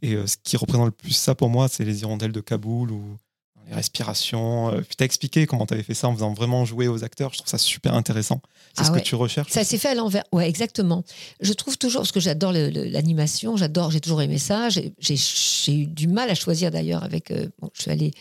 Et 0.00 0.14
euh, 0.14 0.26
ce 0.26 0.36
qui 0.42 0.56
représente 0.56 0.86
le 0.86 0.92
plus 0.92 1.12
ça 1.12 1.34
pour 1.34 1.50
moi, 1.50 1.68
c'est 1.68 1.84
les 1.84 2.00
hirondelles 2.00 2.32
de 2.32 2.40
Kaboul 2.40 2.90
ou 2.90 3.18
les 3.68 3.74
respirations. 3.74 4.72
Euh, 4.72 4.80
puis 4.80 4.96
tu 4.96 5.02
as 5.02 5.04
expliqué 5.04 5.46
comment 5.46 5.66
tu 5.66 5.74
avais 5.74 5.82
fait 5.82 5.94
ça 5.94 6.08
en 6.08 6.14
faisant 6.14 6.32
vraiment 6.32 6.64
jouer 6.64 6.88
aux 6.88 7.04
acteurs. 7.04 7.32
Je 7.32 7.38
trouve 7.38 7.48
ça 7.50 7.58
super 7.58 7.94
intéressant. 7.94 8.40
C'est 8.74 8.82
Ah 8.82 8.84
ce 8.84 8.92
ouais. 8.92 9.00
que 9.00 9.04
tu 9.04 9.14
recherches. 9.14 9.50
Ça 9.50 9.64
s'est 9.64 9.78
fait 9.78 9.88
à 9.88 9.94
l'envers. 9.94 10.24
Ouais, 10.32 10.48
exactement. 10.48 11.04
Je 11.40 11.52
trouve 11.52 11.76
toujours, 11.78 12.02
parce 12.02 12.12
que 12.12 12.20
j'adore 12.20 12.52
l'animation, 12.52 13.56
j'adore, 13.56 13.90
j'ai 13.90 14.00
toujours 14.00 14.22
aimé 14.22 14.38
ça. 14.38 14.68
J'ai 14.68 14.84
eu 15.68 15.86
du 15.86 16.08
mal 16.08 16.30
à 16.30 16.34
choisir 16.34 16.70
d'ailleurs 16.70 17.04
avec. 17.04 17.30
euh, 17.30 17.48
bon, 17.60 17.70
je 17.74 17.82
suis 17.82 17.90
allée, 17.90 18.12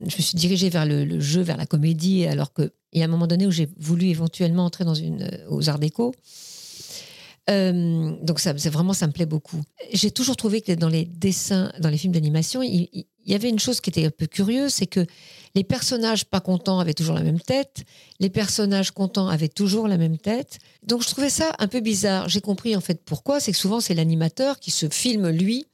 je 0.00 0.06
me 0.06 0.10
suis 0.22 0.36
dirigée 0.36 0.68
vers 0.70 0.86
le, 0.86 1.04
le 1.04 1.20
jeu, 1.20 1.40
vers 1.42 1.56
la 1.56 1.66
comédie, 1.66 2.26
alors 2.26 2.52
que 2.52 2.72
il 2.92 3.00
y 3.00 3.02
a 3.02 3.04
un 3.04 3.08
moment 3.08 3.26
donné 3.26 3.46
où 3.46 3.50
j'ai 3.50 3.68
voulu 3.78 4.06
éventuellement 4.06 4.64
entrer 4.64 4.84
dans 4.84 4.94
une 4.94 5.22
euh, 5.22 5.50
aux 5.50 5.68
Arts 5.68 5.78
Déco. 5.78 6.14
Euh, 7.48 8.12
donc 8.22 8.40
ça, 8.40 8.52
c'est 8.56 8.70
vraiment, 8.70 8.92
ça 8.92 9.06
me 9.06 9.12
plaît 9.12 9.26
beaucoup. 9.26 9.62
J'ai 9.92 10.10
toujours 10.10 10.36
trouvé 10.36 10.62
que 10.62 10.72
dans 10.72 10.88
les 10.88 11.04
dessins, 11.04 11.72
dans 11.78 11.90
les 11.90 11.98
films 11.98 12.12
d'animation, 12.12 12.62
il, 12.62 13.06
y 13.24 13.34
avait 13.34 13.48
une 13.48 13.58
chose 13.58 13.80
qui 13.80 13.90
était 13.90 14.04
un 14.04 14.10
peu 14.10 14.26
curieuse, 14.26 14.72
c'est 14.74 14.86
que 14.86 15.04
les 15.54 15.64
personnages 15.64 16.24
pas 16.24 16.40
contents 16.40 16.80
avaient 16.80 16.94
toujours 16.94 17.14
la 17.14 17.22
même 17.22 17.40
tête, 17.40 17.84
les 18.20 18.30
personnages 18.30 18.90
contents 18.90 19.28
avaient 19.28 19.48
toujours 19.48 19.86
la 19.86 19.96
même 19.96 20.18
tête. 20.18 20.58
Donc 20.82 21.02
je 21.02 21.08
trouvais 21.08 21.30
ça 21.30 21.54
un 21.58 21.68
peu 21.68 21.80
bizarre. 21.80 22.28
J'ai 22.28 22.40
compris 22.40 22.74
en 22.76 22.80
fait 22.80 23.04
pourquoi, 23.04 23.38
c'est 23.40 23.52
que 23.52 23.58
souvent 23.58 23.80
c'est 23.80 23.94
l'animateur 23.94 24.58
qui 24.58 24.70
se 24.70 24.88
filme 24.88 25.28
lui. 25.28 25.66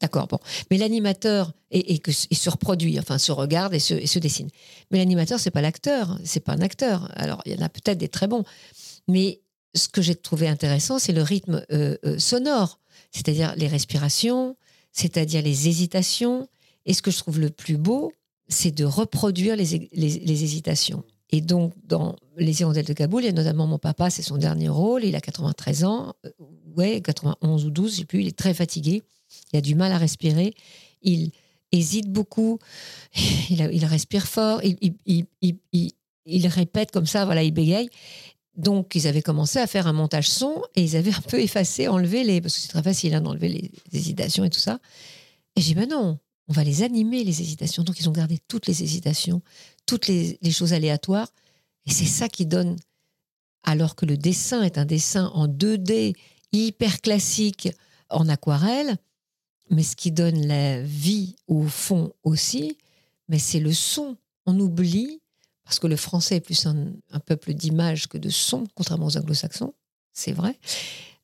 D'accord, 0.00 0.26
bon. 0.26 0.38
Mais 0.70 0.78
l'animateur, 0.78 1.52
et, 1.70 2.00
que, 2.00 2.10
se 2.10 2.50
reproduit, 2.50 2.98
enfin 2.98 3.18
se 3.18 3.30
regarde 3.30 3.72
et 3.72 3.78
se, 3.78 3.94
et 3.94 4.08
se 4.08 4.18
dessine. 4.18 4.48
Mais 4.90 4.98
l'animateur, 4.98 5.38
c'est 5.38 5.52
pas 5.52 5.60
l'acteur, 5.60 6.18
c'est 6.24 6.40
pas 6.40 6.52
un 6.54 6.60
acteur. 6.60 7.08
Alors 7.14 7.40
il 7.46 7.52
y 7.52 7.56
en 7.56 7.64
a 7.64 7.68
peut-être 7.68 7.98
des 7.98 8.08
très 8.08 8.26
bons. 8.26 8.42
Mais 9.06 9.40
ce 9.74 9.88
que 9.88 10.02
j'ai 10.02 10.14
trouvé 10.14 10.48
intéressant, 10.48 10.98
c'est 10.98 11.12
le 11.12 11.22
rythme 11.22 11.64
euh, 11.72 11.96
euh, 12.04 12.18
sonore, 12.18 12.78
c'est-à-dire 13.10 13.54
les 13.56 13.68
respirations, 13.68 14.56
c'est-à-dire 14.92 15.42
les 15.42 15.68
hésitations. 15.68 16.48
Et 16.86 16.94
ce 16.94 17.02
que 17.02 17.10
je 17.10 17.18
trouve 17.18 17.38
le 17.40 17.50
plus 17.50 17.76
beau, 17.76 18.12
c'est 18.48 18.72
de 18.74 18.84
reproduire 18.84 19.56
les, 19.56 19.88
les- 19.92 20.42
hésitations. 20.44 21.04
Et 21.30 21.40
donc, 21.40 21.72
dans 21.84 22.16
Les 22.36 22.60
Hirondelles 22.60 22.84
de 22.84 22.92
Kaboul, 22.92 23.22
il 23.22 23.26
y 23.26 23.28
a 23.30 23.32
notamment 23.32 23.66
mon 23.66 23.78
papa, 23.78 24.10
c'est 24.10 24.20
son 24.22 24.36
dernier 24.36 24.68
rôle, 24.68 25.04
il 25.04 25.14
a 25.16 25.20
93 25.20 25.84
ans, 25.84 26.12
euh, 26.26 26.30
ouais, 26.76 27.00
91 27.00 27.64
ou 27.64 27.70
12, 27.70 27.92
je 27.92 27.96
sais 28.00 28.04
plus, 28.04 28.20
il 28.20 28.28
est 28.28 28.36
très 28.36 28.52
fatigué, 28.52 29.02
il 29.52 29.56
a 29.56 29.60
du 29.62 29.74
mal 29.74 29.92
à 29.92 29.98
respirer, 29.98 30.52
il 31.00 31.30
hésite 31.70 32.10
beaucoup, 32.10 32.58
il, 33.50 33.84
respire 33.86 34.26
fort, 34.26 34.60
il- 34.62 34.76
il- 35.06 35.92
il 36.26 36.46
répète 36.48 36.90
comme 36.90 37.06
ça, 37.06 37.24
voilà, 37.24 37.42
il 37.42 37.52
bégaye. 37.52 37.88
Donc, 38.56 38.94
ils 38.94 39.06
avaient 39.06 39.22
commencé 39.22 39.58
à 39.58 39.66
faire 39.66 39.86
un 39.86 39.92
montage 39.92 40.28
son 40.28 40.62
et 40.74 40.82
ils 40.82 40.96
avaient 40.96 41.14
un 41.14 41.22
peu 41.22 41.40
effacé, 41.40 41.88
enlevé 41.88 42.22
les. 42.24 42.40
Parce 42.40 42.54
que 42.54 42.60
c'est 42.60 42.68
très 42.68 42.82
facile 42.82 43.14
hein, 43.14 43.20
d'enlever 43.20 43.48
les 43.48 43.70
hésitations 43.92 44.44
et 44.44 44.50
tout 44.50 44.60
ça. 44.60 44.78
Et 45.56 45.60
j'ai 45.60 45.68
dit, 45.68 45.74
ben 45.74 45.88
non, 45.88 46.18
on 46.48 46.52
va 46.52 46.64
les 46.64 46.82
animer, 46.82 47.24
les 47.24 47.40
hésitations. 47.40 47.82
Donc, 47.82 47.98
ils 48.00 48.08
ont 48.08 48.12
gardé 48.12 48.38
toutes 48.48 48.66
les 48.66 48.82
hésitations, 48.82 49.42
toutes 49.86 50.06
les, 50.06 50.38
les 50.42 50.50
choses 50.50 50.72
aléatoires. 50.72 51.28
Et 51.86 51.90
c'est 51.90 52.06
ça 52.06 52.28
qui 52.28 52.46
donne. 52.46 52.76
Alors 53.64 53.94
que 53.94 54.06
le 54.06 54.16
dessin 54.16 54.62
est 54.62 54.76
un 54.76 54.84
dessin 54.84 55.30
en 55.34 55.46
2D, 55.48 56.14
hyper 56.52 57.00
classique, 57.00 57.68
en 58.10 58.28
aquarelle, 58.28 58.96
mais 59.70 59.82
ce 59.82 59.96
qui 59.96 60.12
donne 60.12 60.46
la 60.46 60.82
vie 60.82 61.36
au 61.46 61.62
fond 61.62 62.12
aussi, 62.22 62.76
mais 63.28 63.38
c'est 63.38 63.60
le 63.60 63.72
son. 63.72 64.16
On 64.44 64.58
oublie, 64.58 65.21
parce 65.72 65.80
que 65.80 65.86
le 65.86 65.96
français 65.96 66.36
est 66.36 66.40
plus 66.40 66.66
un, 66.66 66.92
peuple 67.24 67.54
d'images 67.54 68.06
que 68.06 68.18
de 68.18 68.28
son, 68.28 68.66
contrairement 68.74 69.06
aux 69.06 69.16
anglo-saxons, 69.16 69.72
c'est 70.12 70.32
vrai, 70.32 70.58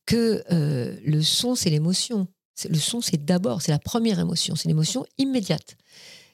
que 0.06 0.42
euh, 0.50 0.96
le 1.04 1.20
son, 1.20 1.54
c'est 1.54 1.68
l'émotion. 1.68 2.26
Le 2.66 2.78
son, 2.78 3.02
c'est 3.02 3.22
d'abord, 3.22 3.60
c'est 3.60 3.72
la 3.72 3.78
première 3.78 4.18
émotion, 4.18 4.56
c'est 4.56 4.68
l'émotion 4.68 5.04
immédiate, 5.18 5.76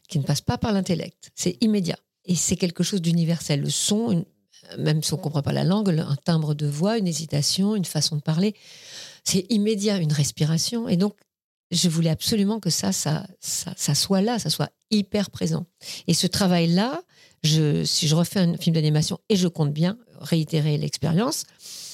qui 0.08 0.20
ne 0.20 0.22
passe 0.22 0.42
pas 0.42 0.58
par 0.58 0.72
l'intellect, 0.72 1.32
c'est 1.34 1.58
immédiat. 1.60 1.98
Et 2.24 2.36
c'est 2.36 2.54
quelque 2.54 2.84
chose 2.84 3.02
d'universel. 3.02 3.62
Le 3.62 3.70
son, 3.70 4.24
même 4.78 5.02
si 5.02 5.12
on 5.12 5.16
ne 5.16 5.22
comprend 5.22 5.42
pas 5.42 5.52
la 5.52 5.64
langue, 5.64 5.88
un 5.88 6.16
timbre 6.24 6.54
de 6.54 6.68
voix, 6.68 6.98
une 6.98 7.08
hésitation, 7.08 7.74
une 7.74 7.84
façon 7.84 8.14
de 8.14 8.22
parler, 8.22 8.54
c'est 9.24 9.44
immédiat, 9.50 9.96
une 9.96 10.12
respiration. 10.12 10.88
Et 10.88 10.96
donc, 10.96 11.16
je 11.72 11.88
voulais 11.88 12.10
absolument 12.10 12.60
que 12.60 12.70
ça, 12.70 12.92
ça, 12.92 13.26
ça, 13.40 13.72
ça 13.76 13.96
soit 13.96 14.20
là, 14.20 14.38
ça 14.38 14.50
soit 14.50 14.70
hyper 14.92 15.30
présent. 15.30 15.66
Et 16.06 16.14
ce 16.14 16.28
travail-là, 16.28 17.02
je, 17.44 17.84
si 17.84 18.08
je 18.08 18.14
refais 18.14 18.40
un 18.40 18.56
film 18.56 18.74
d'animation 18.74 19.18
et 19.28 19.36
je 19.36 19.46
compte 19.48 19.72
bien 19.72 19.96
réitérer 20.20 20.76
l'expérience, 20.78 21.44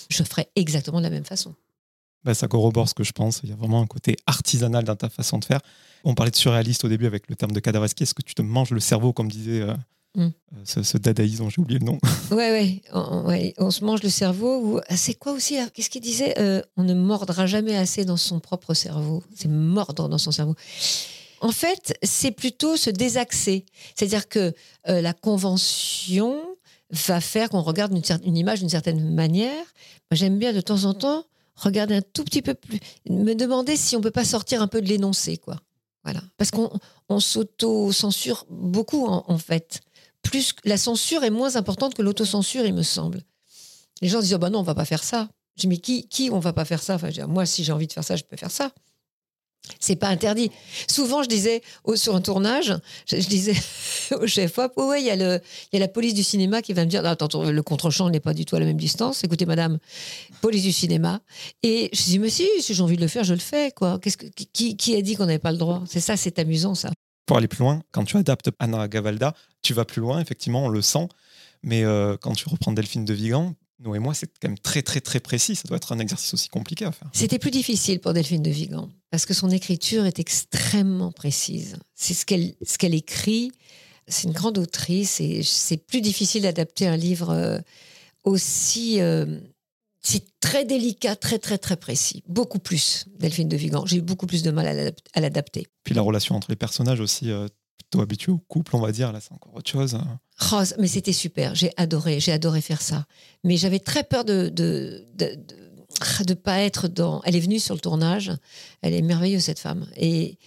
je 0.08 0.22
ferai 0.22 0.48
exactement 0.56 0.98
de 0.98 1.04
la 1.04 1.10
même 1.10 1.24
façon. 1.24 1.54
Bah, 2.24 2.34
ça 2.34 2.48
corrobore 2.48 2.88
ce 2.88 2.94
que 2.94 3.04
je 3.04 3.12
pense. 3.12 3.40
Il 3.44 3.50
y 3.50 3.52
a 3.52 3.56
vraiment 3.56 3.80
un 3.80 3.86
côté 3.86 4.16
artisanal 4.26 4.84
dans 4.84 4.96
ta 4.96 5.08
façon 5.08 5.38
de 5.38 5.44
faire. 5.44 5.60
On 6.04 6.14
parlait 6.14 6.30
de 6.30 6.36
surréaliste 6.36 6.84
au 6.84 6.88
début 6.88 7.06
avec 7.06 7.28
le 7.28 7.34
terme 7.36 7.52
de 7.52 7.60
cadavreski. 7.60 8.02
Est-ce 8.02 8.14
que 8.14 8.22
tu 8.22 8.34
te 8.34 8.42
manges 8.42 8.70
le 8.70 8.80
cerveau, 8.80 9.12
comme 9.12 9.30
disait 9.30 9.60
euh, 9.62 9.74
Mm. 10.16 10.22
euh, 10.22 10.30
ce, 10.64 10.82
ce 10.82 10.98
dadaïsme 10.98 11.48
j'ai 11.50 11.60
oublié 11.60 11.78
le 11.78 11.86
nom? 11.86 11.96
Ouais, 12.32 12.50
ouais, 12.50 12.82
on, 12.92 13.26
ouais, 13.28 13.54
on 13.58 13.70
se 13.70 13.84
mange 13.84 14.02
le 14.02 14.08
cerveau. 14.08 14.58
Ou... 14.60 14.80
ah, 14.88 14.96
C'est 14.96 15.14
quoi 15.14 15.30
aussi 15.32 15.56
Qu'est-ce 15.72 15.88
qu'il 15.88 16.00
disait 16.02 16.34
Euh, 16.38 16.60
On 16.76 16.82
ne 16.82 16.94
mordra 16.94 17.46
jamais 17.46 17.76
assez 17.76 18.04
dans 18.04 18.16
son 18.16 18.40
propre 18.40 18.74
cerveau. 18.74 19.22
C'est 19.36 19.48
mordre 19.48 20.08
dans 20.08 20.18
son 20.18 20.32
cerveau. 20.32 20.56
En 21.40 21.52
fait, 21.52 21.98
c'est 22.02 22.30
plutôt 22.30 22.76
se 22.76 22.90
désaxer. 22.90 23.64
C'est-à-dire 23.94 24.28
que 24.28 24.52
euh, 24.88 25.00
la 25.00 25.14
convention 25.14 26.38
va 26.90 27.20
faire 27.20 27.48
qu'on 27.48 27.62
regarde 27.62 27.92
une, 28.24 28.36
image 28.36 28.60
d'une 28.60 28.68
certaine 28.68 29.14
manière. 29.14 29.64
J'aime 30.12 30.38
bien 30.38 30.52
de 30.52 30.60
temps 30.60 30.84
en 30.84 30.94
temps 30.94 31.24
regarder 31.56 31.96
un 31.96 32.02
tout 32.02 32.24
petit 32.24 32.42
peu 32.42 32.54
plus, 32.54 32.80
me 33.08 33.34
demander 33.34 33.76
si 33.76 33.94
on 33.94 34.00
peut 34.00 34.10
pas 34.10 34.24
sortir 34.24 34.62
un 34.62 34.66
peu 34.66 34.80
de 34.80 34.86
l'énoncé, 34.86 35.36
quoi. 35.36 35.60
Voilà, 36.04 36.22
parce 36.38 36.50
qu'on 36.50 36.70
on 37.10 37.20
s'auto-censure 37.20 38.46
beaucoup 38.48 39.06
en, 39.06 39.36
fait. 39.36 39.80
Plus 40.22 40.54
la 40.64 40.78
censure 40.78 41.24
est 41.24 41.30
moins 41.30 41.56
importante 41.56 41.94
que 41.94 42.00
l'autocensure, 42.00 42.64
il 42.64 42.72
me 42.72 42.82
semble. 42.82 43.22
Les 44.00 44.08
gens 44.08 44.20
disent 44.20 44.34
oh 44.34 44.38
bah 44.38 44.48
non, 44.48 44.60
on 44.60 44.62
va 44.62 44.74
pas 44.74 44.86
faire 44.86 45.04
ça. 45.04 45.28
Je 45.56 45.62
dis 45.62 45.68
mais 45.68 45.76
qui, 45.76 46.08
qui 46.08 46.30
on 46.32 46.38
va 46.38 46.54
pas 46.54 46.64
faire 46.64 46.82
ça? 46.82 46.94
Enfin, 46.94 47.10
Moi, 47.26 47.44
si 47.44 47.64
j'ai 47.64 47.72
envie 47.72 47.86
de 47.86 47.92
faire 47.92 48.04
ça, 48.04 48.16
je 48.16 48.24
peux 48.24 48.38
faire 48.38 48.50
ça. 48.50 48.72
C'est 49.78 49.96
pas 49.96 50.08
interdit. 50.08 50.50
Souvent, 50.88 51.22
je 51.22 51.28
disais 51.28 51.62
au- 51.84 51.96
sur 51.96 52.16
un 52.16 52.20
tournage, 52.20 52.74
je, 53.06 53.16
disais 53.16 53.54
au 54.20 54.26
chef 54.26 54.58
hop, 54.58 54.72
oh 54.76 54.88
ouais, 54.88 55.02
il 55.02 55.06
y 55.06 55.08
y 55.08 55.76
a 55.76 55.78
la 55.78 55.88
police 55.88 56.14
du 56.14 56.22
cinéma 56.24 56.60
qui 56.62 56.72
va 56.72 56.84
me 56.84 56.90
dire, 56.90 57.02
non, 57.02 57.10
attends, 57.10 57.50
le 57.50 57.62
contre-champ 57.62 58.10
n'est 58.10 58.20
pas 58.20 58.34
du 58.34 58.44
tout 58.44 58.56
à 58.56 58.60
la 58.60 58.66
même 58.66 58.76
distance. 58.76 59.22
Écoutez, 59.22 59.46
madame, 59.46 59.78
police 60.40 60.62
du 60.62 60.72
cinéma. 60.72 61.20
Et 61.62 61.88
je 61.92 62.02
dis, 62.02 62.18
mais 62.18 62.30
si, 62.30 62.48
si 62.60 62.74
j'ai 62.74 62.82
envie 62.82 62.96
de 62.96 63.02
le 63.02 63.08
faire, 63.08 63.24
je 63.24 63.34
le 63.34 63.40
fais, 63.40 63.70
quoi. 63.70 63.98
Que, 63.98 64.10
qui, 64.52 64.76
qui 64.76 64.96
a 64.96 65.02
dit 65.02 65.14
qu'on 65.14 65.26
n'avait 65.26 65.38
pas 65.38 65.52
le 65.52 65.58
droit? 65.58 65.82
C'est 65.86 66.00
ça, 66.00 66.16
c'est 66.16 66.38
amusant, 66.38 66.74
ça. 66.74 66.90
Pour 67.26 67.36
aller 67.36 67.48
plus 67.48 67.60
loin, 67.60 67.80
quand 67.92 68.04
tu 68.04 68.16
adaptes 68.16 68.50
Anna 68.58 68.88
Gavalda, 68.88 69.34
tu 69.62 69.72
vas 69.72 69.84
plus 69.84 70.00
loin, 70.00 70.20
effectivement, 70.20 70.64
on 70.64 70.68
le 70.68 70.82
sent. 70.82 71.06
Mais 71.62 71.84
euh, 71.84 72.16
quand 72.20 72.32
tu 72.32 72.48
reprends 72.48 72.72
Delphine 72.72 73.04
de 73.04 73.12
Vigan, 73.14 73.54
nous 73.80 73.94
et 73.94 73.98
moi, 73.98 74.14
c'est 74.14 74.26
quand 74.40 74.48
même 74.48 74.58
très, 74.58 74.82
très, 74.82 75.00
très 75.00 75.20
précis. 75.20 75.56
Ça 75.56 75.66
doit 75.66 75.76
être 75.76 75.92
un 75.92 75.98
exercice 75.98 76.32
aussi 76.34 76.48
compliqué 76.48 76.84
à 76.84 76.92
faire. 76.92 77.08
C'était 77.12 77.38
plus 77.38 77.50
difficile 77.50 78.00
pour 78.00 78.12
Delphine 78.12 78.42
de 78.42 78.50
Vigan 78.50 78.90
parce 79.10 79.26
que 79.26 79.34
son 79.34 79.50
écriture 79.50 80.06
est 80.06 80.18
extrêmement 80.18 81.12
précise. 81.12 81.76
C'est 81.94 82.14
ce 82.14 82.26
qu'elle 82.26 82.54
ce 82.62 82.78
qu'elle 82.78 82.94
écrit. 82.94 83.52
C'est 84.06 84.26
une 84.28 84.34
grande 84.34 84.58
autrice 84.58 85.20
et 85.20 85.42
c'est 85.42 85.76
plus 85.76 86.00
difficile 86.00 86.42
d'adapter 86.42 86.86
un 86.86 86.96
livre 86.96 87.30
euh, 87.30 87.58
aussi. 88.24 89.00
euh, 89.00 89.40
c'est 90.02 90.24
très 90.40 90.64
délicat, 90.64 91.14
très 91.14 91.38
très 91.38 91.58
très 91.58 91.76
précis. 91.76 92.22
Beaucoup 92.26 92.58
plus, 92.58 93.04
Delphine 93.18 93.48
de 93.48 93.56
Vigan. 93.56 93.84
J'ai 93.86 93.98
eu 93.98 94.02
beaucoup 94.02 94.26
plus 94.26 94.42
de 94.42 94.50
mal 94.50 94.94
à 95.12 95.20
l'adapter. 95.20 95.66
Puis 95.84 95.94
la 95.94 96.02
relation 96.02 96.34
entre 96.34 96.50
les 96.50 96.56
personnages 96.56 97.00
aussi, 97.00 97.30
euh, 97.30 97.48
plutôt 97.90 98.02
habitué 98.02 98.30
au 98.32 98.38
couple, 98.38 98.76
on 98.76 98.80
va 98.80 98.92
dire. 98.92 99.12
Là, 99.12 99.20
c'est 99.20 99.32
encore 99.32 99.54
autre 99.54 99.68
chose. 99.70 99.98
Rose, 100.38 100.74
mais 100.78 100.86
c'était 100.86 101.12
super. 101.12 101.54
J'ai 101.54 101.72
adoré, 101.76 102.20
j'ai 102.20 102.32
adoré 102.32 102.60
faire 102.60 102.80
ça. 102.82 103.06
Mais 103.44 103.56
j'avais 103.56 103.80
très 103.80 104.04
peur 104.04 104.24
de 104.24 104.48
de, 104.48 105.04
de, 105.14 105.34
de- 105.34 106.34
pas 106.34 106.60
être 106.60 106.86
dans. 106.88 107.20
Elle 107.24 107.34
est 107.36 107.40
venue 107.40 107.58
sur 107.58 107.74
le 107.74 107.80
tournage. 107.80 108.30
Elle 108.82 108.94
est 108.94 109.02
merveilleuse 109.02 109.42
cette 109.42 109.58
femme. 109.58 109.86
Et 109.96 110.38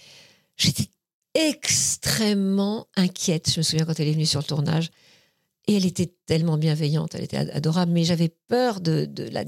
j'étais 0.56 0.88
extrêmement 1.34 2.86
inquiète. 2.96 3.50
Je 3.52 3.60
me 3.60 3.62
souviens 3.62 3.84
quand 3.84 4.00
elle 4.00 4.08
est 4.08 4.12
venue 4.12 4.26
sur 4.26 4.40
le 4.40 4.46
tournage. 4.46 4.90
Et 5.66 5.76
elle 5.76 5.86
était 5.86 6.12
tellement 6.26 6.56
bienveillante, 6.58 7.14
elle 7.14 7.24
était 7.24 7.36
ad- 7.38 7.50
adorable. 7.54 7.92
Mais 7.92 8.04
j'avais 8.04 8.28
peur 8.48 8.80
de, 8.80 9.04
de 9.06 9.24
la 9.24 9.44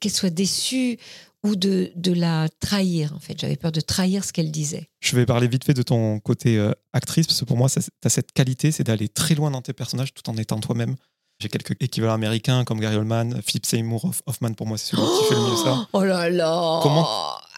qu'elle 0.00 0.12
soit 0.12 0.30
déçue 0.30 0.98
ou 1.44 1.56
de, 1.56 1.90
de 1.96 2.12
la 2.12 2.48
trahir. 2.60 3.12
En 3.14 3.18
fait, 3.20 3.38
j'avais 3.40 3.56
peur 3.56 3.72
de 3.72 3.80
trahir 3.80 4.24
ce 4.24 4.32
qu'elle 4.32 4.50
disait. 4.50 4.88
Je 5.00 5.16
vais 5.16 5.24
parler 5.26 5.48
vite 5.48 5.64
fait 5.64 5.74
de 5.74 5.82
ton 5.82 6.18
côté 6.20 6.58
euh, 6.58 6.72
actrice, 6.92 7.26
parce 7.26 7.40
que 7.40 7.44
pour 7.46 7.56
moi, 7.56 7.68
tu 7.70 7.78
as 8.04 8.08
cette 8.10 8.32
qualité, 8.32 8.72
c'est 8.72 8.84
d'aller 8.84 9.08
très 9.08 9.34
loin 9.34 9.50
dans 9.50 9.62
tes 9.62 9.72
personnages 9.72 10.12
tout 10.12 10.28
en 10.28 10.36
étant 10.36 10.58
toi-même. 10.60 10.96
J'ai 11.40 11.48
quelques 11.48 11.74
équivalents 11.80 12.12
américains 12.12 12.64
comme 12.64 12.80
Gary 12.80 12.96
Oldman, 12.96 13.40
Philip 13.42 13.64
Seymour 13.64 14.04
Hoff- 14.04 14.22
Hoffman, 14.26 14.52
pour 14.52 14.66
moi, 14.66 14.76
c'est 14.76 14.94
celui 14.94 15.02
qui 15.18 15.24
fait 15.24 15.34
le 15.34 15.40
mieux 15.40 15.56
ça. 15.56 15.86
Oh 15.94 16.04
là 16.04 16.28
là 16.28 16.80
Comment 16.82 17.08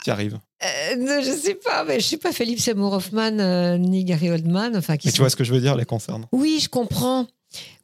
Tu 0.05 0.11
arrives? 0.11 0.38
Euh, 0.64 0.97
non, 0.99 1.21
je 1.21 1.33
sais 1.33 1.57
pas, 1.57 1.83
mais 1.83 1.99
je 1.99 2.07
sais 2.07 2.16
pas 2.18 2.31
Philippe 2.31 2.61
Seymour 2.61 2.92
Hoffman 2.92 3.37
euh, 3.40 3.79
ni 3.79 4.05
Gary 4.05 4.31
Oldman. 4.31 4.77
Enfin, 4.77 4.97
qui 4.97 5.09
Mais 5.09 5.12
tu 5.12 5.18
vois 5.21 5.31
ce 5.31 5.35
que 5.35 5.42
je 5.42 5.53
veux 5.53 5.61
dire, 5.61 5.75
les 5.75 5.85
concernant. 5.85 6.29
Oui, 6.31 6.61
je 6.62 6.68
comprends. 6.68 7.27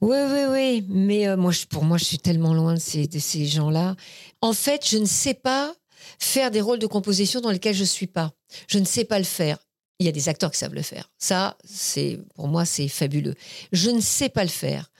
Oui, 0.01 0.17
oui, 0.31 0.41
oui. 0.51 0.87
Mais 0.89 1.27
euh, 1.27 1.37
moi, 1.37 1.51
je- 1.51 1.67
pour 1.67 1.83
moi, 1.85 1.99
je 1.99 2.05
suis 2.05 2.19
tellement 2.19 2.55
loin 2.55 2.75
de 2.75 2.79
ces, 2.79 3.09
de 3.09 3.19
ces 3.19 3.47
gens-là. 3.47 3.97
En 4.41 4.53
fait, 4.53 4.89
je 4.89 4.99
ne 4.99 5.05
sais 5.07 5.35
pas 5.35 5.75
faire 6.19 6.51
des 6.51 6.61
rôles 6.61 6.79
de 6.79 6.87
composition 6.87 7.41
dans 7.41 7.51
lesquels 7.51 7.75
je 7.75 7.85
suis 7.85 8.07
pas. 8.07 8.33
Je 8.67 8.79
ne 8.79 8.85
sais 8.85 9.05
pas 9.05 9.19
le 9.19 9.25
faire. 9.25 9.59
Il 10.01 10.07
y 10.07 10.09
a 10.09 10.13
des 10.13 10.29
acteurs 10.29 10.51
qui 10.53 10.59
savent 10.59 10.75
le 10.75 10.83
faire. 10.83 11.11
Ça, 11.19 11.57
c'est 11.65 12.21
pour 12.35 12.47
moi, 12.49 12.65
c'est 12.65 12.89
fabuleux. 12.89 13.35
Je 13.73 13.91
ne 13.91 14.01
sais 14.01 14.29
pas 14.29 14.45
le 14.45 14.49
faire. 14.51 14.91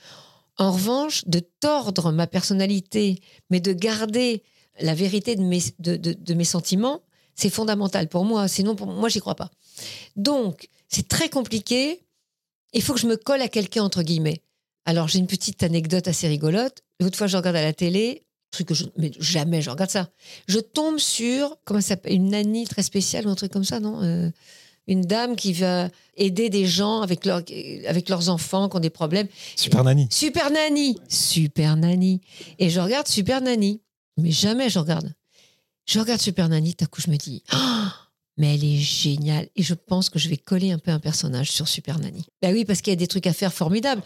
En 0.57 0.71
revanche, 0.73 1.23
de 1.25 1.39
tordre 1.61 2.11
ma 2.11 2.27
personnalité, 2.27 3.21
mais 3.49 3.61
de 3.61 3.71
garder 3.71 4.43
la 4.81 4.93
vérité 4.93 5.35
de 5.37 5.41
mes, 5.41 5.61
de- 5.79 5.95
de 5.95 6.33
mes 6.33 6.43
sentiments, 6.43 7.01
c'est 7.35 7.49
fondamental 7.49 8.09
pour 8.09 8.25
moi. 8.25 8.49
Sinon, 8.49 8.75
pour 8.75 8.87
moi, 8.87 9.07
j'y 9.07 9.19
crois 9.21 9.35
pas. 9.35 9.49
Donc, 10.17 10.67
c'est 10.89 11.07
très 11.07 11.29
compliqué. 11.29 12.01
Il 12.73 12.81
faut 12.81 12.93
que 12.93 12.99
je 12.99 13.07
me 13.07 13.15
colle 13.15 13.41
à 13.41 13.47
quelqu'un, 13.47 13.83
entre 13.83 14.03
guillemets. 14.03 14.41
Alors, 14.85 15.07
j'ai 15.07 15.19
une 15.19 15.27
petite 15.27 15.63
anecdote 15.63 16.07
assez 16.09 16.27
rigolote. 16.27 16.81
L'autre 16.99 17.17
fois, 17.17 17.27
je 17.27 17.37
regarde 17.37 17.55
à 17.55 17.61
la 17.61 17.73
télé, 17.73 18.25
truc 18.51 18.67
que 18.69 18.73
je, 18.73 18.85
mais 18.97 19.11
jamais 19.19 19.61
je 19.61 19.69
regarde 19.69 19.91
ça. 19.91 20.09
Je 20.47 20.59
tombe 20.59 20.97
sur, 20.97 21.57
comment 21.65 21.81
ça 21.81 21.89
s'appelle, 21.89 22.13
une 22.13 22.29
nanny 22.31 22.65
très 22.65 22.83
spéciale 22.83 23.27
ou 23.27 23.29
un 23.29 23.35
truc 23.35 23.51
comme 23.51 23.63
ça, 23.63 23.79
non 23.79 24.01
Euh, 24.03 24.29
Une 24.87 25.01
dame 25.01 25.35
qui 25.35 25.53
va 25.53 25.89
aider 26.17 26.49
des 26.49 26.65
gens 26.65 27.01
avec, 27.01 27.25
leur, 27.25 27.43
avec 27.87 28.09
leurs 28.09 28.29
enfants 28.29 28.67
qui 28.69 28.77
ont 28.77 28.79
des 28.79 28.89
problèmes. 28.89 29.27
Super 29.55 29.83
Nanny. 29.83 30.07
Super 30.09 30.49
Nanny 30.49 30.97
Super 31.07 31.77
Nanny 31.77 32.21
Et 32.57 32.69
je 32.71 32.79
regarde 32.79 33.07
Super 33.07 33.39
Nanny. 33.41 33.81
Mais 34.17 34.31
jamais 34.31 34.67
je 34.69 34.79
regarde. 34.79 35.13
Je 35.85 35.99
regarde 35.99 36.19
Super 36.21 36.49
Nanny, 36.49 36.73
tout 36.73 36.85
à 36.85 36.87
coup 36.87 37.01
je 37.01 37.11
me 37.11 37.17
dis, 37.17 37.43
Ah, 37.51 37.93
mais 38.37 38.55
elle 38.55 38.63
est 38.63 38.77
géniale. 38.77 39.47
Et 39.55 39.61
je 39.63 39.73
pense 39.75 40.09
que 40.09 40.17
je 40.17 40.27
vais 40.27 40.37
coller 40.37 40.71
un 40.71 40.79
peu 40.79 40.89
un 40.91 40.99
personnage 40.99 41.51
sur 41.51 41.67
Super 41.67 41.99
Nanny. 41.99 42.25
Ben 42.41 42.51
oui, 42.53 42.65
parce 42.65 42.81
qu'il 42.81 42.91
y 42.91 42.95
a 42.95 42.97
des 42.97 43.07
trucs 43.07 43.27
à 43.27 43.33
faire 43.33 43.53
formidables. 43.53 44.01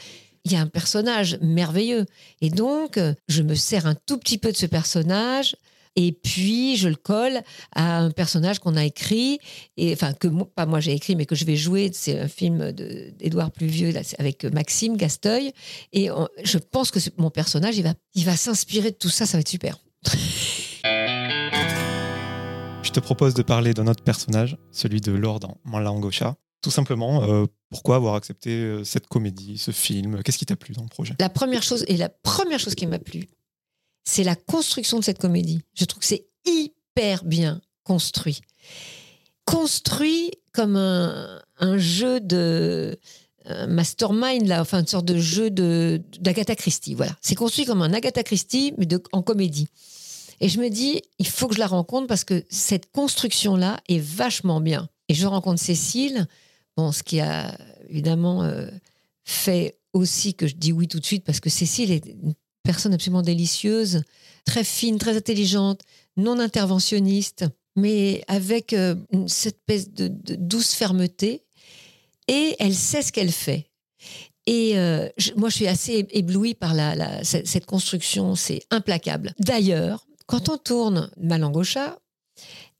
Il 0.46 0.52
y 0.52 0.56
a 0.56 0.60
un 0.60 0.68
personnage 0.68 1.38
merveilleux. 1.42 2.06
Et 2.42 2.50
donc, 2.50 2.98
euh, 2.98 3.14
je 3.30 3.44
me 3.44 3.56
sers 3.56 3.86
un 3.86 3.96
tout 3.96 4.18
petit 4.18 4.38
peu 4.38 4.52
de 4.52 4.58
ce 4.58 4.66
personnage. 4.66 5.56
Et 5.96 6.12
puis, 6.12 6.76
je 6.76 6.90
le 6.90 6.96
colle 6.96 7.42
à 7.76 8.00
un 8.00 8.10
personnage 8.10 8.60
qu'on 8.60 8.76
a 8.76 8.84
écrit, 8.84 9.38
et 9.78 9.94
enfin, 9.94 10.14
que 10.14 10.28
pas 10.28 10.66
moi 10.66 10.80
j'ai 10.80 10.92
écrit, 10.94 11.16
mais 11.16 11.28
que 11.28 11.36
je 11.36 11.46
vais 11.46 11.56
jouer. 11.56 11.92
C'est 11.94 12.20
un 12.20 12.28
film 12.28 12.72
d'Édouard 12.72 13.52
Pluvieux 13.52 13.94
avec 14.18 14.44
Maxime 14.46 14.98
Gasteuil. 14.98 15.54
Et 15.92 16.10
je 16.44 16.58
pense 16.58 16.90
que 16.90 17.00
mon 17.18 17.30
personnage, 17.30 17.78
il 17.78 17.84
va, 17.84 17.94
il 18.16 18.26
va 18.26 18.36
s'inspirer 18.36 18.90
de 18.90 18.96
tout 18.96 19.10
ça, 19.10 19.28
ça 19.28 19.38
va 19.38 19.42
être 19.42 19.50
super. 19.50 19.78
Je 22.84 22.92
te 22.92 23.00
propose 23.00 23.34
de 23.34 23.42
parler 23.42 23.74
d'un 23.74 23.88
autre 23.88 24.04
personnage, 24.04 24.58
celui 24.72 25.00
de 25.02 25.14
Laure 25.14 25.40
dans 25.40 25.58
Malangosha. 25.64 26.36
Tout 26.64 26.72
simplement, 26.72 27.24
euh, 27.24 27.46
pourquoi 27.70 27.98
avoir 27.98 28.16
accepté 28.16 28.52
euh, 28.52 28.84
cette 28.86 29.08
comédie, 29.08 29.58
ce 29.58 29.72
film? 29.72 30.24
Qu'est-ce 30.24 30.38
qui 30.38 30.46
t'a 30.46 30.56
plu 30.56 30.74
dans 30.74 30.84
le 30.84 30.88
projet? 30.88 31.14
La 31.20 31.28
première 31.28 31.62
chose, 31.62 31.84
et 31.90 31.98
la 31.98 32.08
première 32.08 32.58
chose 32.58 32.74
qui 32.74 32.88
m'a 32.88 33.00
plu, 33.00 33.28
c'est 34.06 34.24
la 34.24 34.38
construction 34.38 34.98
de 34.98 35.04
cette 35.04 35.20
comédie. 35.20 35.60
Je 35.76 35.84
trouve 35.84 36.00
que 36.00 36.08
c'est 36.08 36.26
hyper 36.46 37.26
bien 37.26 37.62
construit. 37.84 38.40
Construit 39.44 40.32
comme 40.54 40.78
un, 40.78 41.78
jeu 41.78 42.22
de 42.22 42.98
mastermind, 43.68 44.48
là, 44.48 44.62
enfin 44.62 44.80
une 44.80 44.88
sorte 44.88 45.06
de 45.06 45.18
jeu 45.18 45.50
de 45.50 46.02
d'Agatha 46.22 46.56
Christie. 46.56 46.96
Voilà. 46.96 47.14
C'est 47.22 47.36
construit 47.36 47.66
comme 47.66 47.82
un 47.82 47.92
Agatha 47.92 48.24
Christie, 48.24 48.74
mais 48.78 48.86
de, 48.86 49.04
en 49.12 49.22
comédie. 49.22 49.68
Et 50.40 50.48
je 50.48 50.60
me 50.60 50.70
dis, 50.70 51.02
il 51.20 51.28
faut 51.28 51.50
que 51.50 51.56
je 51.56 51.60
la 51.60 51.68
rencontre 51.68 52.08
parce 52.08 52.24
que 52.24 52.44
cette 52.50 52.92
construction-là 52.92 53.82
est 53.90 54.00
vachement 54.00 54.62
bien. 54.62 54.88
Et 55.10 55.14
je 55.14 55.28
rencontre 55.28 55.62
Cécile, 55.62 56.28
bon, 56.78 56.92
ce 56.92 57.04
qui 57.04 57.20
a 57.20 57.58
évidemment 57.90 58.44
euh, 58.44 58.68
fait 59.24 59.78
aussi 59.94 60.34
que 60.34 60.48
je 60.48 60.56
dis 60.56 60.72
oui 60.72 60.88
tout 60.88 61.00
de 61.00 61.06
suite 61.06 61.24
parce 61.24 61.40
que 61.40 61.50
Cécile 61.50 61.92
est 61.92 62.06
une 62.06 62.34
personne 62.64 62.94
absolument 62.94 63.22
délicieuse, 63.22 64.04
très 64.46 64.64
fine, 64.64 64.98
très 64.98 65.16
intelligente, 65.16 65.82
non 66.18 66.40
interventionniste, 66.40 67.46
mais 67.76 68.24
avec 68.28 68.74
euh, 68.74 68.96
cette 69.28 69.58
espèce 69.68 69.92
de, 69.92 70.08
douce 70.36 70.74
fermeté. 70.74 71.44
Et 72.28 72.56
elle 72.60 72.74
sait 72.74 73.02
ce 73.02 73.12
qu'elle 73.12 73.32
fait. 73.32 73.70
Et 74.46 74.78
euh, 74.78 75.10
moi, 75.36 75.50
je 75.50 75.56
suis 75.56 75.68
assez 75.68 76.06
éblouie 76.12 76.54
par 76.54 76.74
la- 76.74 77.24
cette, 77.24 77.48
cette 77.48 77.66
construction, 77.66 78.36
c'est 78.36 78.62
implacable. 78.72 79.34
D'ailleurs, 79.40 80.06
quand 80.26 80.48
on 80.50 80.58
tourne 80.58 81.10
Malangocha, 81.18 82.00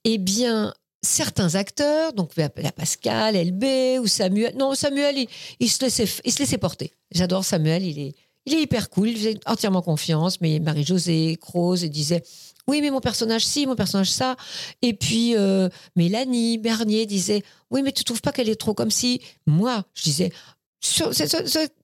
eh 0.04 0.18
bien, 0.18 0.74
certains 1.04 1.54
acteurs, 1.54 2.12
donc 2.12 2.32
la 2.36 2.48
Pascal, 2.48 3.36
LB 3.36 4.00
ou 4.00 4.06
Samuel, 4.06 4.54
non, 4.56 4.74
Samuel, 4.74 5.26
il, 5.60 5.70
se, 5.70 5.84
laissait, 5.84 6.08
il 6.24 6.32
se 6.32 6.38
laissait 6.40 6.58
porter. 6.58 6.92
J'adore 7.12 7.44
Samuel, 7.44 7.84
il 7.84 7.98
est, 7.98 8.14
il 8.46 8.54
est 8.54 8.62
hyper 8.62 8.90
cool, 8.90 9.10
il 9.10 9.16
faisait 9.16 9.38
entièrement 9.46 9.82
confiance, 9.82 10.40
mais 10.40 10.58
Marie-Josée, 10.58 11.36
Croze, 11.40 11.84
disait 11.84 12.22
oui, 12.66 12.80
mais 12.80 12.90
mon 12.90 13.00
personnage 13.00 13.44
ci, 13.44 13.66
mon 13.66 13.76
personnage 13.76 14.10
ça. 14.10 14.36
Et 14.80 14.94
puis 14.94 15.36
euh, 15.36 15.68
Mélanie 15.96 16.58
Bernier 16.58 17.04
disait 17.06 17.42
oui, 17.70 17.82
mais 17.82 17.92
tu 17.92 18.04
trouves 18.04 18.22
pas 18.22 18.32
qu'elle 18.32 18.48
est 18.48 18.56
trop 18.56 18.74
comme 18.74 18.90
si 18.90 19.20
Moi, 19.46 19.84
je 19.94 20.02
disais 20.02 20.32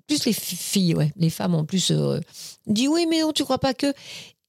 plus 0.06 0.24
les 0.26 0.32
fi- 0.32 0.56
filles, 0.56 0.94
ouais, 0.94 1.12
les 1.16 1.30
femmes 1.30 1.54
en 1.54 1.64
plus 1.64 1.90
euh, 1.90 2.20
dit 2.66 2.88
oui, 2.88 3.06
mais 3.08 3.20
non, 3.20 3.32
tu 3.32 3.44
crois 3.44 3.58
pas 3.58 3.74
que. 3.74 3.92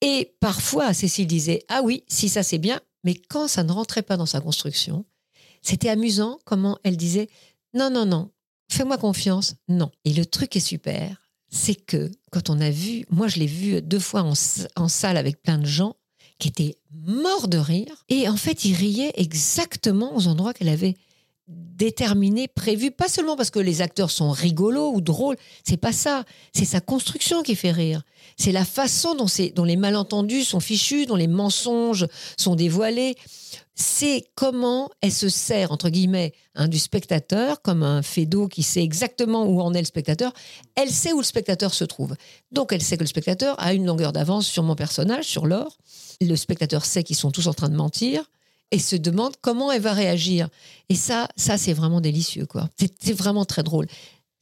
Et 0.02 0.34
parfois, 0.40 0.94
Cécile 0.94 1.28
disait 1.28 1.64
ah 1.70 1.82
oui, 1.84 2.04
si 2.08 2.30
ça 2.30 2.44
c'est 2.44 2.58
bien, 2.58 2.80
mais 3.04 3.16
quand 3.16 3.48
ça 3.48 3.64
ne 3.64 3.72
rentrait 3.72 4.04
pas 4.04 4.18
dans 4.18 4.26
sa 4.26 4.42
construction, 4.42 5.06
c'était 5.62 5.90
amusant 5.90 6.40
comment 6.46 6.78
elle 6.84 6.98
disait 6.98 7.30
non, 7.74 7.90
non, 7.90 8.06
non, 8.06 8.32
fais-moi 8.70 8.98
confiance, 8.98 9.56
non. 9.68 9.92
Et 10.06 10.14
le 10.14 10.26
truc 10.26 10.56
est 10.56 10.60
super, 10.60 11.22
c'est 11.50 11.76
que 11.76 12.10
quand 12.32 12.50
on 12.50 12.60
a 12.60 12.70
vu, 12.70 13.06
moi 13.10 13.28
je 13.28 13.40
l'ai 13.40 13.48
vu 13.48 13.82
deux 13.82 14.00
fois 14.00 14.24
en, 14.24 14.88
salle 14.88 15.18
avec 15.18 15.42
plein 15.42 15.58
de 15.58 15.66
gens 15.66 15.96
qui 16.40 16.48
étaient 16.48 16.78
morts 16.92 17.48
de 17.48 17.58
rire, 17.58 18.04
et 18.10 18.28
en 18.28 18.38
fait 18.38 18.66
ils 18.66 18.74
riaient 18.74 19.14
exactement 19.16 20.16
aux 20.16 20.28
endroits 20.28 20.54
qu'elle 20.54 20.70
avait 20.70 20.96
déterminés, 21.48 22.48
prévus, 22.48 22.92
pas 22.92 23.10
seulement 23.10 23.36
parce 23.36 23.50
que 23.50 23.60
les 23.60 23.82
acteurs 23.82 24.12
sont 24.12 24.32
rigolos 24.32 24.94
ou 24.94 25.02
drôles, 25.02 25.36
c'est 25.64 25.78
pas 25.78 25.92
ça, 25.92 26.24
c'est 26.54 26.66
sa 26.66 26.80
construction 26.80 27.44
qui 27.44 27.56
fait 27.56 27.72
rire. 27.72 28.04
C'est 28.38 28.52
la 28.52 28.65
façon 28.65 29.15
dont, 29.15 29.63
les 29.63 29.76
malentendus 29.76 30.44
sont 30.44 30.60
fichus, 30.60 31.06
dont 31.06 31.15
les 31.15 31.28
mensonges 31.28 32.08
sont 32.38 32.56
dévoilés. 32.56 33.15
C'est 33.76 34.24
comment 34.36 34.89
elle 35.02 35.12
se 35.12 35.30
sert, 35.30 35.72
entre 35.72 35.89
guillemets, 35.89 36.34
hein, 36.56 36.67
du 36.67 36.78
spectateur, 36.78 37.62
comme 37.62 37.84
un 37.84 38.02
fédo 38.02 38.48
qui 38.48 38.63
sait 38.63 38.84
exactement 38.84 39.46
où 39.46 39.62
en 39.62 39.74
est 39.74 39.80
le 39.80 39.86
spectateur. 39.86 40.34
Elle 40.76 40.91
sait 40.91 41.13
où 41.13 41.20
le 41.20 41.26
spectateur 41.26 41.74
se 41.74 41.84
trouve. 41.84 42.15
Donc 42.52 42.74
elle 42.74 42.82
sait 42.82 42.98
que 42.98 43.04
le 43.04 43.08
spectateur 43.08 43.56
a 43.60 43.74
une 43.74 43.86
longueur 43.86 44.12
d'avance 44.12 44.48
sur 44.48 44.63
mon 44.63 44.76
personnage, 44.76 45.26
sur 45.26 45.48
Laure. 45.48 45.78
Le 46.22 46.36
spectateur 46.36 46.86
sait 46.86 47.04
qu'ils 47.04 47.15
sont 47.15 47.32
tous 47.32 47.48
en 47.48 47.54
train 47.54 47.70
de 47.70 47.76
mentir 47.76 48.24
et 48.72 48.80
se 48.80 48.96
demande 48.96 49.36
comment 49.41 49.72
elle 49.72 49.82
va 49.82 49.94
réagir. 49.94 50.48
Et 50.89 50.96
ça, 50.96 51.28
ça 51.36 51.58
c'est 51.58 51.74
vraiment 51.74 52.02
délicieux, 52.02 52.46
quoi. 52.46 52.70
C'est 52.78 53.13
vraiment 53.13 53.46
très 53.46 53.63
drôle. 53.63 53.88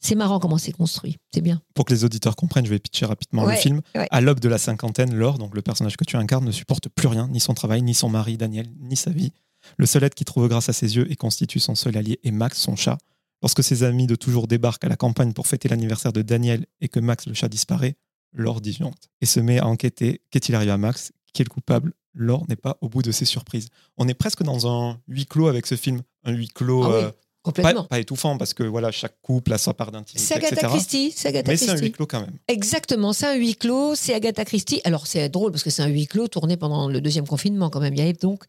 C'est 0.00 0.14
marrant 0.14 0.38
comment 0.40 0.58
c'est 0.58 0.72
construit. 0.72 1.18
C'est 1.32 1.42
bien. 1.42 1.60
Pour 1.74 1.84
que 1.84 1.92
les 1.92 2.04
auditeurs 2.04 2.34
comprennent, 2.36 2.64
je 2.64 2.70
vais 2.70 2.78
pitcher 2.78 3.06
rapidement 3.06 3.44
le 3.44 3.54
film. 3.54 3.82
ouais. 3.94 4.08
À 4.10 4.20
l'aube 4.20 4.40
de 4.40 4.48
la 4.48 4.58
cinquantaine, 4.58 5.14
Laure, 5.14 5.38
donc 5.38 5.54
le 5.54 5.62
personnage 5.62 5.96
que 5.96 6.04
tu 6.04 6.16
incarnes, 6.16 6.44
ne 6.44 6.50
supporte 6.52 6.88
plus 6.88 7.06
rien, 7.08 7.28
ni 7.28 7.38
son 7.40 7.52
travail, 7.54 7.82
ni 7.82 7.94
son 7.94 8.08
mari, 8.08 8.36
Daniel, 8.38 8.66
ni 8.80 8.96
sa 8.96 9.10
vie. 9.10 9.32
Le 9.76 9.84
seul 9.86 10.02
être 10.04 10.14
qui 10.14 10.24
trouve 10.24 10.48
grâce 10.48 10.70
à 10.70 10.72
ses 10.72 10.96
yeux 10.96 11.10
et 11.12 11.16
constitue 11.16 11.60
son 11.60 11.74
seul 11.74 11.96
allié 11.98 12.18
est 12.24 12.30
Max, 12.30 12.58
son 12.58 12.76
chat. 12.76 12.96
Lorsque 13.42 13.62
ses 13.62 13.82
amis 13.82 14.06
de 14.06 14.14
toujours 14.16 14.46
débarquent 14.48 14.84
à 14.84 14.88
la 14.88 14.96
campagne 14.96 15.32
pour 15.34 15.46
fêter 15.46 15.68
l'anniversaire 15.68 16.12
de 16.12 16.22
Daniel 16.22 16.66
et 16.80 16.88
que 16.88 17.00
Max 17.00 17.26
le 17.26 17.34
chat 17.34 17.48
disparaît, 17.48 17.96
Laure 18.32 18.60
disjoncte 18.60 19.08
et 19.20 19.26
se 19.26 19.40
met 19.40 19.58
à 19.58 19.66
enquêter. 19.66 20.22
Qu'est-il 20.30 20.54
arrivé 20.54 20.70
à 20.72 20.78
Max 20.78 21.12
Qui 21.34 21.42
est 21.42 21.44
le 21.44 21.50
coupable 21.50 21.92
Laure 22.14 22.44
n'est 22.48 22.56
pas 22.56 22.76
au 22.80 22.88
bout 22.88 23.02
de 23.02 23.12
ses 23.12 23.24
surprises. 23.24 23.68
On 23.96 24.08
est 24.08 24.14
presque 24.14 24.42
dans 24.42 24.66
un 24.66 24.98
huis 25.08 25.26
clos 25.26 25.48
avec 25.48 25.66
ce 25.66 25.74
film. 25.76 26.02
Un 26.24 26.32
huis 26.32 26.48
clos 26.48 26.84
Ah 26.84 26.88
oui, 26.88 27.04
euh, 27.04 27.10
complètement. 27.42 27.84
pas 27.84 27.98
étouffant 27.98 28.36
parce 28.38 28.54
que 28.54 28.62
voilà, 28.62 28.90
chaque 28.90 29.20
couple 29.22 29.52
a 29.52 29.58
sa 29.58 29.74
part 29.74 29.90
d'intimité, 29.90 30.24
C'est 30.26 30.34
Agatha 30.36 30.54
etc. 30.56 30.68
Christie. 30.68 31.12
C'est 31.16 31.28
Agatha 31.28 31.50
Mais 31.50 31.56
c'est 31.56 31.70
un 31.70 31.76
huis 31.76 31.92
clos 31.92 32.06
quand 32.06 32.20
même. 32.20 32.36
Exactement, 32.48 33.12
c'est 33.12 33.26
un 33.26 33.34
huis 33.34 33.56
clos, 33.56 33.94
c'est 33.94 34.14
Agatha 34.14 34.44
Christie. 34.44 34.80
Alors 34.84 35.06
c'est 35.06 35.28
drôle 35.28 35.52
parce 35.52 35.62
que 35.62 35.70
c'est 35.70 35.82
un 35.82 35.88
huis 35.88 36.06
clos 36.06 36.28
tourné 36.28 36.56
pendant 36.56 36.88
le 36.88 37.00
deuxième 37.00 37.26
confinement 37.26 37.70
quand 37.70 37.80
même. 37.80 37.94
Il 37.94 37.98
y 37.98 38.02
avait 38.02 38.12
donc 38.12 38.44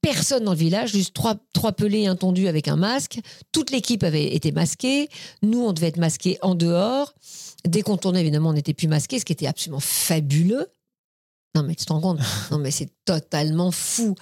personne 0.00 0.44
dans 0.44 0.52
le 0.52 0.58
village, 0.58 0.92
juste 0.92 1.14
trois, 1.14 1.34
trois 1.54 1.72
pelés, 1.72 2.06
un 2.06 2.16
tondu 2.16 2.46
avec 2.48 2.68
un 2.68 2.76
masque. 2.76 3.20
Toute 3.52 3.70
l'équipe 3.70 4.02
avait 4.02 4.34
été 4.34 4.52
masquée. 4.52 5.08
Nous, 5.42 5.64
on 5.64 5.72
devait 5.72 5.88
être 5.88 5.96
masqués 5.96 6.38
en 6.42 6.54
dehors. 6.54 7.14
Dès 7.66 7.80
qu'on 7.80 7.96
tournait, 7.96 8.20
évidemment, 8.20 8.50
on 8.50 8.52
n'était 8.52 8.74
plus 8.74 8.88
masqués, 8.88 9.18
ce 9.18 9.24
qui 9.24 9.32
était 9.32 9.46
absolument 9.46 9.80
fabuleux. 9.80 10.66
Non 11.54 11.62
mais 11.62 11.74
tu 11.76 11.84
te 11.84 11.92
rends 11.92 12.00
compte? 12.00 12.18
Non 12.50 12.58
mais 12.58 12.70
c'est 12.72 12.90
totalement 13.04 13.70
fou. 13.70 14.16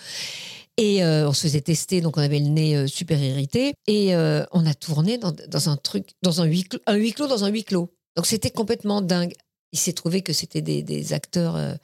Et 0.78 1.04
euh, 1.04 1.28
on 1.28 1.32
se 1.32 1.42
faisait 1.42 1.60
tester, 1.60 2.00
donc 2.00 2.16
on 2.16 2.20
avait 2.20 2.38
le 2.38 2.48
nez 2.48 2.76
euh, 2.76 2.86
super 2.86 3.22
irrité. 3.22 3.74
Et 3.86 4.14
euh, 4.14 4.44
on 4.52 4.64
a 4.66 4.74
tourné 4.74 5.18
dans, 5.18 5.68
un 5.68 5.76
truc, 5.76 6.10
dans 6.22 6.40
un 6.40 6.44
huis 6.44 6.64
clos, 6.64 6.80
un 6.86 6.94
huis 6.94 7.12
clos 7.12 7.26
dans 7.26 7.44
un 7.44 7.48
huis 7.48 7.64
clos. 7.64 7.92
Donc 8.16 8.26
c'était 8.26 8.50
complètement 8.50 9.02
dingue. 9.02 9.32
Il 9.72 9.78
s'est 9.78 9.92
trouvé 9.92 10.22
que 10.22 10.32
c'était 10.32 10.60
des, 10.60 11.12
acteurs, 11.12 11.56
euh, 11.56 11.74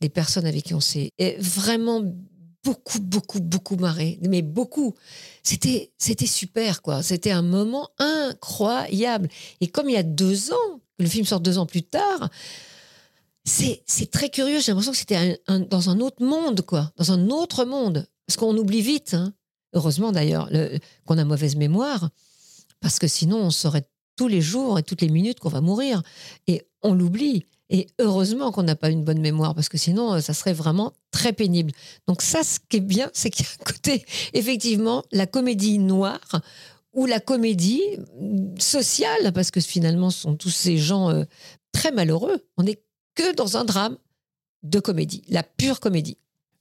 des 0.00 0.08
personnes 0.08 0.46
avec 0.46 0.64
qui 0.64 0.74
on 0.74 0.80
s'est 0.80 1.10
et 1.18 1.36
vraiment 1.38 2.02
beaucoup, 2.64 3.00
beaucoup, 3.00 3.40
beaucoup 3.40 3.76
marré. 3.76 4.18
Mais 4.22 4.42
beaucoup. 4.42 4.94
C'était, 5.42 5.90
super, 6.26 6.82
quoi. 6.82 7.02
C'était 7.02 7.30
un 7.30 7.42
moment 7.42 7.88
incroyable. 7.98 9.28
Et 9.60 9.68
comme 9.68 9.88
il 9.88 9.94
y 9.94 9.98
a 9.98 10.02
deux 10.02 10.52
ans, 10.52 10.80
le 10.98 11.06
film 11.06 11.24
sort 11.24 11.40
deux 11.40 11.58
ans 11.58 11.66
plus 11.66 11.82
tard, 11.82 12.28
c'est, 13.44 13.82
très 14.10 14.28
curieux. 14.28 14.60
J'ai 14.60 14.72
l'impression 14.72 14.92
que 14.92 14.98
c'était 14.98 15.40
dans 15.46 15.90
un 15.90 16.00
autre 16.00 16.22
monde, 16.22 16.60
quoi. 16.62 16.92
Dans 16.96 17.12
un 17.12 17.30
autre 17.30 17.64
monde. 17.64 18.06
Parce 18.30 18.36
qu'on 18.36 18.56
oublie 18.56 18.80
vite. 18.80 19.14
hein. 19.14 19.34
Heureusement, 19.72 20.12
d'ailleurs, 20.12 20.46
le- 20.52 20.78
qu'on 21.04 21.18
a 21.18 21.24
mauvaise 21.24 21.56
mémoire. 21.56 22.10
Parce 22.78 23.00
que 23.00 23.08
sinon, 23.08 23.38
on 23.38 23.50
saurait 23.50 23.82
tous 24.14 24.28
les 24.28 24.40
jours 24.40 24.78
et 24.78 24.84
toutes 24.84 25.00
les 25.02 25.08
minutes 25.08 25.40
qu'on 25.40 25.48
va 25.48 25.60
mourir. 25.60 26.00
Et 26.46 26.62
on 26.82 26.94
l'oublie. 26.94 27.44
Et 27.70 27.88
heureusement 27.98 28.52
qu'on 28.52 28.62
n'a 28.62 28.76
pas 28.76 28.90
une 28.90 29.02
bonne 29.02 29.20
mémoire, 29.20 29.56
parce 29.56 29.68
que 29.68 29.78
sinon, 29.78 30.14
euh, 30.14 30.20
ça 30.20 30.32
serait 30.32 30.52
vraiment 30.52 30.92
très 31.10 31.32
pénible. 31.32 31.72
Donc 32.06 32.22
ça, 32.22 32.44
ce 32.44 32.60
qui 32.68 32.76
est 32.76 32.80
bien, 32.80 33.10
c'est 33.14 33.30
qu'il 33.30 33.44
y 33.44 33.48
a 33.48 33.52
un 33.52 33.64
côté, 33.64 34.04
effectivement, 34.32 35.02
la 35.10 35.26
comédie 35.26 35.80
noire 35.80 36.40
ou 36.92 37.06
la 37.06 37.18
comédie 37.18 37.82
mm, 38.20 38.60
sociale, 38.60 39.32
parce 39.32 39.50
que 39.50 39.60
finalement, 39.60 40.10
ce 40.10 40.20
sont 40.20 40.36
tous 40.36 40.50
ces 40.50 40.78
gens 40.78 41.10
euh, 41.10 41.24
très 41.72 41.90
malheureux. 41.90 42.46
On 42.56 42.62
n'est 42.62 42.80
que 43.16 43.34
dans 43.34 43.56
un 43.56 43.64
drame 43.64 43.98
de 44.62 44.78
comédie, 44.78 45.24
la 45.28 45.42
pure 45.42 45.80
comédie. 45.80 46.16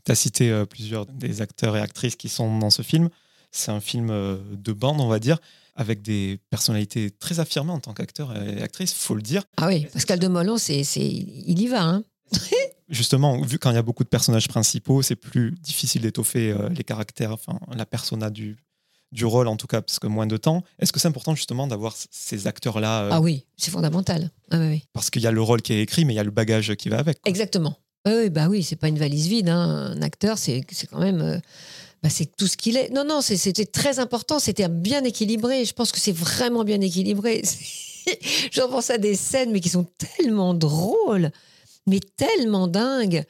Tu 0.09 0.13
as 0.13 0.15
cité 0.15 0.49
euh, 0.49 0.65
plusieurs 0.65 1.05
des 1.05 1.43
acteurs 1.43 1.77
et 1.77 1.81
actrices 1.81 2.15
qui 2.15 2.29
sont 2.29 2.57
dans 2.57 2.71
ce 2.71 2.81
film. 2.81 3.09
C'est 3.51 3.69
un 3.69 3.79
film 3.79 4.09
euh, 4.09 4.37
de 4.53 4.73
bande, 4.73 4.99
on 5.01 5.07
va 5.07 5.19
dire, 5.19 5.37
avec 5.75 6.01
des 6.01 6.39
personnalités 6.49 7.11
très 7.11 7.39
affirmées 7.39 7.73
en 7.73 7.79
tant 7.79 7.93
qu'acteur 7.93 8.35
et 8.35 8.59
actrice, 8.63 8.91
faut 8.91 9.13
le 9.13 9.21
dire. 9.21 9.43
Ah 9.57 9.67
oui, 9.67 9.85
Pascal 9.93 10.17
de 10.17 10.27
Molon, 10.27 10.57
c'est, 10.57 10.83
c'est, 10.83 11.05
il 11.05 11.61
y 11.61 11.67
va. 11.67 11.83
Hein. 11.83 12.03
Justement, 12.89 13.39
vu 13.39 13.59
quand 13.59 13.69
il 13.69 13.75
y 13.75 13.77
a 13.77 13.83
beaucoup 13.83 14.03
de 14.03 14.09
personnages 14.09 14.47
principaux, 14.47 15.03
c'est 15.03 15.15
plus 15.15 15.51
difficile 15.61 16.01
d'étoffer 16.01 16.53
euh, 16.53 16.69
les 16.69 16.83
caractères, 16.83 17.33
enfin 17.33 17.59
la 17.75 17.85
persona 17.85 18.31
du, 18.31 18.57
du 19.11 19.25
rôle 19.25 19.47
en 19.47 19.57
tout 19.57 19.67
cas, 19.67 19.83
parce 19.83 19.99
que 19.99 20.07
moins 20.07 20.25
de 20.25 20.37
temps. 20.37 20.63
Est-ce 20.79 20.91
que 20.91 20.99
c'est 20.99 21.07
important 21.07 21.35
justement 21.35 21.67
d'avoir 21.67 21.95
ces 22.09 22.47
acteurs-là 22.47 23.03
euh, 23.03 23.09
Ah 23.11 23.21
oui, 23.21 23.45
c'est 23.57 23.69
fondamental. 23.69 24.31
Ah 24.49 24.57
oui, 24.57 24.67
oui. 24.69 24.83
Parce 24.93 25.11
qu'il 25.11 25.21
y 25.21 25.27
a 25.27 25.31
le 25.31 25.41
rôle 25.43 25.61
qui 25.61 25.73
est 25.73 25.81
écrit, 25.81 26.03
mais 26.03 26.13
il 26.13 26.17
y 26.17 26.19
a 26.19 26.23
le 26.23 26.31
bagage 26.31 26.73
qui 26.77 26.89
va 26.89 26.97
avec. 26.97 27.21
quoi. 27.21 27.29
Exactement. 27.29 27.77
Oui, 28.17 28.29
bah 28.29 28.47
oui, 28.49 28.63
c'est 28.63 28.75
pas 28.75 28.87
une 28.87 28.97
valise 28.99 29.27
vide. 29.27 29.49
hein. 29.49 29.93
Un 29.95 30.01
acteur, 30.01 30.37
c'est 30.37 30.63
quand 30.91 30.99
même. 30.99 31.21
euh, 31.21 31.37
bah, 32.01 32.09
c'est 32.09 32.35
tout 32.37 32.47
ce 32.47 32.55
qu'il 32.57 32.77
est. 32.77 32.89
Non, 32.91 33.03
non, 33.03 33.21
c'était 33.21 33.65
très 33.65 33.99
important. 33.99 34.39
C'était 34.39 34.67
bien 34.69 35.03
équilibré. 35.03 35.65
Je 35.65 35.73
pense 35.73 35.91
que 35.91 35.99
c'est 35.99 36.11
vraiment 36.15 36.63
bien 36.63 36.79
équilibré. 36.81 37.41
Je 38.51 38.61
repense 38.61 38.89
à 38.89 38.97
des 38.97 39.15
scènes, 39.15 39.51
mais 39.51 39.59
qui 39.59 39.69
sont 39.69 39.85
tellement 40.17 40.53
drôles, 40.53 41.31
mais 41.87 41.99
tellement 42.17 42.67
dingues. 42.67 43.23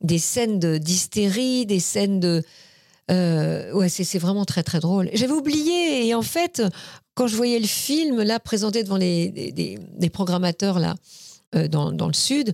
Des 0.00 0.18
scènes 0.18 0.58
de- 0.58 0.78
d'hystérie, 0.78 1.66
des 1.66 1.80
scènes 1.80 2.20
de. 2.20 2.42
euh, 3.10 3.72
ouais, 3.72 3.88
c'est 3.88 4.18
vraiment 4.18 4.44
très, 4.44 4.62
très 4.62 4.80
drôle. 4.80 5.10
J'avais 5.14 5.32
oublié. 5.32 6.06
Et 6.06 6.14
en 6.14 6.22
fait, 6.22 6.62
quand 7.14 7.26
je 7.26 7.36
voyais 7.36 7.58
le 7.58 7.66
film, 7.66 8.22
là, 8.22 8.38
présenté 8.40 8.82
devant 8.84 8.96
les, 8.96 9.28
des- 9.30 9.78
des 9.80 10.10
programmateurs, 10.10 10.78
là, 10.78 10.94
euh, 11.54 11.68
dans, 11.68 11.90
dans 11.92 12.06
le 12.06 12.12
Sud, 12.14 12.52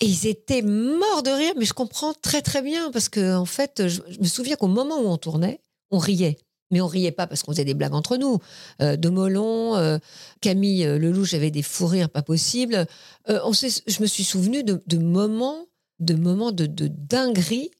et 0.00 0.06
ils 0.06 0.26
étaient 0.26 0.62
morts 0.62 1.22
de 1.22 1.30
rire, 1.30 1.52
mais 1.56 1.64
je 1.64 1.74
comprends 1.74 2.12
très 2.14 2.42
très 2.42 2.62
bien 2.62 2.90
parce 2.90 3.08
que 3.08 3.36
en 3.36 3.44
fait, 3.44 3.88
je, 3.88 4.00
me 4.20 4.26
souviens 4.26 4.56
qu'au 4.56 4.68
moment 4.68 4.98
où 5.00 5.06
on 5.06 5.16
tournait, 5.16 5.60
on 5.90 5.98
riait. 5.98 6.38
Mais 6.70 6.80
on 6.80 6.86
riait 6.86 7.12
pas 7.12 7.26
parce 7.26 7.42
qu'on 7.42 7.52
faisait 7.52 7.66
des 7.66 7.74
blagues 7.74 7.92
entre 7.92 8.16
nous. 8.16 8.38
Euh, 8.80 8.96
de 8.96 9.08
Molon, 9.10 9.76
euh, 9.76 9.98
Camille 10.40 10.86
euh, 10.86 10.98
Lelouch 10.98 11.34
avait 11.34 11.50
des 11.50 11.62
fous 11.62 11.86
rires 11.86 12.08
pas 12.08 12.22
possibles. 12.22 12.86
Je 13.28 14.02
me 14.02 14.06
suis 14.06 14.24
souvenu 14.24 14.64
de, 14.64 14.98
moments, 14.98 15.66
de 16.00 16.14
moments 16.14 16.50
de, 16.50 16.66
dinguerie, 16.66 17.70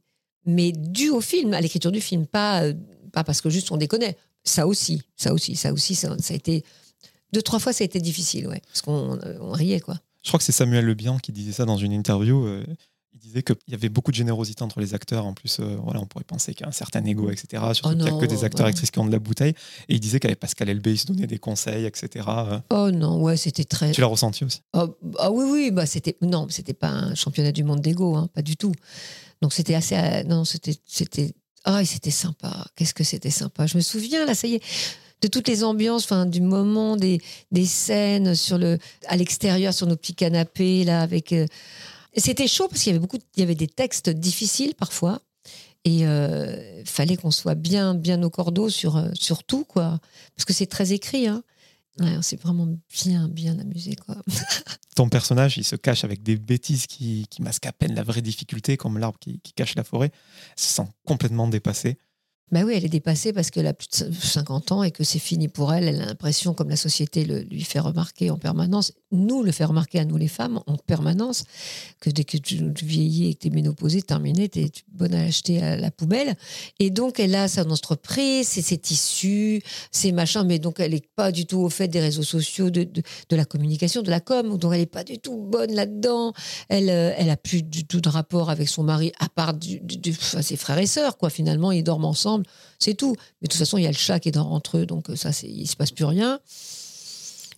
mais 0.45 0.73
dus 0.73 1.09
au 1.09 1.23
film, 1.23 1.55
à 1.55 1.61
l'écriture 1.61 1.91
du 1.91 2.03
film, 2.03 2.27
pas, 2.27 2.63
pas 3.13 3.25
parce 3.25 3.41
que 3.41 3.49
juste 3.49 3.73
on 3.73 3.79
déconnait. 3.79 4.17
Ça 4.45 4.67
aussi, 4.67 5.03
ça 5.17 5.33
aussi, 5.33 5.57
ça 5.57 5.73
aussi, 5.73 5.95
ça, 5.95 6.15
ça 6.19 6.35
a 6.35 6.37
été 6.37 6.65
deux 7.33 7.43
trois 7.43 7.61
fois, 7.61 7.73
ça 7.73 7.83
a 7.83 7.87
été 7.87 8.01
difficile, 8.01 8.47
ouais, 8.49 8.61
parce 8.67 8.83
qu'on 8.83 9.19
on 9.41 9.53
riait 9.53 9.81
quoi. 9.81 9.97
Je 10.23 10.29
crois 10.29 10.39
que 10.39 10.45
c'est 10.45 10.53
Samuel 10.53 10.85
Le 10.85 10.95
Bihan 10.95 11.19
qui 11.19 11.33
disait 11.33 11.53
ça 11.53 11.65
dans 11.65 11.77
une 11.77 11.93
interview. 11.93 12.45
euh, 12.47 12.65
il 13.15 13.19
disait 13.21 13.43
qu'il 13.43 13.57
y 13.69 13.75
avait 13.75 13.89
beaucoup 13.91 14.11
de 14.11 14.17
générosité 14.17 14.63
entre 14.65 14.81
les 14.81 14.95
acteurs. 14.95 15.27
En 15.27 15.35
plus, 15.35 15.59
euh, 15.61 15.77
voilà, 15.85 16.01
on 16.01 16.07
pourrait 16.07 16.25
penser 16.25 16.55
qu'il 16.55 16.63
y 16.63 16.65
a 16.65 16.69
un 16.69 16.73
certain 16.73 17.05
ego, 17.05 17.31
etc. 17.31 17.63
Surtout 17.75 17.91
Oh 17.93 17.95
qu'il 17.95 18.05
n'y 18.05 18.09
a 18.09 18.21
que 18.21 18.27
des 18.27 18.43
acteurs 18.43 18.67
et 18.67 18.71
actrices 18.71 18.91
qui 18.91 18.99
ont 18.99 19.05
de 19.07 19.13
la 19.13 19.19
bouteille. 19.19 19.55
Et 19.89 19.95
il 19.95 20.01
disait 20.01 20.19
qu'avec 20.19 20.41
Pascal 20.41 20.69
Elbé, 20.71 20.93
il 20.93 20.99
se 20.99 21.07
donnait 21.07 21.27
des 21.27 21.39
conseils, 21.39 21.85
etc. 21.85 22.27
Oh 22.71 22.91
non, 22.91 23.21
ouais, 23.23 23.37
c'était 23.37 23.65
très. 23.65 23.93
Tu 23.93 24.01
l'as 24.01 24.07
ressenti 24.07 24.45
aussi? 24.45 24.61
Oh, 24.73 24.97
ah 25.19 25.31
oui, 25.31 25.45
oui, 25.49 25.71
bah 25.71 25.85
c'était 25.87 26.17
non, 26.23 26.47
c'était 26.49 26.73
pas 26.75 26.89
un 26.89 27.15
championnat 27.15 27.53
du 27.53 27.65
monde 27.65 27.81
d'ego, 27.81 28.17
hein, 28.17 28.29
pas 28.35 28.43
du 28.43 28.57
tout. 28.57 28.73
Donc 29.43 29.53
c'était 29.53 29.75
assez, 29.75 29.97
euh, 29.97 30.23
non, 30.25 30.45
c'était, 30.45 30.75
c'était, 30.87 31.35
ah, 31.65 31.83
et 31.83 31.85
c'était 31.85 32.11
sympa. 32.11 32.67
Qu'est-ce 32.77 32.95
que 32.95 33.05
c'était 33.05 33.31
sympa. 33.31 33.67
Je 33.67 33.77
me 33.77 33.83
souviens 33.83 34.25
là, 34.25 34.35
ça 34.35 34.49
y 34.49 34.55
est, 34.55 34.63
de 35.23 35.29
toutes 35.29 35.49
les 35.49 35.65
ambiances, 35.65 36.05
enfin 36.05 36.27
du 36.27 36.41
moment 36.41 36.97
des, 36.97 37.21
des 37.51 37.65
scènes 37.67 38.35
sur 38.35 38.59
le, 38.59 38.79
à 39.07 39.17
l'extérieur 39.17 39.73
sur 39.73 39.87
nos 39.87 39.97
petits 39.97 40.15
canapés 40.15 40.85
là 40.85 41.01
avec. 41.01 41.33
euh, 41.33 41.47
C'était 42.17 42.49
chaud 42.49 42.69
parce 42.69 42.83
qu'il 42.83 42.91
y 42.93 42.95
avait 42.95 43.01
beaucoup, 43.01 43.19
il 43.37 43.41
y 43.41 43.43
avait 43.43 43.55
des 43.55 43.69
textes 43.69 44.11
difficiles 44.11 44.75
parfois. 44.75 45.21
Et 45.85 46.07
euh, 46.07 46.85
fallait 46.85 47.17
qu'on 47.17 47.33
soit 47.33 47.57
bien, 47.57 47.95
bien 47.95 48.23
au 48.23 48.31
cordeau 48.31 48.69
sur, 48.69 48.97
euh, 48.97 49.09
sur 49.15 49.43
tout, 49.43 49.65
quoi. 49.65 49.99
Parce 50.37 50.45
que 50.45 50.53
c'est 50.53 50.67
très 50.67 50.93
écrit, 50.93 51.27
hein. 51.27 51.43
Ouais, 51.99 52.17
on 52.17 52.23
s'est 52.23 52.37
vraiment 52.37 52.69
bien, 53.05 53.29
bien 53.29 53.59
amusé, 53.59 53.97
quoi. 53.97 54.15
Ton 54.95 55.09
personnage, 55.09 55.59
il 55.59 55.65
se 55.65 55.75
cache 55.75 56.05
avec 56.05 56.23
des 56.23 56.37
bêtises 56.37 56.87
qui, 56.87 57.27
qui 57.29 57.43
masquent 57.43 57.67
à 57.67 57.73
peine 57.73 57.97
la 57.97 58.05
vraie 58.05 58.23
difficulté, 58.23 58.77
comme 58.77 58.97
l'arbre 58.97 59.19
qui, 59.19 59.41
qui 59.41 59.55
cache 59.55 59.75
la 59.75 59.83
forêt. 59.83 60.13
Elle 60.57 60.63
se 60.63 60.73
sent 60.73 60.89
complètement 61.05 61.49
dépassée. 61.49 61.99
Bah 62.53 62.61
oui, 62.67 62.75
elle 62.77 62.85
est 62.85 62.91
dépassée 62.91 63.33
parce 63.33 63.51
qu'elle 63.51 63.67
a 63.67 63.73
plus 63.73 63.89
de 63.89 64.13
50 64.13 64.73
ans 64.73 64.83
et 64.83 64.91
que 64.91 65.05
c'est 65.05 65.19
fini 65.19 65.49
pour 65.49 65.73
elle. 65.73 65.89
Elle 65.89 66.03
a 66.03 66.05
l'impression, 66.05 66.53
comme 66.53 66.69
la 66.69 66.77
société 66.77 67.25
le, 67.25 67.41
lui 67.41 67.63
fait 67.63 67.81
remarquer 67.81 68.31
en 68.31 68.37
permanence, 68.37 68.93
nous 69.11 69.43
le 69.43 69.53
fait 69.53 69.65
remarquer 69.65 70.01
à 70.01 70.05
nous 70.05 70.19
les 70.19 70.29
femmes 70.29 70.61
en 70.67 70.77
permanence, 70.77 71.45
que 72.01 72.11
dès 72.11 72.25
que 72.25 72.37
tu, 72.37 72.71
vieillis 72.83 73.31
et 73.31 73.35
que 73.35 73.41
tu 73.41 73.47
es 73.49 73.51
ménopausée, 73.51 74.03
terminé, 74.03 74.51
tu 74.51 74.61
es 74.61 74.71
bonne 74.89 75.15
à 75.15 75.23
acheter 75.23 75.63
à 75.63 75.77
la 75.79 75.91
poubelle. 75.91 76.35
Et 76.79 76.91
donc, 76.91 77.21
elle 77.21 77.35
a 77.35 77.49
son 77.49 77.71
entreprise, 77.71 78.49
c'est 78.49 78.61
ses 78.61 78.77
tissus, 78.77 79.63
ses 79.91 80.13
machins, 80.13 80.45
mais 80.47 80.59
donc 80.59 80.79
elle 80.79 80.93
n'est 80.93 81.03
pas 81.17 81.33
du 81.33 81.47
tout 81.47 81.61
au 81.61 81.71
fait 81.71 81.89
des 81.89 82.01
réseaux 82.01 82.23
sociaux, 82.23 82.69
de, 82.69 82.85
de, 82.85 83.37
la 83.37 83.47
communication, 83.47 84.03
de 84.03 84.11
la 84.11 84.21
com, 84.21 84.59
donc 84.59 84.73
elle 84.75 84.81
n'est 84.81 84.87
pas 84.87 85.05
du 85.05 85.19
tout 85.19 85.39
bonne 85.39 85.73
là-dedans. 85.73 86.35
Elle, 86.69 86.91
euh, 86.91 87.15
elle 87.17 87.35
plus 87.43 87.63
du 87.63 87.87
tout 87.87 88.01
de 88.03 88.11
rapport 88.11 88.51
avec 88.51 88.69
son 88.69 88.83
mari, 88.83 89.11
à 89.19 89.29
part 89.31 89.55
ses 90.43 90.57
frères 90.57 90.79
et 90.79 90.87
sœurs, 90.87 91.17
quoi. 91.17 91.31
Finalement, 91.31 91.73
ils 91.73 91.83
dorment 91.83 92.05
ensemble, 92.05 92.42
c'est 92.79 92.95
tout. 92.95 93.15
Mais 93.41 93.47
de 93.47 93.53
toute 93.53 93.59
façon, 93.59 93.79
il 93.79 93.85
y 93.85 93.87
a 93.87 93.91
le 93.91 93.97
chat 93.97 94.21
qui 94.21 94.31
dort 94.31 94.53
entre 94.53 94.79
eux, 94.79 94.87
donc 94.87 95.11
euh, 95.11 95.17
ça, 95.17 95.31
il 95.43 95.67
se 95.67 95.77
passe 95.77 95.91
plus 95.91 96.05
rien. 96.05 96.41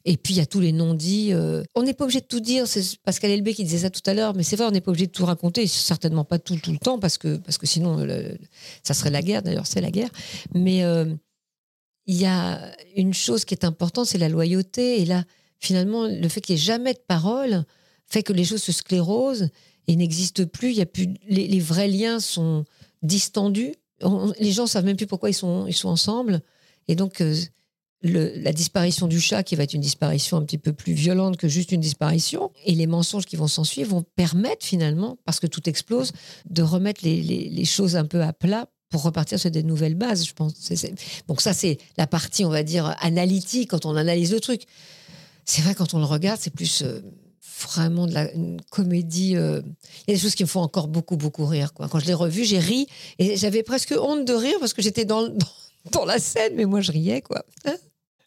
Et 0.07 0.19
puis, 0.19 0.35
il 0.35 0.37
y 0.37 0.41
a 0.41 0.47
tous 0.47 0.61
les 0.61 0.73
non-dits. 0.73 1.33
euh, 1.33 1.65
On 1.75 1.83
n'est 1.83 1.95
pas 1.95 2.05
obligé 2.05 2.21
de 2.21 2.27
tout 2.27 2.41
dire. 2.41 2.69
C'est 2.69 2.99
Pascal 2.99 3.31
Elbé 3.31 3.55
qui 3.55 3.65
disait 3.65 3.79
ça 3.79 3.91
tout 3.91 4.03
à 4.05 4.13
l'heure. 4.13 4.35
Mais 4.35 4.43
c'est 4.43 4.57
vrai, 4.57 4.67
on 4.67 4.71
n'est 4.71 4.83
pas 4.83 4.91
obligé 4.91 5.07
de 5.07 5.13
tout 5.13 5.25
raconter. 5.25 5.67
Certainement 5.67 6.25
pas 6.25 6.39
tout, 6.39 6.57
tout 6.57 6.73
le 6.73 6.79
temps, 6.79 6.99
parce 6.99 7.17
que, 7.17 7.37
parce 7.39 7.57
que 7.57 7.67
sinon, 7.67 8.07
ça 8.83 8.93
serait 8.93 9.09
la 9.11 9.23
guerre. 9.23 9.43
D'ailleurs, 9.43 9.67
c'est 9.67 9.81
la 9.81 9.91
guerre. 9.91 10.11
Mais 10.53 10.85
euh, 10.85 11.07
il 12.07 12.17
y 12.17 12.27
a 12.27 12.61
une 12.97 13.15
chose 13.15 13.47
qui 13.47 13.55
est 13.55 13.65
importante, 13.65 14.07
c'est 14.07 14.19
la 14.19 14.29
loyauté. 14.29 15.01
Et 15.01 15.07
là, 15.07 15.25
finalement, 15.59 16.07
le 16.07 16.29
fait 16.29 16.43
qu'il 16.43 16.55
n'y 16.55 16.61
ait 16.61 16.65
jamais 16.65 16.93
de 16.93 17.03
parole 17.09 17.65
fait 18.07 18.23
que 18.23 18.35
les 18.35 18.45
choses 18.45 18.63
se 18.63 18.73
sclérosent 18.73 19.49
et 19.89 19.97
n'existent 19.97 20.45
plus. 20.45 20.73
Y 20.73 20.83
a 20.83 20.87
plus 20.87 21.15
les 21.27 21.61
vrais 21.61 21.89
liens 21.89 22.21
sont 22.21 22.67
distendus. 23.03 23.75
Les 24.41 24.53
gens 24.53 24.67
savent 24.67 24.85
même 24.85 24.97
plus 24.97 25.07
pourquoi 25.07 25.31
ils 25.31 25.35
sont, 25.35 25.67
ils 25.67 25.75
sont 25.75 25.89
ensemble. 25.89 26.41
Et 26.89 26.95
donc, 26.97 27.21
euh, 27.21 27.35
la 28.03 28.53
disparition 28.53 29.07
du 29.07 29.19
chat, 29.19 29.43
qui 29.43 29.57
va 29.57 29.63
être 29.63 29.73
une 29.73 29.81
disparition 29.81 30.37
un 30.37 30.43
petit 30.43 30.59
peu 30.59 30.75
plus 30.75 30.93
violente 30.93 31.39
que 31.39 31.49
juste 31.49 31.73
une 31.73 31.81
disparition, 31.81 32.51
et 32.67 32.75
les 32.75 32.87
mensonges 32.87 33.25
qui 33.25 33.37
vont 33.37 33.49
s'en 33.49 33.65
suivre 33.65 33.91
vont 33.93 34.05
permettre 34.15 34.67
finalement, 34.67 35.17
parce 35.25 35.41
que 35.41 35.47
tout 35.47 35.67
explose, 35.69 36.13
de 36.51 36.63
remettre 36.63 37.01
les, 37.03 37.23
les- 37.23 37.65
choses 37.65 37.97
un 37.97 38.05
peu 38.05 38.23
à 38.23 38.35
plat 38.35 38.69
pour 38.91 39.03
repartir 39.03 39.41
sur 39.41 39.51
des 39.51 39.63
nouvelles 39.63 39.95
bases, 39.95 40.27
je 40.27 40.35
pense. 40.35 40.53
Donc 41.29 41.41
ça, 41.41 41.55
c'est 41.55 41.79
la 41.97 42.07
partie, 42.07 42.45
on 42.45 42.51
va 42.51 42.63
dire, 42.63 42.95
analytique, 43.01 43.71
quand 43.71 43.87
on 43.87 43.97
analyse 43.97 44.33
le 44.33 44.41
truc. 44.41 44.65
C'est 45.47 45.63
vrai, 45.63 45.75
quand 45.75 45.95
on 45.95 45.99
le 45.99 46.05
regarde, 46.05 46.39
c'est 46.41 46.53
plus 46.55 46.83
euh, 46.83 47.01
vraiment 47.63 48.07
de 48.07 48.13
la, 48.15 48.33
une 48.33 48.61
comédie. 48.71 49.37
euh, 49.37 49.63
Il 50.07 50.11
y 50.11 50.13
a 50.13 50.17
des 50.17 50.21
choses 50.21 50.35
qui 50.35 50.43
me 50.43 50.49
font 50.49 50.61
encore 50.61 50.89
beaucoup, 50.89 51.17
beaucoup 51.17 51.47
rire. 51.47 51.73
Quoi. 51.75 51.89
Quand 51.89 51.99
je 51.99 52.07
l'ai 52.07 52.15
revu, 52.15 52.45
j'ai 52.45 52.59
ri, 52.59 52.87
et 53.19 53.37
j'avais 53.37 53.63
presque 53.63 53.95
honte 53.99 54.25
de 54.25 54.33
rire 54.35 54.57
parce 54.61 54.73
que 54.73 54.83
j'étais 54.83 55.05
dans, 55.05 55.23
dans, 55.29 55.47
dans 55.93 56.05
la 56.05 56.19
scène, 56.19 56.55
mais 56.57 56.65
moi, 56.65 56.81
je 56.81 56.93
riais, 56.93 57.21
quoi. 57.23 57.45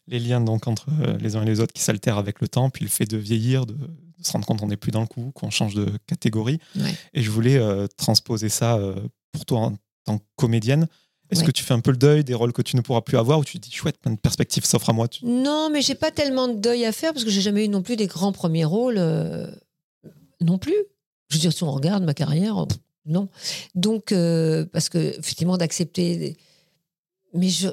Les 0.06 0.18
liens 0.18 0.40
donc 0.40 0.66
entre 0.66 0.86
euh, 1.02 1.18
les 1.18 1.36
uns 1.36 1.42
et 1.42 1.46
les 1.46 1.60
autres 1.60 1.72
qui 1.74 1.82
s'altèrent 1.82 2.16
avec 2.18 2.40
le 2.40 2.48
temps, 2.48 2.70
puis 2.70 2.84
le 2.84 2.90
fait 2.90 3.04
de 3.04 3.18
vieillir, 3.18 3.66
de, 3.66 3.74
de 3.74 4.24
se 4.24 4.32
rendre 4.32 4.46
compte 4.46 4.60
qu'on 4.60 4.68
n'est 4.68 4.76
plus 4.78 4.90
dans 4.92 5.02
le 5.02 5.06
coup, 5.06 5.30
qu'on 5.34 5.50
change 5.50 5.74
de 5.74 5.86
catégorie. 6.06 6.58
Ouais. 6.76 6.94
Et 7.12 7.22
je 7.22 7.30
voulais 7.30 7.56
euh, 7.56 7.86
transposer 7.96 8.48
ça 8.48 8.76
euh, 8.76 8.94
pour 9.32 9.44
toi 9.44 9.58
en 9.60 9.76
tant 10.04 10.18
que 10.18 10.24
comédienne. 10.36 10.88
Est-ce 11.30 11.40
Ouais. 11.40 11.46
que 11.46 11.50
tu 11.52 11.62
fais 11.62 11.74
un 11.74 11.80
peu 11.80 11.90
le 11.90 11.96
deuil 11.96 12.24
des 12.24 12.34
rôles 12.34 12.52
que 12.52 12.62
tu 12.62 12.74
ne 12.76 12.80
pourras 12.80 13.02
plus 13.02 13.18
avoir 13.18 13.38
ou 13.38 13.44
tu 13.44 13.58
te 13.60 13.68
dis 13.68 13.74
chouette, 13.74 13.98
plein 13.98 14.12
de 14.12 14.18
perspectives 14.18 14.64
s'offrent 14.64 14.90
à 14.90 14.92
moi 14.92 15.08
tu- 15.08 15.24
Non, 15.26 15.68
mais 15.70 15.82
j'ai 15.82 15.94
pas 15.94 16.10
tellement 16.10 16.48
de 16.48 16.54
deuil 16.58 16.84
à 16.86 16.92
faire 16.92 17.12
parce 17.12 17.24
que 17.24 17.30
j'ai 17.30 17.40
jamais 17.42 17.64
eu 17.64 17.68
non 17.68 17.82
plus 17.82 17.96
des 17.96 18.06
grands 18.06 18.32
premiers 18.32 18.64
rôles. 18.64 18.96
euh, 18.98 19.46
non 20.40 20.56
plus. 20.58 20.74
Je 21.28 21.36
veux 21.36 21.40
dire, 21.40 21.52
si 21.52 21.62
on 21.64 21.70
regarde 21.72 22.04
ma 22.04 22.14
carrière, 22.14 22.64
pff, 22.66 22.78
non. 23.06 23.28
Donc, 23.74 24.12
euh, 24.12 24.64
parce 24.72 24.88
que 24.88 24.98
effectivement, 25.18 25.56
d'accepter. 25.58 26.16
des- 26.16 26.36
Mais 27.34 27.50
je 27.50 27.68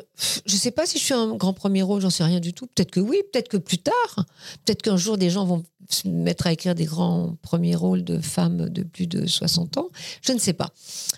je 0.45 0.55
sais 0.57 0.71
pas 0.71 0.85
si 0.85 0.97
je 0.99 1.03
suis 1.05 1.13
un 1.13 1.33
grand 1.35 1.53
premier 1.53 1.81
rôle, 1.81 2.01
j'en 2.01 2.09
sais 2.09 2.25
rien 2.25 2.41
du 2.41 2.51
tout. 2.53 2.67
Peut-être 2.67 2.91
que 2.91 2.99
oui, 2.99 3.21
peut-être 3.31 3.47
que 3.47 3.55
plus 3.57 3.77
tard. 3.77 4.25
Peut-être 4.65 4.81
qu'un 4.81 4.97
jour, 4.97 5.17
des 5.17 5.29
gens 5.29 5.45
vont 5.45 5.63
se 5.89 6.09
mettre 6.09 6.47
à 6.47 6.51
écrire 6.51 6.75
des 6.75 6.83
grands 6.83 7.37
premiers 7.41 7.75
rôles 7.75 8.03
de 8.03 8.19
femmes 8.19 8.67
de 8.69 8.83
plus 8.83 9.07
de 9.07 9.25
60 9.25 9.77
ans. 9.77 9.89
Je 10.21 10.33
ne 10.33 10.39
sais 10.39 10.51
pas. 10.53 10.71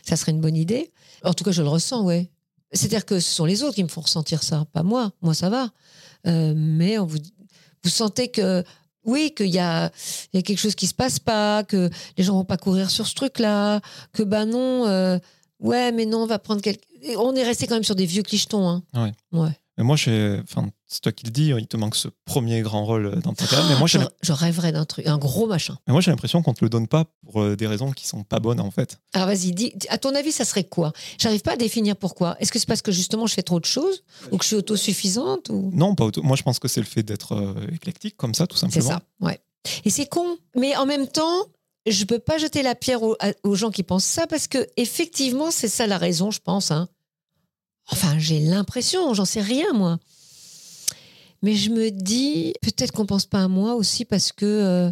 Ça 0.03 0.15
serait 0.15 0.33
une 0.33 0.41
bonne 0.41 0.55
idée. 0.55 0.91
En 1.23 1.33
tout 1.33 1.43
cas, 1.43 1.51
je 1.51 1.61
le 1.61 1.69
ressens, 1.69 2.03
ouais. 2.03 2.29
C'est-à-dire 2.71 3.05
que 3.05 3.19
ce 3.19 3.31
sont 3.31 3.45
les 3.45 3.63
autres 3.63 3.75
qui 3.75 3.83
me 3.83 3.87
font 3.87 4.01
ressentir 4.01 4.43
ça, 4.43 4.65
pas 4.73 4.83
moi. 4.83 5.11
Moi, 5.21 5.33
ça 5.33 5.49
va. 5.49 5.69
Euh, 6.27 6.53
mais 6.55 6.99
on 6.99 7.05
vous, 7.05 7.19
vous 7.83 7.89
sentez 7.89 8.29
que 8.29 8.63
oui, 9.05 9.33
qu'il 9.35 9.47
y 9.47 9.59
a, 9.59 9.89
il 10.33 10.37
y 10.37 10.39
a 10.39 10.41
quelque 10.41 10.59
chose 10.59 10.75
qui 10.75 10.85
se 10.85 10.93
passe 10.93 11.17
pas, 11.17 11.63
que 11.63 11.89
les 12.17 12.23
gens 12.23 12.33
vont 12.33 12.43
pas 12.45 12.57
courir 12.57 12.89
sur 12.89 13.07
ce 13.07 13.15
truc-là, 13.15 13.79
que 14.11 14.21
bah 14.21 14.45
non, 14.45 14.85
euh, 14.85 15.17
ouais, 15.61 15.93
mais 15.93 16.05
non, 16.05 16.23
on 16.23 16.25
va 16.27 16.39
prendre 16.39 16.61
quelque. 16.61 16.83
On 17.17 17.33
est 17.35 17.43
resté 17.43 17.67
quand 17.67 17.75
même 17.75 17.85
sur 17.85 17.95
des 17.95 18.05
vieux 18.05 18.23
clichetons. 18.23 18.67
Hein. 18.67 18.83
Ouais. 18.93 19.13
Ouais. 19.31 19.57
Mais 19.77 19.83
moi, 19.83 19.95
enfin, 19.95 20.69
c'est 20.87 21.01
toi 21.01 21.11
qui 21.11 21.25
le 21.25 21.31
dis, 21.31 21.49
il 21.57 21.67
te 21.67 21.77
manque 21.77 21.95
ce 21.95 22.07
premier 22.25 22.61
grand 22.61 22.83
rôle 22.85 23.19
dans 23.21 23.33
ta 23.33 23.45
carrière. 23.45 23.69
Mais 23.69 23.77
moi, 23.77 23.87
j'ai 23.87 23.99
je, 23.99 24.05
je 24.23 24.33
rêverais 24.33 24.71
d'un 24.71 24.85
truc, 24.85 25.05
un 25.05 25.17
gros 25.19 25.45
machin. 25.45 25.77
mais 25.85 25.91
moi, 25.93 26.01
j'ai 26.01 26.09
l'impression 26.09 26.41
qu'on 26.41 26.53
te 26.53 26.63
le 26.65 26.69
donne 26.69 26.87
pas 26.87 27.05
pour 27.25 27.41
euh, 27.41 27.55
des 27.55 27.67
raisons 27.67 27.91
qui 27.91 28.07
sont 28.07 28.23
pas 28.23 28.39
bonnes 28.39 28.59
en 28.59 28.71
fait. 28.71 28.97
Alors 29.13 29.27
vas-y, 29.27 29.51
dis, 29.51 29.73
à 29.89 29.97
ton 29.99 30.15
avis, 30.15 30.31
ça 30.31 30.45
serait 30.45 30.63
quoi? 30.63 30.93
J'arrive 31.19 31.41
pas 31.41 31.53
à 31.53 31.57
définir 31.57 31.95
pourquoi. 31.95 32.35
Est-ce 32.39 32.51
que 32.51 32.57
c'est 32.59 32.67
parce 32.67 32.81
que 32.81 32.91
justement 32.91 33.27
je 33.27 33.33
fais 33.35 33.43
trop 33.43 33.59
de 33.59 33.65
choses 33.65 34.03
ou 34.31 34.37
que 34.37 34.43
je 34.43 34.47
suis 34.47 34.55
autosuffisante 34.55 35.49
ou? 35.49 35.69
Non, 35.73 35.93
pas 35.95 36.05
auto- 36.05 36.23
Moi, 36.23 36.35
je 36.35 36.43
pense 36.43 36.57
que 36.59 36.67
c'est 36.67 36.79
le 36.81 36.85
fait 36.87 37.03
d'être 37.03 37.33
euh, 37.33 37.53
éclectique 37.73 38.17
comme 38.17 38.33
ça, 38.33 38.47
tout 38.47 38.55
C'est 38.57 38.69
simplement. 38.71 38.89
ça, 38.89 39.01
ouais. 39.21 39.39
Et 39.85 39.89
c'est 39.89 40.07
con, 40.07 40.37
mais 40.55 40.75
en 40.77 40.85
même 40.85 41.07
temps, 41.07 41.45
je 41.85 42.03
peux 42.05 42.19
pas 42.19 42.37
jeter 42.37 42.63
la 42.63 42.73
pierre 42.75 42.99
aux 43.03 43.55
gens 43.55 43.69
qui 43.71 43.83
pensent 43.83 44.05
ça 44.05 44.25
parce 44.27 44.47
que 44.47 44.65
effectivement, 44.77 45.51
c'est 45.51 45.67
ça 45.67 45.85
la 45.87 45.97
raison, 45.97 46.31
je 46.31 46.39
pense. 46.39 46.71
hein. 46.71 46.87
Enfin, 47.91 48.17
j'ai 48.19 48.39
l'impression, 48.39 49.13
j'en 49.13 49.25
sais 49.25 49.41
rien 49.41 49.71
moi. 49.73 49.99
Mais 51.41 51.53
je 51.55 51.69
me 51.69 51.89
dis, 51.91 52.53
peut-être 52.61 52.91
qu'on 52.91 53.05
pense 53.05 53.25
pas 53.25 53.43
à 53.43 53.47
moi 53.47 53.75
aussi 53.75 54.05
parce 54.05 54.31
que, 54.31 54.45
euh, 54.45 54.91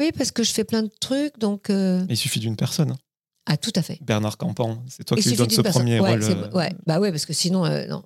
oui, 0.00 0.10
parce 0.16 0.30
que 0.30 0.42
je 0.42 0.52
fais 0.52 0.64
plein 0.64 0.82
de 0.82 0.90
trucs, 1.00 1.38
donc 1.38 1.70
euh, 1.70 2.04
Il 2.08 2.16
suffit 2.16 2.40
d'une 2.40 2.56
personne. 2.56 2.96
ah, 3.46 3.56
tout 3.56 3.72
à 3.74 3.82
fait. 3.82 3.98
Bernard 4.02 4.36
Campan, 4.38 4.82
c'est 4.88 5.04
toi 5.04 5.16
Il 5.18 5.22
qui 5.22 5.28
lui 5.30 5.36
d'une 5.48 5.56
ce 5.56 5.62
personne. 5.62 5.82
premier 5.82 6.00
ouais, 6.00 6.10
rôle. 6.12 6.22
euh, 6.22 6.50
ouais, 6.52 6.72
bah 6.86 6.98
ouais, 7.00 7.10
parce 7.10 7.26
que 7.26 7.32
sinon, 7.32 7.64
euh, 7.66 7.86
non. 7.86 8.02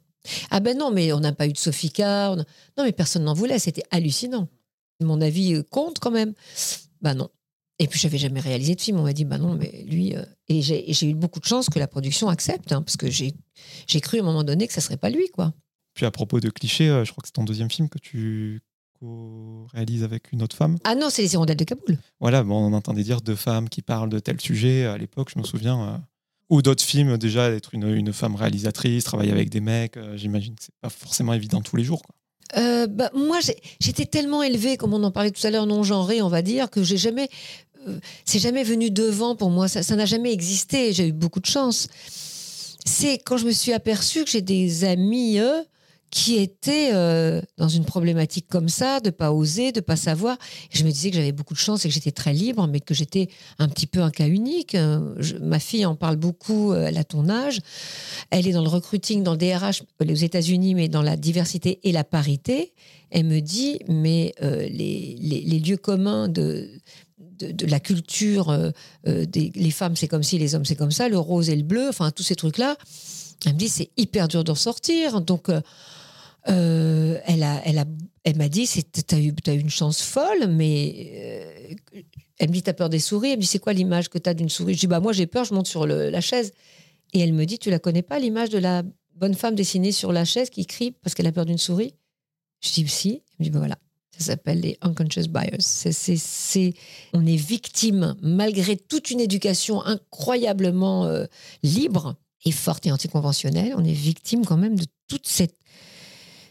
Ah 0.50 0.60
ben 0.60 0.76
non, 0.76 0.90
mais 0.90 1.12
on 1.12 1.20
n'a 1.20 1.32
pas 1.32 1.46
eu 1.46 1.52
de 1.52 1.58
Sophie 1.58 1.92
a- 2.02 2.34
Non, 2.36 2.84
mais 2.84 2.92
personne 2.92 3.24
n'en 3.24 3.34
voulait. 3.34 3.58
C'était 3.58 3.84
hallucinant. 3.90 4.48
Mon 5.00 5.20
avis 5.20 5.62
compte 5.70 6.00
quand 6.00 6.10
même. 6.10 6.34
Bah 7.00 7.14
non. 7.14 7.30
Et 7.78 7.86
puis, 7.86 7.98
j'avais 8.00 8.18
jamais 8.18 8.40
réalisé 8.40 8.74
de 8.74 8.80
film. 8.80 8.98
On 8.98 9.04
m'a 9.04 9.12
dit, 9.12 9.24
bah 9.24 9.38
non, 9.38 9.54
mais 9.54 9.84
lui. 9.86 10.16
euh, 10.16 10.22
Et 10.48 10.62
j'ai 10.62 11.06
eu 11.08 11.14
beaucoup 11.14 11.38
de 11.40 11.44
chance 11.44 11.68
que 11.68 11.78
la 11.78 11.86
production 11.86 12.28
accepte, 12.28 12.72
hein, 12.72 12.82
parce 12.82 12.96
que 12.96 13.08
j'ai 13.10 13.34
cru 14.00 14.18
à 14.18 14.22
un 14.22 14.24
moment 14.24 14.42
donné 14.44 14.66
que 14.66 14.72
ça 14.72 14.80
serait 14.80 14.96
pas 14.96 15.10
lui, 15.10 15.28
quoi. 15.28 15.52
Puis 15.94 16.04
à 16.06 16.10
propos 16.10 16.40
de 16.40 16.48
clichés, 16.50 16.88
euh, 16.88 17.04
je 17.04 17.10
crois 17.12 17.22
que 17.22 17.28
c'est 17.28 17.32
ton 17.32 17.44
deuxième 17.44 17.70
film 17.70 17.88
que 17.88 17.98
tu 17.98 18.60
réalises 19.72 20.02
avec 20.02 20.32
une 20.32 20.42
autre 20.42 20.56
femme. 20.56 20.76
Ah 20.84 20.94
non, 20.96 21.08
c'est 21.10 21.22
les 21.22 21.34
hirondelles 21.34 21.56
de 21.56 21.64
Kaboul. 21.64 21.98
Voilà, 22.20 22.42
bon, 22.42 22.56
on 22.56 22.72
entendait 22.72 23.04
dire 23.04 23.20
deux 23.20 23.36
femmes 23.36 23.68
qui 23.68 23.80
parlent 23.82 24.08
de 24.10 24.18
tel 24.18 24.40
sujet 24.40 24.86
à 24.86 24.98
l'époque, 24.98 25.30
je 25.34 25.38
me 25.38 25.44
souviens. 25.44 25.80
euh, 25.88 25.96
ou 26.50 26.62
d'autres 26.62 26.82
films, 26.82 27.18
déjà, 27.18 27.50
d'être 27.50 27.74
une, 27.74 27.86
une 27.94 28.12
femme 28.12 28.34
réalisatrice, 28.34 29.04
travailler 29.04 29.32
avec 29.32 29.50
des 29.50 29.60
mecs. 29.60 29.96
euh, 29.96 30.16
J'imagine 30.16 30.54
que 30.54 30.62
c'est 30.64 30.74
pas 30.80 30.88
forcément 30.88 31.32
évident 31.34 31.60
tous 31.60 31.76
les 31.76 31.84
jours. 31.84 32.02
Quoi. 32.02 32.14
Euh, 32.56 32.86
bah, 32.86 33.10
moi, 33.14 33.38
j'étais 33.80 34.06
tellement 34.06 34.42
élevée, 34.42 34.78
comme 34.78 34.94
on 34.94 35.02
en 35.04 35.10
parlait 35.10 35.30
tout 35.30 35.46
à 35.46 35.50
l'heure, 35.50 35.66
non 35.66 35.82
genrée, 35.82 36.22
on 36.22 36.28
va 36.30 36.40
dire, 36.40 36.70
que 36.70 36.82
j'ai 36.82 36.96
jamais. 36.96 37.28
Euh, 37.88 37.98
c'est 38.24 38.38
jamais 38.38 38.64
venu 38.64 38.90
devant 38.90 39.36
pour 39.36 39.50
moi. 39.50 39.68
Ça 39.68 39.96
n'a 39.96 40.06
jamais 40.06 40.32
existé. 40.32 40.92
J'ai 40.92 41.08
eu 41.08 41.12
beaucoup 41.12 41.40
de 41.40 41.46
chance. 41.46 41.88
C'est 42.84 43.18
quand 43.18 43.36
je 43.36 43.46
me 43.46 43.52
suis 43.52 43.72
aperçue 43.72 44.24
que 44.24 44.30
j'ai 44.30 44.42
des 44.42 44.84
amis, 44.84 45.40
qui 46.10 46.38
étaient 46.38 46.90
euh, 46.92 47.42
dans 47.58 47.68
une 47.68 47.84
problématique 47.84 48.46
comme 48.48 48.68
ça, 48.68 49.00
de 49.00 49.10
pas 49.10 49.32
oser, 49.32 49.72
de 49.72 49.80
pas 49.80 49.96
savoir. 49.96 50.38
Je 50.70 50.84
me 50.84 50.90
disais 50.90 51.10
que 51.10 51.16
j'avais 51.16 51.32
beaucoup 51.32 51.54
de 51.54 51.58
chance 51.58 51.84
et 51.84 51.88
que 51.88 51.94
j'étais 51.94 52.12
très 52.12 52.32
libre, 52.32 52.66
mais 52.66 52.80
que 52.80 52.94
j'étais 52.94 53.28
un 53.58 53.68
petit 53.68 53.86
peu 53.86 54.00
un 54.00 54.10
cas 54.10 54.26
unique. 54.26 54.74
Euh, 54.74 55.14
ma 55.40 55.58
fille 55.58 55.84
en 55.84 55.96
parle 55.96 56.16
beaucoup, 56.16 56.72
elle 56.72 56.96
a 56.96 57.04
ton 57.04 57.28
âge. 57.28 57.60
Elle 58.30 58.46
est 58.46 58.52
dans 58.52 58.62
le 58.62 58.68
recruiting, 58.68 59.22
dans 59.22 59.32
le 59.32 59.38
DRH 59.38 59.82
aux 60.00 60.04
États-Unis, 60.04 60.74
mais 60.74 60.88
dans 60.88 61.02
la 61.02 61.16
diversité 61.16 61.80
et 61.82 61.92
la 61.92 62.04
parité. 62.04 62.72
Elle 63.10 63.24
me 63.24 63.40
dit, 63.40 63.80
mais 63.88 64.34
les 64.40 65.62
lieux 65.64 65.78
communs 65.78 66.28
de, 66.28 66.68
de, 67.38 67.66
la 67.66 67.80
culture, 67.80 68.50
euh, 68.50 68.70
euh, 69.06 69.24
des, 69.24 69.52
les 69.54 69.70
femmes 69.70 69.96
c'est 69.96 70.08
comme 70.08 70.22
ci, 70.22 70.38
les 70.38 70.54
hommes 70.54 70.64
c'est 70.64 70.76
comme 70.76 70.90
ça, 70.90 71.08
le 71.08 71.18
rose 71.18 71.50
et 71.50 71.56
le 71.56 71.62
bleu, 71.62 71.88
enfin 71.88 72.10
tous 72.10 72.22
ces 72.22 72.36
trucs-là, 72.36 72.76
elle 73.46 73.54
me 73.54 73.58
dit 73.58 73.68
c'est 73.68 73.90
hyper 73.96 74.28
dur 74.28 74.44
d'en 74.44 74.54
sortir. 74.54 75.20
Donc, 75.20 75.48
euh, 76.48 77.20
elle 77.26 77.42
a, 77.42 77.60
elle 77.64 77.78
a, 77.78 77.84
elle 78.24 78.36
m'a 78.36 78.48
dit, 78.48 78.68
t'as 79.06 79.18
eu, 79.18 79.32
eu 79.32 79.58
une 79.58 79.70
chance 79.70 80.02
folle, 80.02 80.48
mais 80.48 81.76
elle 82.38 82.48
me 82.48 82.54
dit, 82.54 82.62
t'as 82.62 82.72
peur 82.72 82.88
des 82.88 82.98
souris? 83.00 83.30
Elle 83.30 83.36
me 83.36 83.42
dit, 83.42 83.46
c'est 83.46 83.58
quoi 83.58 83.72
l'image 83.72 84.08
que 84.08 84.18
t'as 84.18 84.34
d'une 84.34 84.48
souris? 84.48 84.74
Je 84.74 84.80
dis, 84.80 84.86
bah 84.86 85.00
moi 85.00 85.12
j'ai 85.12 85.26
peur, 85.26 85.44
je 85.44 85.54
monte 85.54 85.66
sur 85.66 85.86
le- 85.86 86.10
la 86.10 86.20
chaise. 86.20 86.52
Et 87.12 87.20
elle 87.20 87.32
me 87.32 87.44
dit, 87.44 87.58
tu 87.58 87.70
la 87.70 87.78
connais 87.78 88.02
pas 88.02 88.18
l'image 88.18 88.50
de 88.50 88.58
la 88.58 88.82
bonne 89.14 89.34
femme 89.34 89.54
dessinée 89.54 89.92
sur 89.92 90.12
la 90.12 90.24
chaise 90.24 90.50
qui 90.50 90.66
crie 90.66 90.92
parce 90.92 91.14
qu'elle 91.14 91.26
a 91.26 91.32
peur 91.32 91.46
d'une 91.46 91.58
souris? 91.58 91.94
Je 92.60 92.72
dis, 92.72 92.88
si. 92.88 93.08
Elle 93.08 93.36
me 93.40 93.44
dit, 93.44 93.50
bah 93.50 93.58
voilà. 93.58 93.78
Ça 94.18 94.32
s'appelle 94.32 94.60
les 94.60 94.76
unconscious 94.80 95.28
bias. 95.28 95.86
C'est, 95.92 96.74
on 97.14 97.24
est 97.24 97.36
victime, 97.36 98.16
malgré 98.20 98.76
toute 98.76 99.10
une 99.10 99.20
éducation 99.20 99.84
incroyablement 99.84 101.04
euh, 101.06 101.26
libre 101.62 102.16
et 102.44 102.52
forte 102.52 102.86
et 102.86 102.92
anticonventionnelle, 102.92 103.74
on 103.76 103.84
est 103.84 103.92
victime 103.92 104.44
quand 104.44 104.56
même 104.56 104.76
de 104.76 104.86
toute 105.06 105.26
cette, 105.26 105.56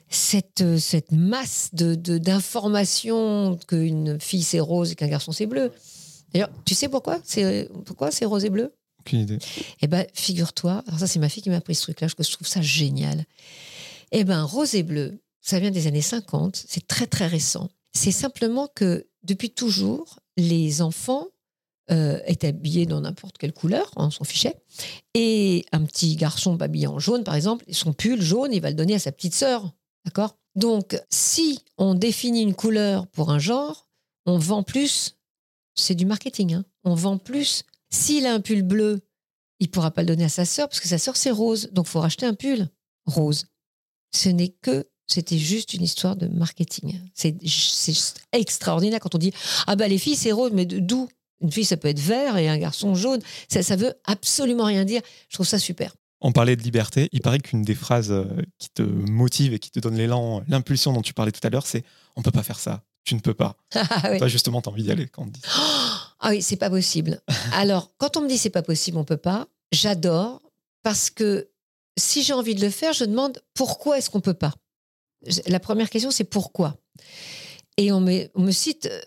cette, 0.10 0.62
euh, 0.62 0.78
cette 0.78 1.12
masse 1.12 1.70
de, 1.74 1.96
d'informations 2.18 3.58
qu'une 3.68 4.20
fille 4.20 4.44
c'est 4.44 4.60
rose 4.60 4.92
et 4.92 4.96
qu'un 4.96 5.08
garçon 5.08 5.32
c'est 5.32 5.46
bleu. 5.46 5.72
D'ailleurs, 6.34 6.50
tu 6.66 6.74
sais 6.74 6.90
pourquoi? 6.90 7.20
C'est, 7.24 7.70
pourquoi 7.86 8.12
c'est 8.12 8.26
rose 8.26 8.46
et 8.46 8.50
bleu? 8.50 8.74
Aucune 9.00 9.20
idée. 9.20 9.40
eh 9.82 9.88
ben, 9.88 10.06
figure-toi, 10.14 10.84
alors 10.88 11.00
ça 11.00 11.08
c'est 11.08 11.20
ma 11.20 11.30
fille 11.30 11.44
qui 11.44 11.50
m'a 11.50 11.58
appris 11.58 11.76
ce 11.76 11.84
truc-là, 11.84 12.08
je 12.08 12.32
trouve 12.32 12.48
ça 12.48 12.62
génial. 12.62 13.26
Eh 14.12 14.24
ben, 14.24 14.44
rose 14.44 14.76
et 14.76 14.84
bleu, 14.84 15.20
ça 15.42 15.60
vient 15.60 15.72
des 15.72 15.88
années 15.88 16.02
50, 16.02 16.66
c'est 16.68 16.88
très 16.88 17.08
très 17.08 17.28
récent. 17.28 17.70
C'est 17.94 18.12
simplement 18.12 18.68
que 18.74 19.08
depuis 19.24 19.50
toujours, 19.50 20.20
les 20.36 20.82
enfants 20.82 21.28
euh, 21.90 22.20
étaient 22.26 22.48
habillés 22.48 22.86
dans 22.86 23.02
n'importe 23.02 23.38
quelle 23.38 23.54
couleur, 23.54 23.92
on 23.96 24.10
s'en 24.12 24.24
fichait. 24.24 24.56
Et 25.14 25.66
un 25.72 25.84
petit 25.86 26.16
garçon 26.16 26.60
habillé 26.62 26.88
en 26.88 27.00
jaune, 27.00 27.24
par 27.24 27.36
exemple, 27.36 27.66
son 27.72 27.94
pull 27.94 28.22
jaune, 28.22 28.54
il 28.54 28.62
va 28.62 28.70
le 28.70 28.76
donner 28.76 28.96
à 28.96 29.00
sa 29.00 29.12
petite 29.12 29.34
sœur. 29.34 29.72
D'accord? 30.06 30.38
Donc, 30.56 31.00
si 31.10 31.60
on 31.78 31.94
définit 31.96 32.42
une 32.42 32.56
couleur 32.56 33.08
pour 33.08 33.32
un 33.32 33.40
genre, 33.40 33.88
on 34.26 34.38
vend 34.38 34.64
plus. 34.64 35.18
C'est 35.76 35.96
du 35.96 36.06
marketing. 36.06 36.56
hein. 36.56 36.66
On 36.84 36.96
vend 36.96 37.18
plus. 37.18 37.64
S'il 37.90 38.26
a 38.26 38.34
un 38.34 38.42
pull 38.42 38.64
bleu, 38.64 39.00
il 39.60 39.70
pourra 39.70 39.92
pas 39.92 40.02
le 40.02 40.08
donner 40.08 40.26
à 40.26 40.30
sa 40.30 40.46
sœur 40.46 40.68
parce 40.68 40.80
que 40.80 40.88
sa 40.88 40.98
sœur 40.98 41.16
c'est 41.16 41.32
rose. 41.32 41.70
Donc, 41.72 41.88
faut 41.88 42.00
racheter 42.02 42.26
un 42.26 42.34
pull 42.34 42.68
rose. 43.06 43.46
Ce 44.14 44.30
n'est 44.30 44.50
que, 44.50 44.90
c'était 45.08 45.38
juste 45.38 45.74
une 45.74 45.84
histoire 45.84 46.16
de 46.16 46.28
marketing. 46.28 47.00
C'est 47.14 47.36
extraordinaire 48.34 49.00
quand 49.00 49.16
on 49.16 49.18
dit 49.18 49.34
ah 49.66 49.76
bah 49.76 49.88
les 49.88 49.98
filles 49.98 50.16
c'est 50.16 50.32
rose, 50.32 50.52
mais 50.54 50.66
d'où? 50.66 51.10
Une 51.42 51.52
fille 51.52 51.66
ça 51.66 51.78
peut 51.78 51.88
être 51.88 52.00
vert 52.00 52.38
et 52.38 52.50
un 52.50 52.58
garçon 52.58 52.96
jaune. 52.96 53.22
Ça, 53.48 53.62
ça 53.62 53.76
veut 53.76 53.94
absolument 54.06 54.66
rien 54.66 54.86
dire. 54.86 55.02
Je 55.30 55.36
trouve 55.36 55.46
ça 55.46 55.60
super. 55.60 55.94
On 56.20 56.32
parlait 56.32 56.56
de 56.56 56.64
liberté. 56.64 57.10
Il 57.12 57.22
paraît 57.22 57.38
qu'une 57.40 57.62
des 57.62 57.76
phrases 57.76 58.12
euh, 58.12 58.26
qui 58.58 58.70
te 58.70 58.82
motive 58.82 59.54
et 59.54 59.60
qui 59.60 59.70
te 59.70 59.80
donne 59.80 59.96
l'élan, 59.96 60.42
l'impulsion 60.48 60.92
dont 60.94 61.04
tu 61.04 61.14
parlais 61.14 61.32
tout 61.32 61.46
à 61.46 61.50
l'heure, 61.52 61.68
c'est 61.68 61.84
on 62.16 62.24
peut 62.24 62.32
pas 62.32 62.42
faire 62.42 62.60
ça. 62.60 62.84
Tu 63.04 63.14
ne 63.16 63.20
peux 63.20 63.36
pas. 63.36 63.56
Ah 63.76 64.10
oui. 64.12 64.18
Toi, 64.18 64.28
justement, 64.28 64.62
tu 64.62 64.68
as 64.68 64.72
envie 64.72 64.84
d'y 64.84 64.92
aller 64.92 65.08
quand 65.08 65.24
on 65.24 65.28
te 65.28 65.34
dit. 65.34 65.42
Ah 66.20 66.30
oui, 66.30 66.42
c'est 66.42 66.56
pas 66.56 66.72
possible. 66.72 67.22
Alors, 67.54 67.92
quand 68.00 68.18
on 68.18 68.22
me 68.22 68.28
dit 68.28 68.40
c'est 68.40 68.50
pas 68.50 68.64
possible, 68.64 68.98
on 68.98 69.04
peut 69.04 69.18
pas, 69.18 69.48
j'adore 69.72 70.42
parce 70.82 71.12
que 71.12 71.50
si 71.96 72.24
j'ai 72.24 72.34
envie 72.34 72.56
de 72.56 72.62
le 72.62 72.72
faire, 72.72 72.92
je 72.94 73.04
demande 73.04 73.40
pourquoi 73.54 74.00
est-ce 74.00 74.10
qu'on 74.10 74.20
peut 74.20 74.34
pas? 74.34 74.54
La 75.48 75.60
première 75.60 75.90
question, 75.90 76.12
c'est 76.12 76.24
pourquoi? 76.24 76.78
Et 77.78 77.92
on 77.92 78.02
me, 78.02 78.52
cite 78.52 78.88
euh, 78.88 79.02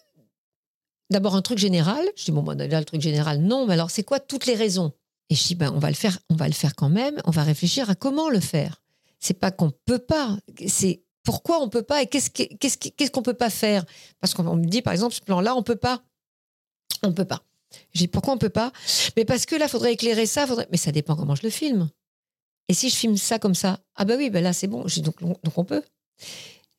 d'abord 1.11 1.35
un 1.35 1.43
truc 1.43 1.59
général. 1.59 2.05
Je 2.17 2.25
dis 2.25 2.33
bon, 2.33 2.43
ben, 2.43 2.57
là, 2.57 2.79
le 2.79 2.85
truc 2.85 3.01
général, 3.01 3.41
non, 3.41 3.67
mais 3.67 3.75
alors 3.75 3.91
c'est 3.91 4.05
quoi 4.05 4.21
toutes 4.21 4.47
les 4.47 4.55
raisons? 4.55 4.93
Et 5.29 5.35
je 5.35 5.47
dis 5.47 5.55
ben, 5.55 5.73
on 5.75 5.79
va 5.79 5.89
le 5.89 5.95
faire, 5.95 6.19
on 6.29 6.37
va 6.37 6.47
le 6.47 6.55
faire 6.55 6.75
quand 6.75 6.89
même. 6.89 7.21
On 7.25 7.31
va 7.31 7.43
réfléchir 7.43 7.91
à 7.91 7.95
comment 7.95 8.29
le 8.29 8.41
faire. 8.41 8.83
C'est 9.19 9.35
pas 9.35 9.51
qu'on 9.51 9.73
peut 9.85 9.99
pas, 9.99 10.39
c'est 10.67 11.03
pourquoi 11.23 11.61
on 11.63 11.69
peut 11.69 11.83
pas 11.83 12.03
et 12.03 12.07
qu'est-ce 12.07 13.11
qu'on 13.11 13.23
peut 13.23 13.35
pas 13.35 13.51
faire? 13.51 13.85
Parce 14.21 14.35
qu'on 14.35 14.57
me 14.57 14.67
dit 14.67 14.83
par 14.83 14.93
exemple 14.93 15.15
ce 15.15 15.21
plan-là, 15.21 15.55
on 15.55 15.63
peut 15.63 15.77
pas, 15.77 16.03
on 17.03 17.13
peut 17.13 17.27
pas. 17.27 17.43
Je 17.93 17.99
dis 18.01 18.09
pourquoi 18.09 18.35
on 18.35 18.39
peut 18.39 18.49
pas? 18.51 18.73
Mais 19.17 19.25
parce 19.25 19.47
que 19.47 19.55
là, 19.55 19.69
faudrait 19.69 19.93
éclairer 19.93 20.27
ça, 20.27 20.47
faudrait. 20.47 20.67
Mais 20.71 20.77
ça 20.77 20.93
dépend 20.93 21.17
comment 21.17 21.35
je 21.35 21.43
le 21.43 21.51
filme. 21.51 21.91
Et 22.69 22.75
si 22.75 22.89
je 22.89 22.97
filme 22.97 23.17
ça 23.17 23.39
comme 23.39 23.55
ça, 23.55 23.81
ah 23.97 24.05
bah 24.05 24.15
oui, 24.17 24.31
ben 24.31 24.43
là 24.43 24.53
c'est 24.53 24.67
bon. 24.67 24.85
Donc, 24.99 25.21
donc 25.23 25.59
on 25.59 25.65
peut. 25.65 25.83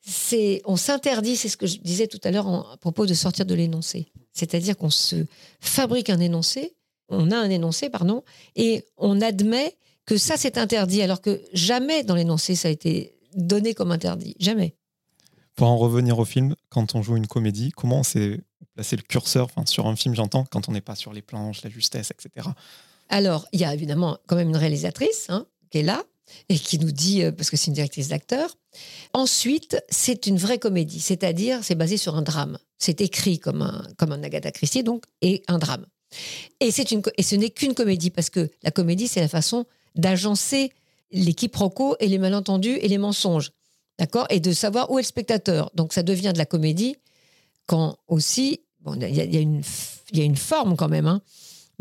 C'est, 0.02 0.62
on 0.66 0.78
s'interdit, 0.78 1.38
c'est 1.38 1.50
ce 1.50 1.58
que 1.58 1.68
je 1.68 1.78
disais 1.78 2.08
tout 2.08 2.20
à 2.24 2.32
l'heure 2.32 2.48
à 2.48 2.78
propos 2.78 3.06
de 3.06 3.14
sortir 3.14 3.46
de 3.46 3.54
l'énoncé. 3.54 4.08
C'est-à-dire 4.34 4.76
qu'on 4.76 4.90
se 4.90 5.26
fabrique 5.60 6.10
un 6.10 6.20
énoncé, 6.20 6.76
on 7.10 7.32
a 7.32 7.38
un 7.38 7.50
énoncé, 7.50 7.90
pardon, 7.90 8.24
et 8.56 8.86
on 8.98 9.22
admet 9.22 9.78
que 10.06 10.18
ça 10.18 10.38
c'est 10.38 10.58
interdit, 10.58 11.02
alors 11.02 11.22
que 11.22 11.42
jamais 11.54 12.04
dans 12.04 12.16
l'énoncé 12.16 12.56
ça 12.56 12.68
a 12.68 12.72
été 12.72 13.14
donné 13.36 13.74
comme 13.74 13.92
interdit. 13.92 14.36
Jamais. 14.40 14.76
Pour 15.56 15.68
en 15.68 15.78
revenir 15.78 16.18
au 16.18 16.26
film, 16.26 16.56
quand 16.70 16.96
on 16.96 17.04
joue 17.04 17.18
une 17.18 17.28
comédie, 17.28 17.72
comment 17.72 18.00
on 18.00 18.04
sait 18.04 18.40
placer 18.74 18.96
le 18.96 19.02
curseur 19.04 19.46
enfin, 19.46 19.66
sur 19.66 19.88
un 19.88 19.96
film, 19.96 20.16
j'entends, 20.16 20.46
quand 20.46 20.70
on 20.70 20.72
n'est 20.72 20.82
pas 20.82 20.96
sur 20.96 21.14
les 21.14 21.22
planches, 21.22 21.64
la 21.64 21.70
justesse, 21.70 22.12
etc. 22.12 22.50
Alors, 23.10 23.46
il 23.52 23.60
y 23.60 23.66
a 23.66 23.74
évidemment 23.74 24.18
quand 24.28 24.38
même 24.38 24.50
une 24.50 24.58
réalisatrice 24.58 25.28
hein, 25.30 25.46
qui 25.70 25.80
est 25.80 25.84
là 25.84 26.04
et 26.50 26.58
qui 26.58 26.80
nous 26.80 26.92
dit, 26.92 27.24
euh, 27.24 27.32
parce 27.32 27.50
que 27.50 27.58
c'est 27.58 27.68
une 27.68 27.74
directrice 27.74 28.10
d'acteur. 28.10 28.58
Ensuite, 29.14 29.78
c'est 29.90 30.28
une 30.28 30.38
vraie 30.38 30.60
comédie, 30.60 31.00
c'est-à-dire 31.00 31.60
c'est 31.64 31.76
basé 31.76 31.98
sur 31.98 32.16
un 32.16 32.22
drame. 32.22 32.58
C'est 32.78 33.02
écrit 33.02 33.40
comme 33.40 33.62
un, 33.62 33.88
comme 33.98 34.12
un 34.12 34.24
Agatha 34.24 34.52
Christie, 34.52 34.84
donc, 34.84 35.06
et 35.22 35.44
un 35.48 35.60
drame. 35.60 35.86
Et, 36.60 36.72
c'est 36.72 36.92
une, 36.92 37.02
et 37.18 37.24
ce 37.24 37.36
n'est 37.36 37.50
qu'une 37.50 37.74
comédie, 37.74 38.10
parce 38.10 38.30
que 38.30 38.50
la 38.64 38.72
comédie, 38.72 39.08
c'est 39.08 39.22
la 39.22 39.28
façon 39.28 39.66
d'agencer 39.96 40.72
les 41.12 41.34
quiproquos 41.34 41.96
et 42.00 42.08
les 42.08 42.18
malentendus 42.18 42.78
et 42.82 42.88
les 42.88 42.98
mensonges. 42.98 43.52
D'accord? 44.00 44.26
Et 44.30 44.40
de 44.40 44.52
savoir 44.54 44.90
où 44.92 45.00
est 45.00 45.04
le 45.04 45.08
spectateur. 45.08 45.72
Donc, 45.76 45.94
ça 45.94 46.04
devient 46.04 46.32
de 46.34 46.38
la 46.38 46.46
comédie 46.46 46.96
quand 47.68 47.98
aussi, 48.08 48.62
il 48.86 49.04
y, 49.04 50.18
y 50.18 50.22
a 50.22 50.24
une 50.24 50.36
forme 50.36 50.76
quand 50.76 50.90
même, 50.90 51.08
hein, 51.08 51.22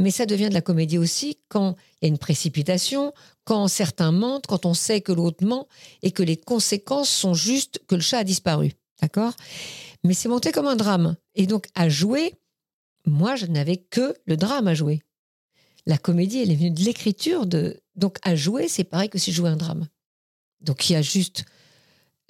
mais 0.00 0.10
ça 0.10 0.24
devient 0.24 0.48
de 0.48 0.54
la 0.54 0.62
comédie 0.62 0.96
aussi 0.96 1.36
quand 1.48 1.76
il 2.00 2.06
y 2.06 2.06
a 2.06 2.08
une 2.08 2.18
précipitation, 2.18 3.12
quand 3.44 3.68
certains 3.68 4.12
mentent, 4.12 4.46
quand 4.46 4.64
on 4.64 4.72
sait 4.72 5.02
que 5.02 5.12
l'autre 5.12 5.44
ment 5.44 5.68
et 6.02 6.10
que 6.10 6.22
les 6.22 6.38
conséquences 6.38 7.10
sont 7.10 7.34
juste 7.34 7.80
que 7.86 7.96
le 7.96 8.00
chat 8.00 8.18
a 8.18 8.24
disparu. 8.24 8.72
D'accord? 9.02 9.34
Mais 10.02 10.14
c'est 10.14 10.28
monté 10.28 10.52
comme 10.52 10.66
un 10.66 10.76
drame. 10.76 11.16
Et 11.34 11.46
donc, 11.46 11.66
à 11.74 11.90
jouer, 11.90 12.34
moi, 13.04 13.36
je 13.36 13.44
n'avais 13.44 13.76
que 13.76 14.14
le 14.24 14.38
drame 14.38 14.68
à 14.68 14.74
jouer. 14.74 15.02
La 15.84 15.98
comédie, 15.98 16.40
elle 16.40 16.50
est 16.50 16.56
venue 16.56 16.70
de 16.70 16.82
l'écriture. 16.82 17.44
De... 17.44 17.78
Donc, 17.94 18.16
à 18.22 18.34
jouer, 18.34 18.68
c'est 18.68 18.84
pareil 18.84 19.10
que 19.10 19.18
si 19.18 19.32
je 19.32 19.36
jouais 19.36 19.50
un 19.50 19.56
drame. 19.56 19.86
Donc, 20.62 20.88
il 20.88 20.94
y 20.94 20.96
a 20.96 21.02
juste 21.02 21.44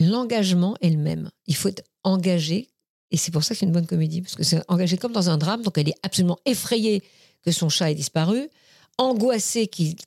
l'engagement 0.00 0.76
est 0.80 0.90
le 0.90 0.98
même. 0.98 1.30
Il 1.46 1.54
faut 1.54 1.68
être 1.68 1.84
engagé. 2.02 2.68
Et 3.12 3.16
c'est 3.16 3.30
pour 3.30 3.44
ça 3.44 3.54
que 3.54 3.60
c'est 3.60 3.66
une 3.66 3.72
bonne 3.72 3.86
comédie, 3.86 4.22
parce 4.22 4.34
que 4.34 4.42
c'est 4.42 4.60
engagé 4.66 4.96
comme 4.96 5.12
dans 5.12 5.30
un 5.30 5.38
drame. 5.38 5.62
Donc, 5.62 5.78
elle 5.78 5.88
est 5.88 5.98
absolument 6.02 6.38
effrayée 6.46 7.02
que 7.44 7.52
son 7.52 7.68
chat 7.68 7.90
ait 7.90 7.94
disparu, 7.94 8.48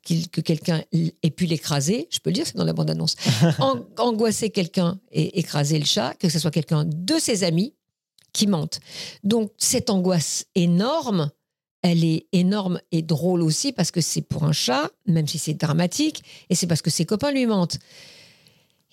qu'il- 0.04 0.30
que 0.30 0.42
quelqu'un 0.42 0.84
ait 0.92 1.32
pu 1.32 1.46
l'écraser. 1.46 2.08
Je 2.12 2.20
peux 2.20 2.30
le 2.30 2.36
dire, 2.36 2.46
c'est 2.46 2.56
dans 2.58 2.64
la 2.64 2.74
bande-annonce. 2.74 3.16
An- 3.60 3.82
angoissée 3.98 4.50
que 4.50 4.56
quelqu'un 4.56 5.00
ait 5.12 5.32
écrasé 5.40 5.80
le 5.80 5.86
chat, 5.86 6.14
que 6.16 6.30
ce 6.30 6.38
soit 6.40 6.52
quelqu'un 6.52 6.86
de 6.86 7.18
ses 7.18 7.44
amis 7.44 7.74
qui 8.34 8.46
mente. 8.48 8.80
Donc, 9.24 9.52
cette 9.58 9.90
angoisse 9.90 10.46
énorme, 10.56 11.32
elle 11.82 12.04
est 12.04 12.28
énorme 12.32 12.80
et 12.92 13.02
drôle 13.02 13.42
aussi 13.42 13.74
parce 13.74 13.92
que 13.92 14.00
c'est 14.02 14.22
pour 14.22 14.44
un 14.44 14.54
chat, 14.54 14.90
même 15.06 15.28
si 15.28 15.38
c'est 15.40 15.54
dramatique, 15.56 16.24
et 16.50 16.56
c'est 16.56 16.68
parce 16.68 16.82
que 16.82 16.90
ses 16.90 17.06
copains 17.06 17.32
lui 17.32 17.46
mentent. 17.46 17.78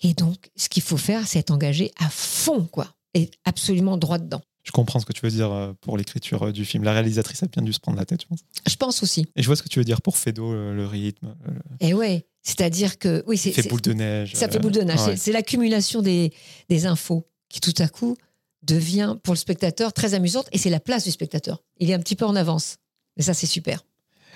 Et 0.03 0.13
donc, 0.13 0.49
ce 0.55 0.67
qu'il 0.67 0.81
faut 0.83 0.97
faire, 0.97 1.27
c'est 1.27 1.39
être 1.39 1.51
engagé 1.51 1.91
à 1.99 2.09
fond, 2.09 2.65
quoi, 2.71 2.87
et 3.13 3.29
absolument 3.45 3.97
droit 3.97 4.17
dedans. 4.17 4.41
Je 4.63 4.71
comprends 4.71 4.99
ce 4.99 5.05
que 5.05 5.13
tu 5.13 5.21
veux 5.25 5.31
dire 5.31 5.51
euh, 5.51 5.73
pour 5.81 5.97
l'écriture 5.97 6.43
euh, 6.47 6.51
du 6.51 6.65
film. 6.65 6.83
La 6.83 6.93
réalisatrice 6.93 7.41
a 7.43 7.47
bien 7.47 7.63
dû 7.63 7.73
se 7.73 7.79
prendre 7.79 7.97
la 7.97 8.05
tête, 8.05 8.21
je 8.21 8.27
pense. 8.27 8.39
Je 8.67 8.75
pense 8.75 9.01
aussi. 9.03 9.25
Et 9.35 9.41
je 9.41 9.47
vois 9.47 9.55
ce 9.55 9.63
que 9.63 9.69
tu 9.69 9.79
veux 9.79 9.85
dire 9.85 10.01
pour 10.01 10.17
Fedo, 10.17 10.53
le, 10.53 10.75
le 10.75 10.85
rythme, 10.85 11.35
euh, 11.47 11.51
Et 11.79 11.93
ouais, 11.93 12.27
c'est-à-dire 12.43 12.99
que 12.99 13.23
oui, 13.27 13.37
c'est 13.37 13.51
fait 13.51 13.67
boule 13.69 13.81
de 13.81 13.93
neige. 13.93 14.33
ça 14.35 14.47
fait 14.49 14.57
euh, 14.57 14.59
boule 14.59 14.71
de 14.71 14.81
neige. 14.81 14.99
ouais. 15.01 15.17
C'est- 15.17 15.31
l'accumulation 15.31 16.01
des, 16.01 16.31
des 16.69 16.85
infos 16.85 17.27
qui 17.49 17.59
tout 17.59 17.73
à 17.79 17.87
coup 17.87 18.15
devient 18.63 19.15
pour 19.23 19.33
le 19.33 19.39
spectateur 19.39 19.91
très 19.93 20.13
amusante 20.13 20.47
et 20.51 20.57
c'est 20.57 20.69
la 20.69 20.79
place 20.79 21.03
du 21.05 21.11
spectateur. 21.11 21.63
Il 21.79 21.89
est 21.89 21.93
un 21.95 21.99
petit 21.99 22.15
peu 22.15 22.25
en 22.25 22.35
avance. 22.35 22.75
Et 23.17 23.23
ça, 23.23 23.33
c'est 23.33 23.47
super. 23.47 23.83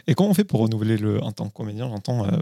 Et 0.08 0.16
comment 0.16 0.30
on 0.30 0.34
fait 0.34 0.44
pour 0.44 0.60
renouveler 0.60 0.98
le, 0.98 1.22
en 1.24 1.32
tant 1.32 1.48
que 1.48 1.54
comédien? 1.54 1.88
J'entends 1.90 2.26
euh, 2.26 2.38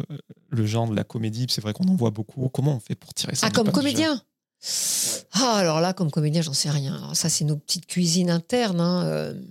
le 0.50 0.66
genre 0.66 0.88
de 0.88 0.96
la 0.96 1.04
comédie, 1.04 1.46
c'est 1.50 1.62
vrai 1.62 1.74
qu'on 1.74 1.88
en 1.88 1.96
voit 1.96 2.10
beaucoup. 2.12 2.48
Comment 2.50 2.76
on 2.76 2.80
fait 2.80 2.96
pour 2.96 3.14
tirer 3.14 3.36
ça 3.36 3.48
Ah, 3.48 3.52
comme 3.52 3.72
comédien 3.72 4.22
Ah, 5.34 5.56
alors 5.58 5.82
là, 5.82 5.94
comme 5.94 6.10
comédien, 6.12 6.42
j'en 6.42 6.54
sais 6.54 6.70
rien. 6.70 7.14
Ça, 7.14 7.30
c'est 7.30 7.44
nos 7.44 7.58
petites 7.58 7.86
cuisines 7.86 8.30
internes. 8.30 8.80
hein. 8.80 9.06
Euh, 9.06 9.42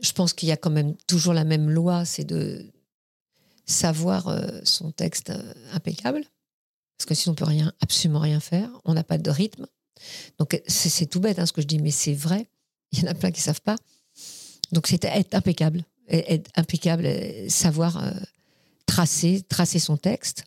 Je 0.00 0.12
pense 0.12 0.32
qu'il 0.32 0.48
y 0.48 0.52
a 0.52 0.56
quand 0.56 0.70
même 0.70 0.96
toujours 1.06 1.32
la 1.34 1.44
même 1.44 1.70
loi, 1.70 2.04
c'est 2.04 2.24
de 2.24 2.66
savoir 3.66 4.28
euh, 4.28 4.60
son 4.64 4.90
texte 4.90 5.30
euh, 5.30 5.54
impeccable. 5.72 6.24
Parce 6.98 7.06
que 7.06 7.14
sinon, 7.14 7.32
on 7.32 7.36
peut 7.36 7.44
rien, 7.44 7.72
absolument 7.80 8.20
rien 8.20 8.40
faire. 8.40 8.68
On 8.84 8.94
n'a 8.94 9.04
pas 9.04 9.18
de 9.18 9.30
rythme. 9.30 9.66
Donc, 10.38 10.60
c'est 10.66 11.06
tout 11.06 11.20
bête 11.20 11.38
hein, 11.38 11.46
ce 11.46 11.52
que 11.52 11.62
je 11.62 11.66
dis, 11.66 11.78
mais 11.78 11.90
c'est 11.92 12.14
vrai. 12.14 12.48
Il 12.92 13.00
y 13.00 13.04
en 13.04 13.10
a 13.10 13.14
plein 13.14 13.30
qui 13.30 13.40
savent 13.40 13.62
pas. 13.62 13.76
Donc, 14.72 14.86
c'est 14.86 15.04
être 15.04 15.34
impeccable. 15.34 15.84
Être 16.08 16.50
impeccable, 16.56 17.08
savoir 17.48 18.02
tracer, 18.86 19.42
tracer 19.48 19.78
son 19.78 19.96
texte. 19.96 20.44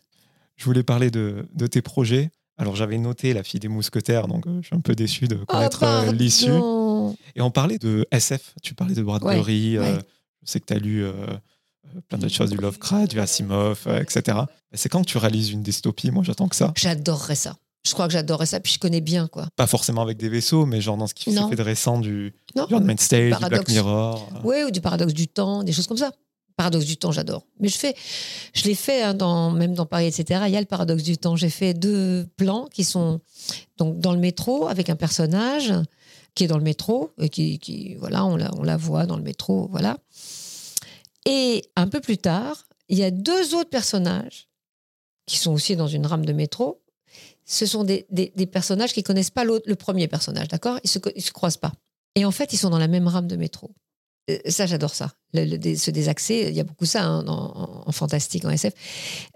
Je 0.56 0.64
voulais 0.64 0.84
parler 0.84 1.10
de 1.10 1.66
tes 1.66 1.82
projets. 1.82 2.30
Alors 2.58 2.74
j'avais 2.74 2.98
noté 2.98 3.32
La 3.32 3.44
fille 3.44 3.60
des 3.60 3.68
mousquetaires, 3.68 4.26
donc 4.26 4.46
euh, 4.46 4.58
je 4.60 4.66
suis 4.66 4.76
un 4.76 4.80
peu 4.80 4.94
déçu 4.94 5.28
de 5.28 5.36
connaître 5.36 5.84
euh, 5.84 6.12
l'issue. 6.12 6.50
Et 7.36 7.40
on 7.40 7.50
parlait 7.50 7.78
de 7.78 8.06
SF, 8.10 8.54
tu 8.62 8.74
parlais 8.74 8.94
de 8.94 9.02
Bradbury, 9.02 9.78
Ouais, 9.78 9.84
euh, 9.84 9.96
ouais. 9.96 10.02
je 10.44 10.50
sais 10.50 10.60
que 10.60 10.66
tu 10.66 10.74
as 10.74 10.78
lu 10.78 11.06
plein 12.08 12.18
d'autres 12.18 12.34
choses, 12.34 12.50
du 12.50 12.56
Lovecraft, 12.56 13.12
du 13.12 13.20
Asimov, 13.20 13.86
etc. 14.00 14.38
C'est 14.74 14.88
quand 14.88 15.04
tu 15.04 15.18
réalises 15.18 15.50
une 15.50 15.62
dystopie? 15.62 16.10
Moi 16.10 16.24
j'attends 16.24 16.48
que 16.48 16.56
ça. 16.56 16.72
J'adorerais 16.76 17.36
ça. 17.36 17.56
Je 17.86 17.92
crois 17.94 18.06
que 18.06 18.12
j'adorerais 18.12 18.44
ça, 18.44 18.60
puis 18.60 18.72
je 18.72 18.78
connais 18.78 19.00
bien, 19.00 19.28
quoi. 19.28 19.46
Pas 19.56 19.66
forcément 19.66 20.02
avec 20.02 20.18
des 20.18 20.28
vaisseaux, 20.28 20.66
mais 20.66 20.80
genre 20.80 20.96
dans 20.96 21.06
ce 21.06 21.14
qui 21.14 21.32
s'est 21.32 21.48
fait 21.48 21.56
de 21.56 21.62
récent 21.62 21.98
du, 21.98 22.34
Non 22.56 22.66
du 22.66 22.96
Tale, 22.96 23.38
du 23.40 23.48
Black. 23.48 23.68
Mirror. 23.68 24.28
Oui, 24.44 24.56
ou 24.66 24.70
du 24.70 24.80
paradoxe 24.80 25.14
du 25.14 25.28
temps, 25.28 25.62
des 25.62 25.72
choses 25.72 25.86
comme 25.86 25.96
ça. 25.96 26.12
Paradoxe 26.58 26.86
du 26.86 26.96
temps, 26.96 27.12
j'adore. 27.12 27.46
Mais 27.60 27.68
je 27.68 27.78
fais, 27.78 27.94
je 28.52 28.64
l'ai 28.64 28.74
fait 28.74 29.04
hein, 29.04 29.52
même 29.52 29.74
dans 29.74 29.86
Paris, 29.86 30.06
etc. 30.06 30.42
Il 30.48 30.52
y 30.52 30.56
a 30.56 30.60
le 30.60 30.66
paradoxe 30.66 31.04
du 31.04 31.16
temps. 31.16 31.36
J'ai 31.36 31.50
fait 31.50 31.72
deux 31.72 32.26
plans 32.36 32.66
qui 32.66 32.82
sont 32.82 33.20
donc 33.76 34.00
dans 34.00 34.12
le 34.12 34.18
métro 34.18 34.66
avec 34.66 34.90
un 34.90 34.96
personnage 34.96 35.72
qui 36.34 36.42
est 36.42 36.46
dans 36.48 36.58
le 36.58 36.64
métro 36.64 37.12
et 37.20 37.28
qui, 37.28 37.94
voilà, 38.00 38.26
on 38.26 38.36
la, 38.36 38.76
voit 38.76 39.06
dans 39.06 39.16
le 39.16 39.22
métro, 39.22 39.68
voilà. 39.70 39.98
Et 41.26 41.62
un 41.76 41.86
peu 41.86 42.00
plus 42.00 42.18
tard, 42.18 42.66
il 42.88 42.98
y 42.98 43.04
a 43.04 43.12
deux 43.12 43.54
autres 43.54 43.70
personnages 43.70 44.48
qui 45.26 45.38
sont 45.38 45.52
aussi 45.52 45.76
dans 45.76 45.86
une 45.86 46.06
rame 46.06 46.26
de 46.26 46.32
métro. 46.32 46.82
Ce 47.44 47.66
sont 47.66 47.84
des, 47.84 48.04
personnages 48.50 48.92
qui 48.92 49.04
connaissent 49.04 49.30
pas 49.30 49.44
le 49.44 49.74
premier 49.76 50.08
personnage, 50.08 50.48
d'accord? 50.48 50.80
Ils 50.82 50.90
se, 50.90 50.98
ils 51.14 51.22
se 51.22 51.30
croisent 51.30 51.56
pas. 51.56 51.72
Et 52.16 52.24
en 52.24 52.32
fait, 52.32 52.52
ils 52.52 52.58
sont 52.58 52.70
dans 52.70 52.78
la 52.78 52.88
même 52.88 53.06
rame 53.06 53.28
de 53.28 53.36
métro. 53.36 53.70
Euh, 54.30 54.38
Ça, 54.48 54.66
j'adore 54.66 54.94
ça. 54.94 55.12
Le, 55.34 55.44
le 55.44 55.58
dé- 55.58 55.76
ce 55.76 55.90
désaxé, 55.90 56.46
il 56.48 56.54
y 56.54 56.60
a 56.60 56.64
beaucoup 56.64 56.86
ça 56.86 57.04
hein, 57.04 57.26
en, 57.26 57.82
en 57.86 57.92
fantastique, 57.92 58.44
en 58.44 58.50
SF. 58.50 58.72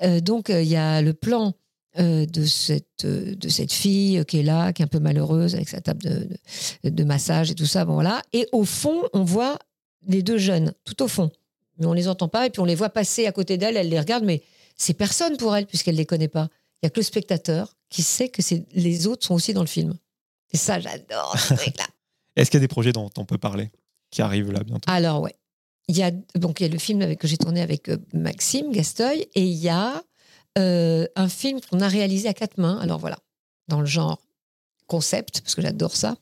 Euh, 0.02 0.20
donc, 0.20 0.50
euh, 0.50 0.62
il 0.62 0.68
y 0.68 0.76
a 0.76 1.02
le 1.02 1.14
plan 1.14 1.54
euh, 1.98 2.24
de, 2.26 2.44
cette, 2.44 3.04
de 3.06 3.48
cette 3.48 3.72
fille 3.72 4.24
qui 4.26 4.38
est 4.38 4.42
là, 4.42 4.72
qui 4.72 4.82
est 4.82 4.84
un 4.84 4.88
peu 4.88 4.98
malheureuse 5.00 5.54
avec 5.54 5.68
sa 5.68 5.80
table 5.80 6.02
de, 6.02 6.28
de, 6.84 6.90
de 6.90 7.04
massage 7.04 7.50
et 7.50 7.54
tout 7.54 7.66
ça. 7.66 7.84
Bon, 7.84 7.94
voilà. 7.94 8.22
Et 8.32 8.46
au 8.52 8.64
fond, 8.64 9.02
on 9.12 9.24
voit 9.24 9.58
les 10.06 10.22
deux 10.22 10.38
jeunes, 10.38 10.72
tout 10.84 11.02
au 11.02 11.08
fond. 11.08 11.30
Mais 11.78 11.86
on 11.86 11.92
les 11.92 12.08
entend 12.08 12.28
pas 12.28 12.46
et 12.46 12.50
puis 12.50 12.60
on 12.60 12.64
les 12.66 12.74
voit 12.74 12.90
passer 12.90 13.26
à 13.26 13.32
côté 13.32 13.56
d'elle, 13.56 13.76
elle 13.76 13.88
les 13.88 13.98
regarde, 14.00 14.24
mais 14.24 14.42
c'est 14.76 14.94
personne 14.94 15.36
pour 15.36 15.54
elle 15.56 15.66
puisqu'elle 15.66 15.94
les 15.96 16.06
connaît 16.06 16.28
pas. 16.28 16.48
Il 16.82 16.86
y 16.86 16.88
a 16.88 16.90
que 16.90 17.00
le 17.00 17.04
spectateur 17.04 17.76
qui 17.88 18.02
sait 18.02 18.28
que 18.28 18.42
les 18.74 19.06
autres 19.06 19.26
sont 19.26 19.34
aussi 19.34 19.52
dans 19.54 19.60
le 19.62 19.66
film. 19.68 19.94
Et 20.52 20.56
ça, 20.56 20.80
j'adore 20.80 21.36
ce 21.38 21.54
truc-là. 21.56 21.84
Est-ce 22.36 22.50
qu'il 22.50 22.58
y 22.58 22.62
a 22.62 22.64
des 22.64 22.68
projets 22.68 22.92
dont 22.92 23.10
on 23.16 23.24
peut 23.24 23.38
parler? 23.38 23.70
Qui 24.12 24.22
arrivent 24.22 24.52
là 24.52 24.62
bientôt 24.62 24.88
Alors, 24.88 25.22
ouais. 25.22 25.34
il 25.88 25.96
y 25.96 26.02
a 26.04 26.12
donc 26.36 26.60
il 26.60 26.64
y 26.64 26.66
a 26.66 26.68
le 26.68 26.78
film 26.78 27.02
avec, 27.02 27.18
que 27.18 27.26
j'ai 27.26 27.38
tourné 27.38 27.60
avec 27.60 27.88
euh, 27.88 27.96
Maxime 28.12 28.70
Gasteuil 28.70 29.26
et 29.34 29.42
il 29.42 29.56
y 29.56 29.68
a 29.68 30.04
euh, 30.58 31.06
un 31.16 31.28
film 31.28 31.60
qu'on 31.60 31.80
a 31.80 31.88
réalisé 31.88 32.28
à 32.28 32.34
quatre 32.34 32.58
mains. 32.58 32.78
Alors 32.78 33.00
voilà, 33.00 33.18
dans 33.66 33.80
le 33.80 33.86
genre 33.86 34.20
concept, 34.86 35.40
parce 35.40 35.56
que 35.56 35.62
j'adore 35.62 35.96
ça. 35.96 36.16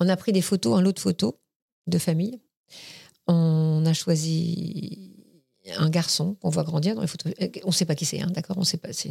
On 0.00 0.08
a 0.08 0.16
pris 0.16 0.32
des 0.32 0.42
photos, 0.42 0.76
un 0.76 0.80
lot 0.80 0.92
de 0.92 0.98
photos 0.98 1.34
de 1.86 1.98
famille. 1.98 2.40
On 3.26 3.84
a 3.86 3.92
choisi 3.92 5.12
un 5.76 5.90
garçon 5.90 6.34
qu'on 6.34 6.48
voit 6.48 6.64
grandir 6.64 6.94
dans 6.94 7.02
les 7.02 7.06
photos. 7.06 7.32
Euh, 7.42 7.48
On 7.64 7.68
ne 7.68 7.72
sait 7.72 7.84
pas 7.84 7.94
qui 7.94 8.06
c'est, 8.06 8.20
hein, 8.20 8.30
d'accord 8.30 8.56
On 8.58 8.64
sait 8.64 8.78
pas. 8.78 8.92
C'est 8.92 9.10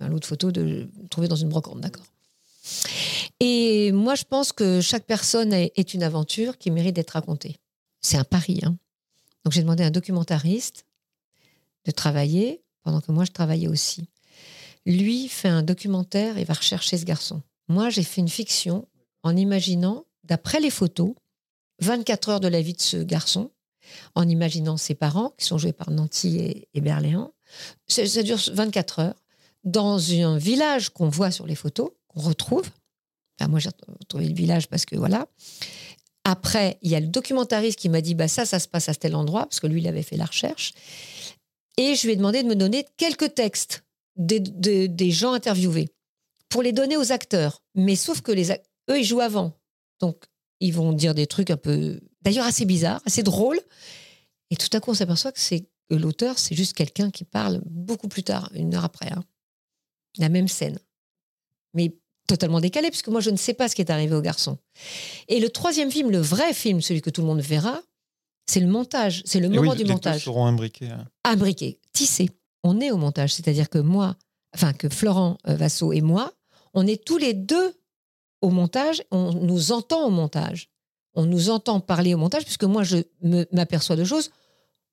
un 0.00 0.08
lot 0.08 0.18
de 0.18 0.24
photos 0.24 0.52
de, 0.52 0.88
trouvées 1.10 1.28
dans 1.28 1.36
une 1.36 1.48
brocante, 1.48 1.80
d'accord 1.80 2.06
Et 3.40 3.92
moi, 3.92 4.14
je 4.14 4.24
pense 4.24 4.52
que 4.52 4.80
chaque 4.80 5.04
personne 5.04 5.52
est 5.52 5.94
une 5.94 6.02
aventure 6.02 6.56
qui 6.58 6.70
mérite 6.70 6.96
d'être 6.96 7.10
racontée. 7.10 7.58
C'est 8.00 8.16
un 8.16 8.24
pari. 8.24 8.60
Hein. 8.62 8.76
Donc 9.44 9.52
j'ai 9.52 9.62
demandé 9.62 9.84
à 9.84 9.86
un 9.86 9.90
documentariste 9.90 10.86
de 11.84 11.90
travailler 11.90 12.62
pendant 12.82 13.00
que 13.00 13.12
moi 13.12 13.24
je 13.24 13.32
travaillais 13.32 13.68
aussi. 13.68 14.08
Lui 14.86 15.28
fait 15.28 15.48
un 15.48 15.62
documentaire 15.62 16.38
et 16.38 16.44
va 16.44 16.54
rechercher 16.54 16.96
ce 16.96 17.04
garçon. 17.04 17.42
Moi, 17.68 17.90
j'ai 17.90 18.04
fait 18.04 18.20
une 18.20 18.28
fiction 18.28 18.86
en 19.24 19.36
imaginant, 19.36 20.04
d'après 20.24 20.60
les 20.60 20.70
photos, 20.70 21.14
24 21.80 22.28
heures 22.28 22.40
de 22.40 22.48
la 22.48 22.62
vie 22.62 22.74
de 22.74 22.80
ce 22.80 22.96
garçon, 22.96 23.50
en 24.14 24.28
imaginant 24.28 24.76
ses 24.76 24.94
parents, 24.94 25.32
qui 25.36 25.44
sont 25.44 25.58
joués 25.58 25.72
par 25.72 25.90
Nanty 25.90 26.38
et, 26.38 26.68
et. 26.74 26.82
Ça, 27.88 28.06
ça 28.06 28.22
dure 28.22 28.38
24 28.52 28.98
heures, 29.00 29.22
dans 29.64 30.12
un 30.12 30.38
village 30.38 30.90
qu'on 30.90 31.08
voit 31.08 31.32
sur 31.32 31.46
les 31.46 31.56
photos, 31.56 31.90
qu'on 32.08 32.20
retrouve. 32.20 32.70
Enfin, 33.38 33.48
moi, 33.50 33.58
j'ai 33.60 33.70
retrouvé 34.00 34.28
le 34.28 34.34
village 34.34 34.68
parce 34.68 34.84
que 34.86 34.96
voilà. 34.96 35.26
Après, 36.24 36.78
il 36.82 36.90
y 36.90 36.94
a 36.96 37.00
le 37.00 37.06
documentariste 37.06 37.78
qui 37.78 37.88
m'a 37.88 38.00
dit 38.00 38.14
bah, 38.14 38.28
ça, 38.28 38.44
ça 38.44 38.58
se 38.58 38.66
passe 38.68 38.88
à 38.88 38.94
tel 38.94 39.14
endroit, 39.14 39.46
parce 39.46 39.60
que 39.60 39.66
lui, 39.66 39.80
il 39.80 39.86
avait 39.88 40.02
fait 40.02 40.16
la 40.16 40.24
recherche. 40.24 40.72
Et 41.76 41.94
je 41.94 42.06
lui 42.06 42.14
ai 42.14 42.16
demandé 42.16 42.42
de 42.42 42.48
me 42.48 42.56
donner 42.56 42.86
quelques 42.96 43.34
textes 43.34 43.84
des, 44.16 44.40
des- 44.40 45.10
gens 45.10 45.34
interviewés 45.34 45.90
pour 46.48 46.62
les 46.62 46.72
donner 46.72 46.96
aux 46.96 47.12
acteurs. 47.12 47.62
Mais 47.74 47.96
sauf 47.96 48.22
que 48.22 48.32
les, 48.32 48.50
eux, 48.50 48.98
ils 48.98 49.04
jouent 49.04 49.20
avant. 49.20 49.52
Donc, 50.00 50.24
ils 50.60 50.72
vont 50.72 50.92
dire 50.94 51.14
des 51.14 51.26
trucs 51.26 51.50
un 51.50 51.56
peu, 51.58 52.00
d'ailleurs, 52.22 52.46
assez 52.46 52.64
bizarres, 52.64 53.02
assez 53.04 53.22
drôles. 53.22 53.60
Et 54.50 54.56
tout 54.56 54.74
à 54.74 54.80
coup, 54.80 54.90
on 54.90 54.94
s'aperçoit 54.94 55.32
que 55.32 55.40
c'est 55.40 55.68
l'auteur, 55.90 56.38
c'est 56.38 56.54
juste 56.56 56.72
quelqu'un 56.72 57.10
qui 57.10 57.24
parle 57.24 57.60
beaucoup 57.66 58.08
plus 58.08 58.22
tard, 58.24 58.50
une 58.54 58.74
heure 58.74 58.84
après. 58.84 59.12
hein. 59.12 59.22
La 60.18 60.28
même 60.30 60.48
scène. 60.48 60.78
Mais 61.74 61.94
totalement 62.26 62.60
décalé, 62.60 62.90
puisque 62.90 63.08
moi, 63.08 63.20
je 63.20 63.30
ne 63.30 63.36
sais 63.36 63.54
pas 63.54 63.68
ce 63.68 63.74
qui 63.74 63.82
est 63.82 63.90
arrivé 63.90 64.14
au 64.14 64.20
garçon. 64.20 64.58
Et 65.28 65.40
le 65.40 65.48
troisième 65.50 65.90
film, 65.90 66.10
le 66.10 66.18
vrai 66.20 66.52
film, 66.54 66.80
celui 66.80 67.02
que 67.02 67.10
tout 67.10 67.20
le 67.22 67.26
monde 67.26 67.40
verra, 67.40 67.80
c'est 68.48 68.60
le 68.60 68.66
montage. 68.68 69.22
C'est 69.24 69.40
le 69.40 69.46
Et 69.46 69.48
moment 69.48 69.70
oui, 69.72 69.76
du 69.76 69.82
les 69.82 69.88
deux 69.88 69.92
montage 69.94 70.24
seront 70.24 70.46
imbriqués. 70.46 70.88
hein. 70.90 71.04
imbriqué, 71.24 71.78
tissé. 71.92 72.30
On 72.62 72.80
est 72.80 72.90
au 72.90 72.96
montage, 72.96 73.32
c'est-à-dire 73.34 73.68
que 73.70 73.78
moi, 73.78 74.16
enfin 74.54 74.72
que 74.72 74.88
Florent 74.88 75.38
euh, 75.48 75.54
Vassaux 75.56 75.92
et 75.92 76.00
moi, 76.00 76.32
on 76.74 76.86
est 76.86 77.02
tous 77.04 77.18
les 77.18 77.32
deux 77.34 77.74
au 78.42 78.50
montage, 78.50 79.02
on 79.10 79.32
nous 79.32 79.72
entend 79.72 80.06
au 80.06 80.10
montage. 80.10 80.68
On 81.14 81.24
nous 81.24 81.48
entend 81.48 81.80
parler 81.80 82.12
au 82.14 82.18
montage, 82.18 82.44
puisque 82.44 82.64
moi, 82.64 82.82
je 82.82 82.98
m'aperçois 83.52 83.96
de 83.96 84.04
choses, 84.04 84.30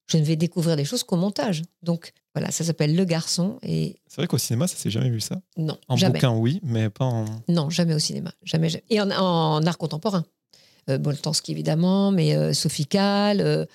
je 0.07 0.17
ne 0.17 0.23
vais 0.23 0.35
découvrir 0.35 0.75
des 0.75 0.85
choses 0.85 1.03
qu'au 1.03 1.15
montage. 1.17 1.63
Donc 1.81 2.13
voilà, 2.35 2.51
ça 2.51 2.63
s'appelle 2.63 2.95
Le 2.95 3.05
Garçon, 3.05 3.57
et 3.63 3.95
C'est 4.07 4.17
vrai 4.17 4.27
qu'au 4.27 4.37
cinéma, 4.37 4.67
ça 4.67 4.75
s'est 4.75 4.89
jamais 4.89 5.09
vu 5.09 5.21
ça? 5.21 5.39
non, 5.57 5.77
En 5.87 5.95
jamais. 5.97 6.13
bouquin, 6.13 6.31
oui, 6.35 6.59
mais 6.63 6.89
pas 6.89 7.05
en. 7.05 7.25
Non, 7.47 7.69
jamais 7.69 7.93
au 7.93 7.99
cinéma. 7.99 8.31
Jamais, 8.43 8.69
jamais. 8.69 8.83
Et 8.89 8.99
en, 9.01 9.09
en 9.11 9.63
art 9.65 9.77
contemporain. 9.77 10.25
Euh, 10.89 10.97
Boltanski, 10.97 11.51
évidemment, 11.53 12.11
mais 12.11 12.35
euh, 12.35 12.53
Sophie 12.53 12.85
Calle. 12.87 13.39
euh, 13.41 13.65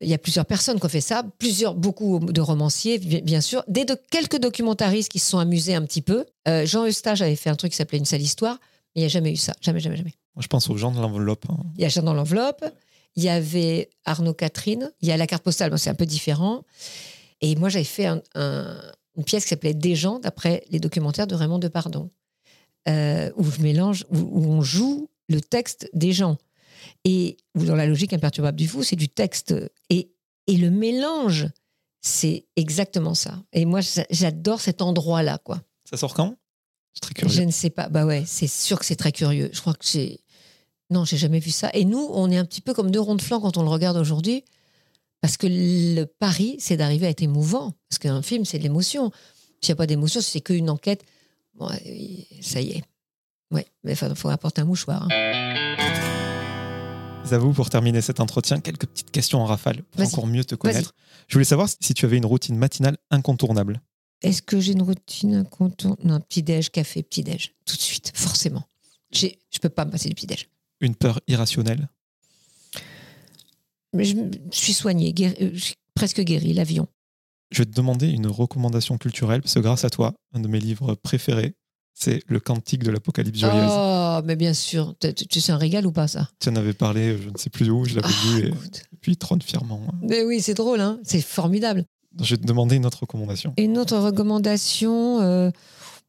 il 0.00 0.08
y 0.08 0.14
a 0.14 0.18
plusieurs 0.18 0.46
personnes 0.46 0.78
qui 0.78 0.86
ont 0.86 0.90
fait 0.90 1.00
ça, 1.00 1.24
plusieurs, 1.38 1.74
beaucoup 1.74 2.20
de 2.20 2.40
romanciers, 2.40 2.98
bi- 2.98 3.20
bien 3.22 3.40
sûr, 3.40 3.64
des 3.66 3.84
de, 3.84 3.96
quelques 4.10 4.38
documentaristes 4.38 5.10
qui 5.10 5.18
se 5.18 5.28
sont 5.30 5.38
amusés 5.38 5.74
un 5.74 5.82
petit 5.82 6.02
peu. 6.02 6.24
Euh, 6.46 6.64
Jean 6.66 6.86
Eustache 6.86 7.20
avait 7.20 7.34
fait 7.34 7.50
un 7.50 7.56
truc 7.56 7.72
qui 7.72 7.76
s'appelait 7.78 7.98
Une 7.98 8.04
sale 8.04 8.22
histoire, 8.22 8.58
mais 8.94 9.00
il 9.00 9.02
n'y 9.02 9.06
a 9.06 9.08
jamais 9.08 9.32
eu 9.32 9.36
ça. 9.36 9.54
Jamais, 9.60 9.80
jamais, 9.80 9.96
jamais. 9.96 10.14
Moi, 10.36 10.42
je 10.42 10.46
pense 10.46 10.70
aux 10.70 10.76
gens 10.76 10.92
de 10.92 11.00
l'enveloppe. 11.00 11.46
hein. 11.50 11.56
Il 11.76 11.82
y 11.82 11.84
a 11.84 11.88
Jean 11.88 12.02
dans 12.02 12.14
l'enveloppe, 12.14 12.64
il 13.18 13.24
y 13.24 13.28
avait 13.28 13.90
Arnaud 14.04 14.32
Catherine, 14.32 14.92
il 15.00 15.08
y 15.08 15.10
a 15.12 15.16
la 15.16 15.26
carte 15.26 15.42
postale, 15.42 15.70
bon, 15.70 15.76
c'est 15.76 15.90
un 15.90 15.94
peu 15.96 16.06
différent. 16.06 16.62
Et 17.40 17.56
moi, 17.56 17.68
j'avais 17.68 17.84
fait 17.84 18.06
un- 18.06 18.22
un- 18.36 18.80
une 19.16 19.24
pièce 19.24 19.42
qui 19.42 19.48
s'appelait 19.50 19.74
Des 19.74 19.96
gens, 19.96 20.20
d'après 20.20 20.62
les 20.70 20.78
documentaires 20.78 21.26
de 21.26 21.34
Raymond 21.34 21.58
Depardon, 21.58 22.10
euh, 22.88 23.30
où 23.36 23.42
je 23.50 23.60
mélange, 23.60 24.04
où, 24.10 24.18
où 24.18 24.44
on 24.52 24.62
joue 24.62 25.08
le 25.28 25.40
texte 25.40 25.90
des 25.94 26.12
gens. 26.12 26.36
Et 27.04 27.36
où 27.56 27.64
dans 27.64 27.74
la 27.74 27.86
logique 27.86 28.12
imperturbable 28.12 28.56
du 28.56 28.68
fou, 28.68 28.84
c'est 28.84 28.94
du 28.96 29.08
texte. 29.08 29.52
Et, 29.90 30.12
et 30.46 30.56
le 30.56 30.70
mélange, 30.70 31.48
c'est 32.00 32.46
exactement 32.54 33.14
ça. 33.14 33.42
Et 33.52 33.64
moi, 33.64 33.80
j'a- 33.80 34.06
j'adore 34.10 34.60
cet 34.60 34.80
endroit-là, 34.80 35.38
quoi. 35.38 35.60
Ça 35.90 35.96
sort 35.96 36.14
quand? 36.14 36.36
C'est 36.94 37.00
très 37.00 37.14
curieux. 37.14 37.34
Je 37.34 37.42
ne 37.42 37.50
sais 37.50 37.70
pas. 37.70 37.88
Bah 37.88 38.06
ouais, 38.06 38.22
c'est 38.26 38.46
sûr 38.46 38.78
que 38.78 38.84
c'est 38.86 38.96
très 38.96 39.10
curieux. 39.12 39.50
Je 39.52 39.60
crois 39.60 39.74
que 39.74 39.84
c'est. 39.84 40.20
Non, 40.90 41.04
j'ai 41.04 41.16
jamais 41.18 41.38
vu 41.38 41.50
ça. 41.50 41.70
Et 41.74 41.84
nous, 41.84 42.08
on 42.12 42.30
est 42.30 42.36
un 42.38 42.44
petit 42.44 42.60
peu 42.60 42.72
comme 42.74 42.90
deux 42.90 43.00
ronds 43.00 43.14
de 43.16 43.22
flanc 43.22 43.40
quand 43.40 43.56
on 43.56 43.62
le 43.62 43.68
regarde 43.68 43.96
aujourd'hui. 43.96 44.44
Parce 45.20 45.36
que 45.36 45.46
le 45.50 46.04
pari, 46.04 46.56
c'est 46.60 46.76
d'arriver 46.76 47.06
à 47.06 47.10
être 47.10 47.22
émouvant. 47.22 47.74
Parce 47.88 47.98
qu'un 47.98 48.22
film, 48.22 48.44
c'est 48.44 48.58
de 48.58 48.62
l'émotion. 48.62 49.10
S'il 49.60 49.72
n'y 49.72 49.72
a 49.72 49.76
pas 49.76 49.86
d'émotion, 49.86 50.20
si 50.20 50.30
c'est 50.30 50.40
qu'une 50.40 50.70
enquête, 50.70 51.04
bon, 51.54 51.68
ça 52.40 52.60
y 52.60 52.70
est. 52.70 52.82
Ouais, 53.50 53.66
mais 53.82 53.92
il 54.00 54.14
faut 54.16 54.28
apporter 54.28 54.60
un 54.60 54.64
mouchoir. 54.66 55.08
hein. 55.10 56.24
J'avoue, 57.28 57.52
pour 57.52 57.68
terminer 57.68 58.00
cet 58.00 58.20
entretien, 58.20 58.60
quelques 58.60 58.86
petites 58.86 59.10
questions 59.10 59.40
en 59.40 59.44
rafale 59.44 59.82
pour 59.82 60.02
encore 60.06 60.26
mieux 60.26 60.44
te 60.44 60.54
connaître. 60.54 60.94
Je 61.26 61.34
voulais 61.34 61.44
savoir 61.44 61.68
si 61.80 61.92
tu 61.92 62.06
avais 62.06 62.16
une 62.16 62.24
routine 62.24 62.56
matinale 62.56 62.96
incontournable. 63.10 63.82
Est-ce 64.22 64.40
que 64.40 64.58
j'ai 64.60 64.72
une 64.72 64.82
routine 64.82 65.34
incontournable? 65.34 66.00
Non, 66.04 66.20
petit-déj, 66.20 66.70
café, 66.70 67.02
petit-déj. 67.02 67.54
Tout 67.66 67.76
de 67.76 67.80
suite, 67.80 68.12
forcément. 68.14 68.64
Je 69.12 69.28
peux 69.60 69.68
pas 69.68 69.84
me 69.84 69.90
passer 69.90 70.08
du 70.08 70.14
petit-déj. 70.14 70.48
Une 70.80 70.94
peur 70.94 71.20
irrationnelle. 71.26 71.88
Mais 73.92 74.04
je 74.04 74.14
suis 74.50 74.72
soignée, 74.74 75.12
guéri- 75.12 75.36
euh, 75.40 75.50
je 75.54 75.58
suis 75.64 75.74
presque 75.94 76.20
guérie, 76.20 76.52
l'avion. 76.52 76.86
Je 77.50 77.58
vais 77.62 77.66
te 77.66 77.74
demander 77.74 78.08
une 78.08 78.26
recommandation 78.26 78.98
culturelle, 78.98 79.40
parce 79.40 79.54
que 79.54 79.60
grâce 79.60 79.84
à 79.84 79.90
toi, 79.90 80.14
un 80.34 80.40
de 80.40 80.48
mes 80.48 80.60
livres 80.60 80.94
préférés, 80.94 81.54
c'est 81.94 82.20
Le 82.28 82.38
Cantique 82.38 82.84
de 82.84 82.90
l'Apocalypse 82.90 83.40
joyeuse. 83.40 83.72
Oh, 83.76 84.20
mais 84.24 84.36
bien 84.36 84.52
sûr. 84.54 84.94
Tu- 85.00 85.40
sais 85.40 85.50
un 85.52 85.56
régal 85.56 85.86
ou 85.86 85.90
pas, 85.90 86.06
ça? 86.06 86.28
Tu 86.38 86.48
en 86.50 86.56
avais 86.56 86.74
parlé, 86.74 87.16
je 87.20 87.30
ne 87.30 87.36
sais 87.38 87.50
plus 87.50 87.70
où, 87.70 87.84
je 87.86 87.96
l'avais 87.96 88.06
Ah, 88.08 88.36
vu, 88.36 88.46
et 88.48 88.52
puis 89.00 89.16
trône 89.16 89.42
fièrement. 89.42 89.80
Mais 90.02 90.22
oui, 90.22 90.40
c'est 90.40 90.54
drôle, 90.54 90.80
hein 90.80 91.00
c'est 91.02 91.22
formidable. 91.22 91.84
Je 92.20 92.34
vais 92.34 92.40
te 92.40 92.46
demander 92.46 92.76
une 92.76 92.86
autre 92.86 93.00
recommandation. 93.00 93.54
Une 93.56 93.78
autre 93.78 93.96
recommandation, 93.96 95.20
euh, 95.22 95.50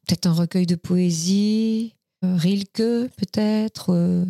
peut-être 0.06 0.26
un 0.26 0.32
recueil 0.32 0.66
de 0.66 0.74
poésie, 0.76 1.94
euh, 2.24 2.36
Rilke, 2.36 3.08
peut-être, 3.16 3.86
euh, 3.90 4.24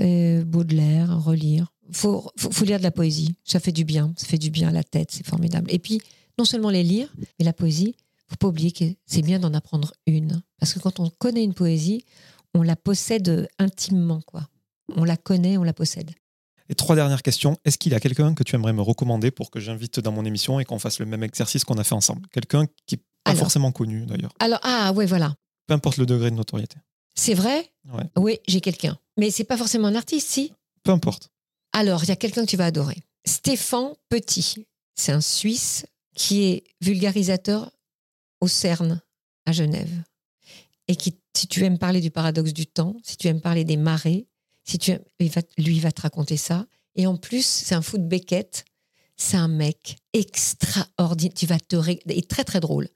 euh, 0.00 0.44
Baudelaire, 0.44 1.22
relire. 1.22 1.72
Faut, 1.92 2.30
faut, 2.36 2.50
faut 2.50 2.64
lire 2.64 2.78
de 2.78 2.82
la 2.82 2.90
poésie, 2.90 3.36
ça 3.44 3.60
fait 3.60 3.72
du 3.72 3.84
bien, 3.84 4.12
ça 4.16 4.26
fait 4.26 4.38
du 4.38 4.50
bien 4.50 4.68
à 4.68 4.72
la 4.72 4.82
tête, 4.82 5.10
c'est 5.12 5.24
formidable. 5.26 5.72
Et 5.72 5.78
puis, 5.78 6.00
non 6.38 6.44
seulement 6.44 6.70
les 6.70 6.82
lire, 6.82 7.12
mais 7.38 7.44
la 7.44 7.52
poésie, 7.52 7.94
faut 8.28 8.36
pas 8.36 8.48
oublier 8.48 8.72
que 8.72 8.84
c'est 9.06 9.22
bien 9.22 9.38
d'en 9.38 9.54
apprendre 9.54 9.92
une. 10.06 10.42
Parce 10.58 10.74
que 10.74 10.80
quand 10.80 10.98
on 11.00 11.10
connaît 11.10 11.44
une 11.44 11.54
poésie, 11.54 12.04
on 12.54 12.62
la 12.62 12.76
possède 12.76 13.48
intimement, 13.58 14.20
quoi. 14.26 14.48
On 14.96 15.04
la 15.04 15.16
connaît, 15.16 15.56
on 15.58 15.62
la 15.62 15.72
possède. 15.72 16.10
Et 16.68 16.74
trois 16.74 16.96
dernières 16.96 17.22
questions. 17.22 17.56
Est-ce 17.64 17.78
qu'il 17.78 17.92
y 17.92 17.94
a 17.94 18.00
quelqu'un 18.00 18.34
que 18.34 18.42
tu 18.42 18.56
aimerais 18.56 18.72
me 18.72 18.82
recommander 18.82 19.30
pour 19.30 19.50
que 19.50 19.60
j'invite 19.60 20.00
dans 20.00 20.10
mon 20.10 20.24
émission 20.24 20.58
et 20.58 20.64
qu'on 20.64 20.80
fasse 20.80 20.98
le 20.98 21.06
même 21.06 21.22
exercice 21.22 21.64
qu'on 21.64 21.78
a 21.78 21.84
fait 21.84 21.94
ensemble? 21.94 22.26
Quelqu'un 22.32 22.66
qui 22.86 22.96
n'est 22.96 23.02
pas 23.22 23.30
Alors. 23.30 23.40
forcément 23.40 23.70
connu 23.70 24.06
d'ailleurs. 24.06 24.32
Alors, 24.40 24.58
ah 24.62 24.92
ouais, 24.92 25.06
voilà. 25.06 25.34
Peu 25.68 25.74
importe 25.74 25.98
le 25.98 26.06
degré 26.06 26.30
de 26.30 26.36
notoriété. 26.36 26.76
C'est 27.18 27.34
vrai 27.34 27.70
Ouais. 27.92 28.04
Oui, 28.16 28.38
j'ai 28.48 28.60
quelqu'un. 28.60 28.98
Mais 29.16 29.30
c'est 29.30 29.44
pas 29.44 29.56
forcément 29.56 29.88
un 29.88 29.94
artiste, 29.94 30.28
si 30.28 30.52
Peu 30.82 30.90
importe. 30.92 31.30
Alors, 31.72 32.02
il 32.04 32.08
y 32.08 32.12
a 32.12 32.16
quelqu'un 32.16 32.44
que 32.44 32.50
tu 32.50 32.56
vas 32.56 32.66
adorer. 32.66 32.96
Stéphane 33.24 33.92
Petit. 34.08 34.66
C'est 34.94 35.12
un 35.12 35.20
Suisse 35.20 35.86
qui 36.14 36.44
est 36.44 36.64
vulgarisateur 36.80 37.70
au 38.40 38.48
CERN 38.48 39.00
à 39.46 39.52
Genève. 39.52 40.02
Et 40.88 40.96
qui, 40.96 41.16
si 41.36 41.46
tu 41.46 41.64
aimes 41.64 41.78
parler 41.78 42.00
du 42.00 42.10
paradoxe 42.10 42.52
du 42.52 42.66
temps, 42.66 42.96
si 43.04 43.16
tu 43.16 43.28
aimes 43.28 43.40
parler 43.40 43.64
des 43.64 43.76
marées, 43.76 44.26
si 44.64 44.78
tu 44.78 44.92
aimes- 44.92 45.04
il 45.20 45.30
va, 45.30 45.42
lui 45.58 45.76
il 45.76 45.80
va 45.80 45.92
te 45.92 46.00
raconter 46.02 46.36
ça. 46.36 46.66
Et 46.94 47.06
en 47.06 47.16
plus, 47.16 47.44
c'est 47.46 47.74
un 47.74 47.82
fou 47.82 47.98
de 47.98 48.04
Beckett. 48.06 48.64
C'est 49.16 49.36
un 49.36 49.48
mec 49.48 49.96
extraordinaire. 50.12 51.34
Tu 51.34 51.46
vas 51.46 51.58
te 51.60 51.76
ré- 51.76 52.00
et 52.08 52.22
très 52.22 52.44
très 52.44 52.60
drôle. 52.60 52.88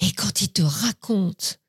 Et 0.00 0.12
quand 0.12 0.40
il 0.42 0.52
te 0.52 0.62
raconte 0.62 1.60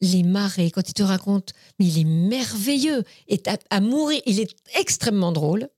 les 0.00 0.22
marées, 0.22 0.70
quand 0.70 0.88
il 0.88 0.94
te 0.94 1.02
raconte, 1.02 1.52
mais 1.78 1.86
il 1.86 1.98
est 1.98 2.04
merveilleux. 2.04 3.04
Et 3.28 3.40
à, 3.46 3.58
à 3.70 3.80
mourir, 3.80 4.20
il 4.26 4.40
est 4.40 4.54
extrêmement 4.78 5.32
drôle, 5.32 5.68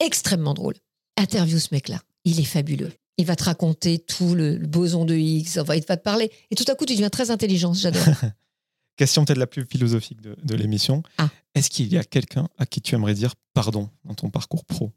extrêmement 0.00 0.54
drôle. 0.54 0.74
Interview 1.16 1.58
ce 1.58 1.68
mec-là, 1.72 2.00
il 2.24 2.40
est 2.40 2.44
fabuleux. 2.44 2.92
Il 3.18 3.24
va 3.26 3.36
te 3.36 3.44
raconter 3.44 3.98
tout 3.98 4.34
le, 4.34 4.56
le 4.56 4.66
boson 4.66 5.04
de 5.04 5.14
Higgs, 5.14 5.58
enfin, 5.58 5.74
il 5.74 5.84
va 5.84 5.96
te 5.96 6.02
parler. 6.02 6.30
Et 6.50 6.54
tout 6.54 6.64
à 6.68 6.74
coup, 6.74 6.84
tu 6.84 6.94
deviens 6.94 7.10
très 7.10 7.30
intelligent, 7.30 7.72
j'adore. 7.72 8.02
Question 8.96 9.24
peut-être 9.24 9.38
la 9.38 9.46
plus 9.46 9.64
philosophique 9.66 10.20
de, 10.22 10.36
de 10.42 10.54
l'émission. 10.54 11.02
Ah. 11.18 11.28
Est-ce 11.54 11.68
qu'il 11.70 11.92
y 11.92 11.98
a 11.98 12.04
quelqu'un 12.04 12.48
à 12.58 12.66
qui 12.66 12.80
tu 12.80 12.94
aimerais 12.94 13.14
dire 13.14 13.34
pardon 13.52 13.90
dans 14.04 14.14
ton 14.14 14.30
parcours 14.30 14.64
pro? 14.64 14.90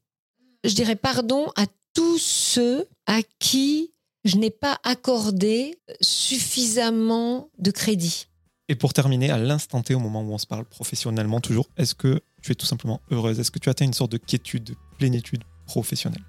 Je 0.63 0.73
dirais 0.73 0.95
pardon 0.95 1.47
à 1.55 1.65
tous 1.93 2.17
ceux 2.17 2.88
à 3.05 3.19
qui 3.39 3.93
je 4.25 4.38
n'ai 4.38 4.51
pas 4.51 4.80
accordé 4.84 5.80
suffisamment 6.01 7.49
de 7.57 7.71
crédit. 7.71 8.27
Et 8.72 8.76
pour 8.76 8.93
terminer, 8.93 9.32
à 9.32 9.39
l'instant 9.39 9.82
T, 9.82 9.95
au 9.95 9.99
moment 9.99 10.22
où 10.22 10.32
on 10.32 10.38
se 10.38 10.45
parle 10.45 10.63
professionnellement 10.63 11.41
toujours, 11.41 11.67
est-ce 11.76 11.95
que 11.95 12.22
tu 12.43 12.51
es 12.51 12.55
tout 12.55 12.67
simplement 12.67 13.01
heureuse? 13.09 13.39
Est-ce 13.39 13.49
que 13.49 13.57
tu 13.57 13.67
atteins 13.67 13.86
une 13.86 13.93
sorte 13.93 14.11
de 14.11 14.17
quiétude, 14.17 14.63
de 14.63 14.76
plénitude 14.99 15.43
professionnelle? 15.65 16.22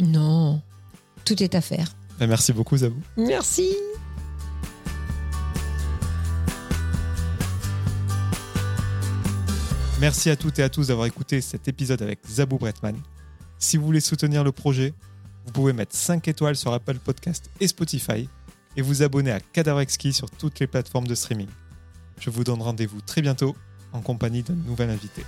Non, 0.00 0.60
tout 1.24 1.40
est 1.40 1.54
à 1.54 1.60
faire. 1.60 1.94
Ben, 2.18 2.26
merci 2.26 2.52
beaucoup, 2.52 2.76
Zabou. 2.76 3.00
Merci. 3.16 3.76
Merci 10.00 10.30
à 10.30 10.36
toutes 10.36 10.58
et 10.58 10.64
à 10.64 10.68
tous 10.68 10.88
d'avoir 10.88 11.06
écouté 11.06 11.40
cet 11.40 11.68
épisode 11.68 12.02
avec 12.02 12.18
Zabou 12.28 12.58
Bretman. 12.58 12.96
Si 13.60 13.76
vous 13.76 13.86
voulez 13.86 14.00
soutenir 14.00 14.42
le 14.42 14.50
projet, 14.50 14.92
vous 15.46 15.52
pouvez 15.52 15.72
mettre 15.72 15.94
5 15.94 16.26
étoiles 16.26 16.56
sur 16.56 16.72
Apple 16.72 16.98
Podcast 16.98 17.48
et 17.60 17.68
Spotify 17.68 18.28
et 18.76 18.82
vous 18.82 19.04
abonner 19.04 19.30
à 19.30 19.38
Cadavre 19.38 19.78
Exquis 19.78 20.12
sur 20.12 20.28
toutes 20.28 20.58
les 20.58 20.66
plateformes 20.66 21.06
de 21.06 21.14
streaming. 21.14 21.46
Je 22.18 22.30
vous 22.30 22.44
donne 22.44 22.62
rendez-vous 22.62 23.00
très 23.00 23.22
bientôt 23.22 23.56
en 23.92 24.00
compagnie 24.00 24.42
d'un 24.42 24.54
nouvel 24.54 24.90
invité. 24.90 25.24